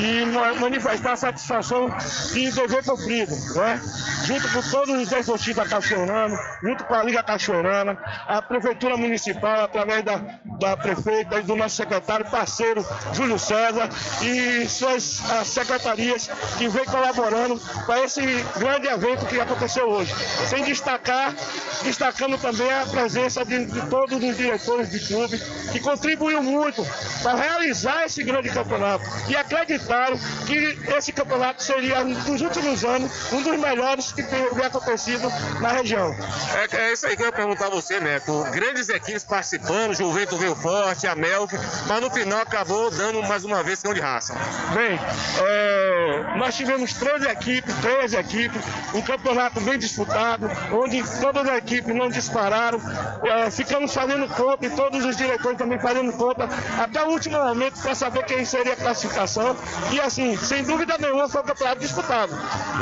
[0.00, 1.88] e ma- manifestar a satisfação
[2.32, 3.80] de dever cumprido, né?
[4.24, 10.02] Junto com todos os desportistas cachoeiranos, junto com a Liga Cachoeirana, a Prefeitura Municipal, através
[10.02, 10.20] da,
[10.58, 13.88] da prefeita e do nosso secretário parceiro, Júlio César,
[14.22, 18.20] e suas as secretarias que vem colaborando para esse
[18.58, 20.14] grande evento que aconteceu hoje.
[20.46, 21.34] Sem destacar,
[21.82, 25.38] destacando também a presença de, de todos os diretores de clube
[25.72, 26.84] que contribuiu muito
[27.22, 33.42] para realizar esse grande campeonato e acreditaram que esse campeonato seria, nos últimos anos, um
[33.42, 35.28] dos melhores que tem acontecido
[35.60, 36.14] na região.
[36.54, 38.44] É, é isso aí que eu ia perguntar a você, Neto.
[38.52, 41.54] Grandes equipes participando, Juventus veio forte, a Melk,
[41.86, 44.34] mas no final acabou dando mais uma vez cão de raça.
[44.74, 44.98] Bem,
[45.46, 48.62] é, nós tivemos 13 equipes, 13 equipes,
[48.94, 52.80] um campeonato bem disputado, onde todas as equipes não dispararam.
[53.22, 56.48] É, ficamos fazendo conta e todos os diretores também fazendo conta
[56.78, 59.56] até o último momento para saber quem seria a classificação.
[59.92, 62.32] E assim, sem dúvida nenhuma, foi um campeonato disputado.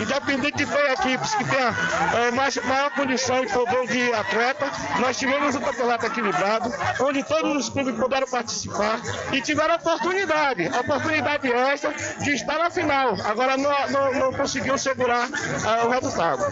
[0.00, 1.74] Independente de ter equipes que tenham
[2.14, 4.70] é, mais, maior condição e poder de atleta,
[5.00, 9.00] nós tivemos um campeonato equilibrado, onde todos os clubes puderam participar
[9.32, 13.16] e tiveram a oportunidade, oportunidade essa de estar na final.
[13.24, 15.28] Agora não, não, não conseguiu segurar
[15.66, 16.44] ah, o resultado.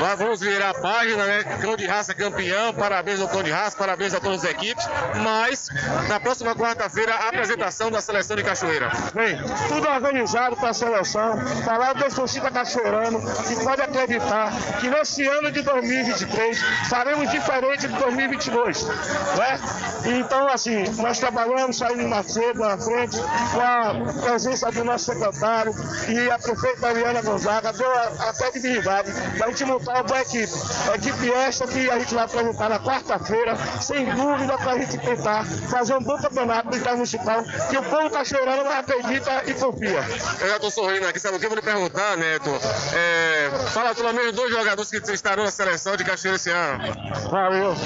[0.00, 1.44] Mas vamos virar a página, né?
[1.60, 4.84] Cão de raça campeão, parabéns ao Cão de raça, parabéns a todas as equipes.
[5.22, 5.68] Mas
[6.08, 8.90] na próxima quarta-feira, a apresentação da seleção de Cachoeira.
[9.14, 9.38] Bem,
[9.68, 13.20] tudo organizado para a seleção, falar do Torcida Cachoeirano
[13.50, 16.37] e pode acreditar que nesse ano de 2023
[16.88, 18.82] faremos diferente de 2022.
[18.84, 19.60] Né?
[20.18, 25.74] Então, assim, nós trabalhamos, saímos mais cedo na frente, com a presença do nosso secretário
[26.08, 30.20] e a prefeita Ariana Gonzaga, deu a, a credibilidade para a gente montar uma boa
[30.20, 30.52] equipe.
[30.90, 34.98] A equipe esta que a gente vai apresentar na quarta-feira, sem dúvida, para a gente
[34.98, 40.04] tentar fazer um bom campeonato intermunicipal que o povo cachoeirano acredita e confia.
[40.40, 42.50] Eu já estou sorrindo aqui, sabe o que eu vou lhe perguntar, Neto?
[42.94, 46.78] É, fala pelo menos dois jogadores que estarão na seleção de Cachoeira esse ano.
[47.30, 47.76] Valeu.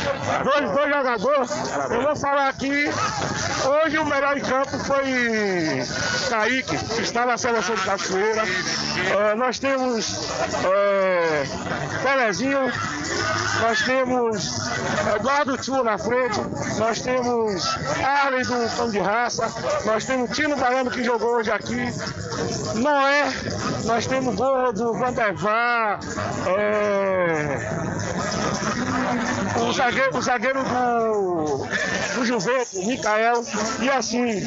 [0.44, 1.50] Dois, dois jogadores.
[1.90, 2.90] Eu vou falar aqui.
[3.84, 5.82] Hoje o melhor em campo foi
[6.28, 8.42] Kaique, que está na seleção de Cachoeira.
[9.20, 10.28] É, nós temos
[12.02, 12.72] Pelezinho,
[13.60, 14.52] nós temos
[15.16, 16.40] Eduardo Tchu na frente,
[16.78, 17.64] nós temos
[18.02, 19.48] Arley do Pão de Raça,
[19.84, 21.92] nós temos Tino Baiano que jogou hoje aqui,
[22.74, 23.32] Noé,
[23.84, 26.00] nós temos Gordo, Vandervar,
[26.58, 27.58] é,
[29.60, 31.66] o zagueiro, o zagueiro do,
[32.14, 33.44] do Juventus, Micael,
[33.80, 34.42] e assim,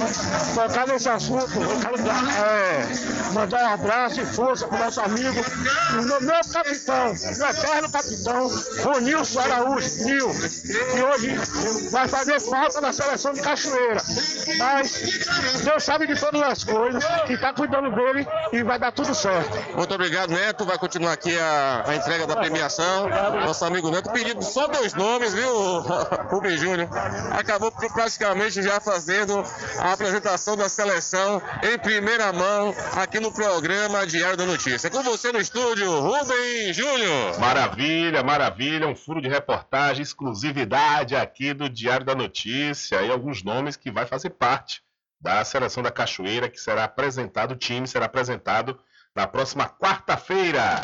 [0.53, 1.95] tocar nesse assunto, eu quero
[2.45, 5.45] é, mandar um abraço e força para o nosso amigo,
[5.91, 8.51] o meu meu capitão, meu eterno capitão,
[8.83, 11.35] Ronilson Araújo, Nil, que hoje
[11.91, 14.01] vai fazer falta na seleção de Cachoeira.
[14.57, 15.01] Mas
[15.63, 19.75] Deus sabe de todas as coisas, e está cuidando dele e vai dar tudo certo.
[19.75, 20.65] Muito obrigado, Neto.
[20.65, 23.09] Vai continuar aqui a, a entrega da premiação.
[23.45, 25.79] Nosso amigo Neto pedindo só dois nomes, viu,
[26.31, 26.87] Rubem Júnior?
[27.37, 29.43] Acabou pr- praticamente já fazendo
[29.79, 34.89] a apresentação da seleção em primeira mão aqui no programa Diário da Notícia.
[34.89, 37.37] Com você no estúdio, Rubem Júnior.
[37.37, 38.87] Maravilha, maravilha.
[38.87, 43.01] Um furo de reportagem, exclusividade aqui do Diário da Notícia.
[43.01, 44.81] E alguns nomes que vai fazer parte
[45.19, 48.79] da seleção da Cachoeira, que será apresentado, o time será apresentado
[49.13, 50.79] na próxima quarta-feira.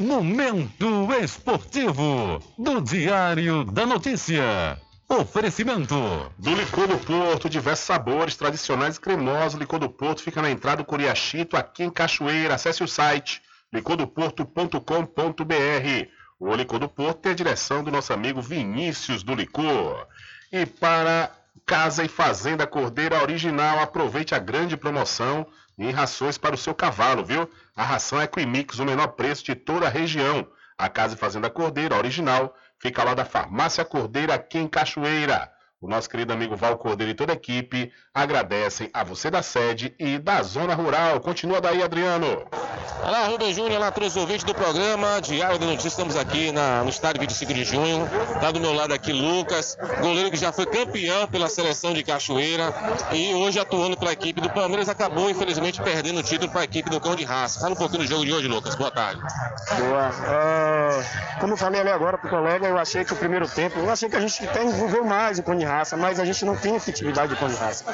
[0.00, 4.76] Momento Esportivo do Diário da Notícia.
[5.08, 5.94] Oferecimento.
[6.36, 9.58] Do Licor do Porto, diversos sabores tradicionais e cremosos.
[9.58, 12.54] Licor do Porto fica na entrada do Curiachito, aqui em Cachoeira.
[12.54, 13.40] Acesse o site
[13.72, 16.08] licordoporto.com.br.
[16.40, 20.08] O Licor do Porto tem a direção do nosso amigo Vinícius do Licor.
[20.50, 21.30] E para
[21.64, 25.46] Casa e Fazenda Cordeira Original, aproveite a grande promoção
[25.78, 27.50] em rações para o seu cavalo, viu?
[27.74, 30.46] A ração Equimix, o menor preço de toda a região.
[30.76, 35.53] A Casa e Fazenda Cordeira Original fica lá da Farmácia Cordeira, aqui em Cachoeira.
[35.84, 39.94] O nosso querido amigo Val Cordeiro e toda a equipe agradecem a você da sede
[39.98, 41.20] e da zona rural.
[41.20, 42.46] Continua daí, Adriano.
[43.02, 45.88] Olá, Rubem Júnior, olá, todos os ouvintes do programa Diário da Notícia.
[45.88, 48.08] Estamos aqui na, no estádio 25 de junho.
[48.34, 52.72] Está do meu lado aqui Lucas, goleiro que já foi campeão pela seleção de Cachoeira
[53.12, 54.88] e hoje atuando pela equipe do Palmeiras.
[54.88, 57.60] Acabou, infelizmente, perdendo o título para a equipe do Cão de Raça.
[57.60, 58.74] Fala um pouquinho do jogo de hoje, Lucas.
[58.74, 59.20] Boa tarde.
[59.20, 60.10] Boa.
[60.26, 64.08] É, como falei ali agora pro colega, eu achei que o primeiro tempo, eu achei
[64.08, 66.74] que a gente até envolveu mais o cão de raça, mas a gente não tem
[66.76, 67.84] efetividade de raça.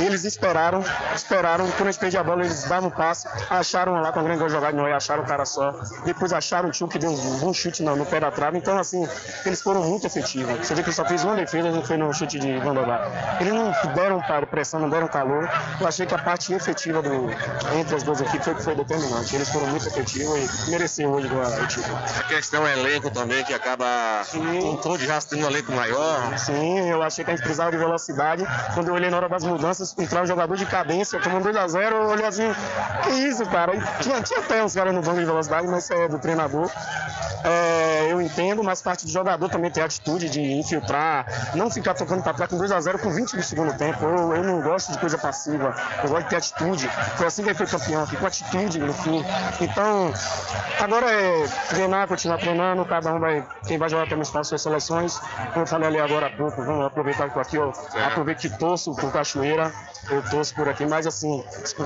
[0.00, 0.82] Eles esperaram,
[1.14, 4.48] esperaram, quando a gente perdia a bola, eles davam passe, acharam lá com a grande
[4.48, 5.72] jogada de Noé, acharam o cara só.
[6.04, 8.58] Depois acharam o tio que deu um bom chute no, no pé da trave.
[8.58, 9.06] Então, assim,
[9.44, 10.66] eles foram muito efetivos.
[10.66, 13.36] Você vê que só fez uma defesa, não foi no chute de Vandovar.
[13.40, 15.48] Eles não deram para- pressão, não deram calor.
[15.80, 17.30] Eu achei que a parte efetiva do,
[17.78, 19.34] entre as duas equipes foi que foi determinante.
[19.34, 21.96] Eles foram muito efetivos e mereceram hoje o título.
[22.18, 23.86] A questão é elenco também, que acaba
[24.34, 26.36] um Cão de Raça tendo um elenco maior.
[26.38, 28.46] Sim, eu achei que a gente precisava de velocidade.
[28.74, 32.08] Quando eu olhei na hora das mudanças, entrar um jogador de cadência, tomando 2x0, eu
[32.08, 32.44] olhei assim,
[33.04, 33.76] que isso, cara?
[33.76, 36.70] E tinha, tinha até uns caras no banco de velocidade, mas isso é do treinador.
[37.44, 41.94] É, eu entendo, mas parte do jogador também tem a atitude de infiltrar, não ficar
[41.94, 44.04] tocando pra trás com 2x0 com 20 do segundo tempo.
[44.04, 46.88] Eu, eu não gosto de coisa passiva, eu gosto de ter atitude.
[47.16, 49.24] Foi assim que ele foi campeão, aqui com atitude no fim.
[49.60, 50.12] Então,
[50.80, 55.18] agora é treinar, continuar treinando, cada um vai, quem vai jogar também está suas seleções.
[55.52, 57.72] Como eu falei ali agora há pouco, vamos aproveitar que estou aqui, eu
[58.04, 59.72] aproveito que torço por Cachoeira,
[60.10, 61.44] eu torço por aqui, mas assim,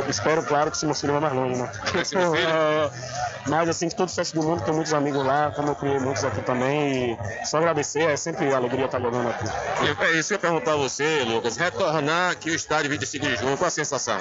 [0.08, 1.70] espero, claro, que se meu filho vá mais longe, né?
[2.34, 2.90] É,
[3.48, 6.24] mas assim, que todo sucesso do mundo, tem muitos amigos lá, como eu criei muitos
[6.24, 9.44] aqui também, e só agradecer, é sempre alegria estar jogando aqui.
[10.00, 11.56] É isso que eu ia perguntar a você, Lucas.
[11.56, 14.18] Retornar aqui ao estádio 25 de junho, qual a sensação?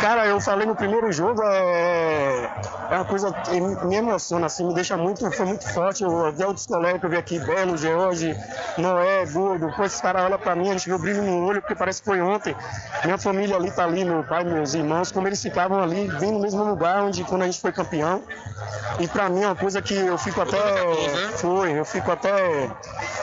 [0.00, 2.50] Cara, eu falei no primeiro jogo, é,
[2.90, 6.04] é uma coisa que me emociona, assim, me deixa muito, foi muito forte.
[6.04, 8.36] Eu, até outros colegas que eu vi aqui, Belo, George,
[8.76, 11.60] Noé, Gordo, pô, esses caras olham pra mim, a gente vê o brilho no olho,
[11.60, 12.54] porque parece que foi ontem.
[13.04, 16.40] Minha família ali tá ali, meu pai, meus irmãos, como eles ficavam ali, bem no
[16.40, 18.22] mesmo lugar onde quando a gente foi campeão.
[18.98, 20.58] E pra mim é uma coisa que eu fico até.
[21.36, 22.68] Foi, eu fico até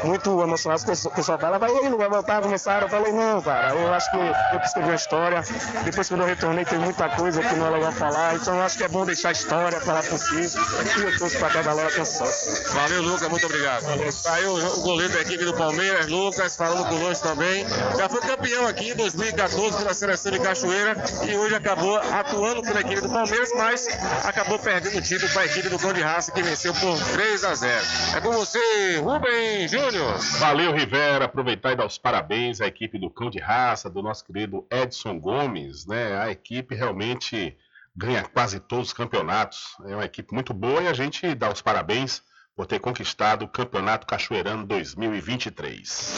[0.03, 0.82] muito emocionado.
[0.84, 2.84] O pessoal- fala, vai aí, não vai voltar, começaram.
[2.84, 5.44] Eu falei, não, cara, eu acho que eu escrevi uma história.
[5.84, 8.36] Depois quando eu retornei tem muita coisa que não é legal falar.
[8.36, 10.36] Então eu acho que é bom deixar a história, falar por si.
[10.98, 12.73] E eu torço pra a galera tenha sucesso.
[12.73, 13.86] Valeu, Lucas, muito obrigado.
[14.27, 17.65] Aí o, o goleiro da equipe do Palmeiras, Lucas, falando conosco também.
[17.97, 20.95] Já foi campeão aqui em 2014 pela seleção de Cachoeira
[21.27, 23.88] e hoje acabou atuando pela equipe do Palmeiras, mas
[24.26, 27.43] acabou perdendo o título para a equipe do Cão de Raça, que venceu por 3
[27.43, 27.85] a 0.
[28.15, 30.17] É com você, Rubem Júnior.
[30.39, 31.26] Valeu, Rivera.
[31.26, 35.19] Aproveitar e dar os parabéns à equipe do Cão de Raça, do nosso querido Edson
[35.19, 35.85] Gomes.
[35.85, 36.17] Né?
[36.17, 37.57] A equipe realmente
[37.95, 39.77] ganha quase todos os campeonatos.
[39.85, 42.22] É uma equipe muito boa e a gente dá os parabéns
[42.56, 46.15] por ter conquistado o Campeonato Cachoeirano 2023.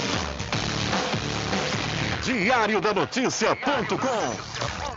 [2.23, 4.96] Diário da Notícia.com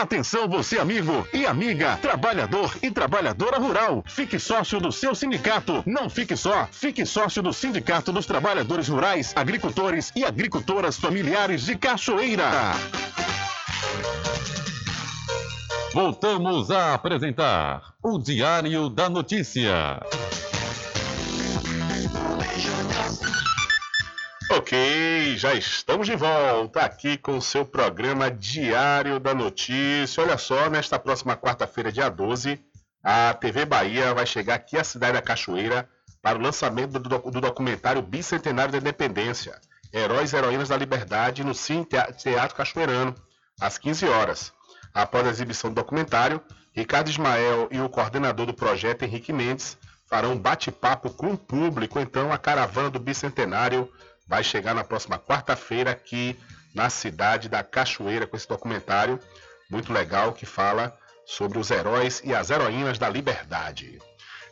[0.01, 4.03] Atenção você amigo e amiga, trabalhador e trabalhadora rural.
[4.05, 5.81] Fique sócio do seu sindicato.
[5.85, 11.77] Não fique só, fique sócio do Sindicato dos Trabalhadores Rurais, Agricultores e Agricultoras Familiares de
[11.77, 12.73] Cachoeira.
[15.93, 20.01] Voltamos a apresentar o Diário da Notícia.
[24.57, 30.23] Ok, já estamos de volta aqui com o seu programa Diário da Notícia.
[30.23, 32.64] Olha só, nesta próxima quarta-feira, dia 12,
[33.03, 35.90] a TV Bahia vai chegar aqui à cidade da Cachoeira
[36.22, 36.99] para o lançamento do,
[37.32, 39.60] do documentário Bicentenário da Independência,
[39.94, 43.14] Heróis e Heroínas da Liberdade, no Cine Tea- Teatro Cachoeirano,
[43.60, 44.53] às 15 horas.
[44.94, 46.41] Após a exibição do documentário,
[46.72, 49.77] Ricardo Ismael e o coordenador do projeto, Henrique Mendes,
[50.07, 51.99] farão um bate-papo com o público.
[51.99, 53.91] Então, a caravana do Bicentenário
[54.27, 56.38] vai chegar na próxima quarta-feira aqui
[56.73, 59.19] na cidade da Cachoeira com esse documentário
[59.69, 63.99] muito legal que fala sobre os heróis e as heroínas da liberdade.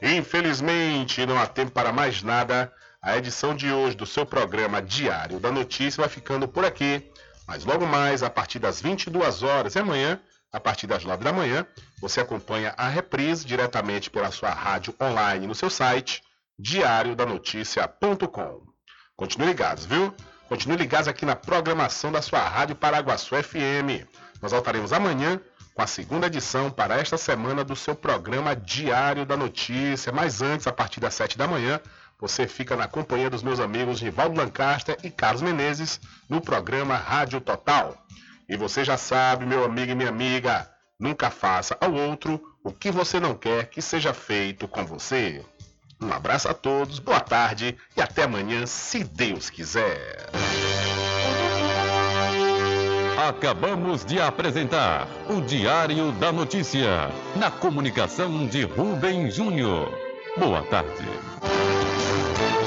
[0.02, 2.74] Infelizmente, não há tempo para mais nada.
[3.02, 7.10] A edição de hoje do seu programa Diário da Notícia vai ficando por aqui.
[7.48, 10.20] Mas logo mais, a partir das 22 horas e amanhã,
[10.52, 11.66] a partir das 9 da manhã,
[12.00, 16.24] você acompanha a reprise diretamente pela sua rádio online no seu site
[16.58, 18.73] diariodanoticia.com.
[19.24, 20.14] Continue ligados, viu?
[20.50, 24.06] Continue ligados aqui na programação da sua Rádio Paraguaçu FM.
[24.41, 25.40] Nós voltaremos amanhã
[25.74, 30.12] com a segunda edição para esta semana do seu programa Diário da Notícia.
[30.12, 31.80] Mas antes, a partir das 7 da manhã,
[32.20, 37.40] você fica na companhia dos meus amigos Rivaldo Lancaster e Carlos Menezes no programa Rádio
[37.40, 37.95] Total.
[38.50, 40.70] E você já sabe, meu amigo e minha amiga,
[41.00, 45.45] nunca faça ao outro o que você não quer que seja feito com você.
[46.04, 50.30] Um abraço a todos, boa tarde e até amanhã, se Deus quiser.
[53.18, 59.98] Acabamos de apresentar o Diário da Notícia, na comunicação de Rubem Júnior.
[60.38, 61.08] Boa tarde.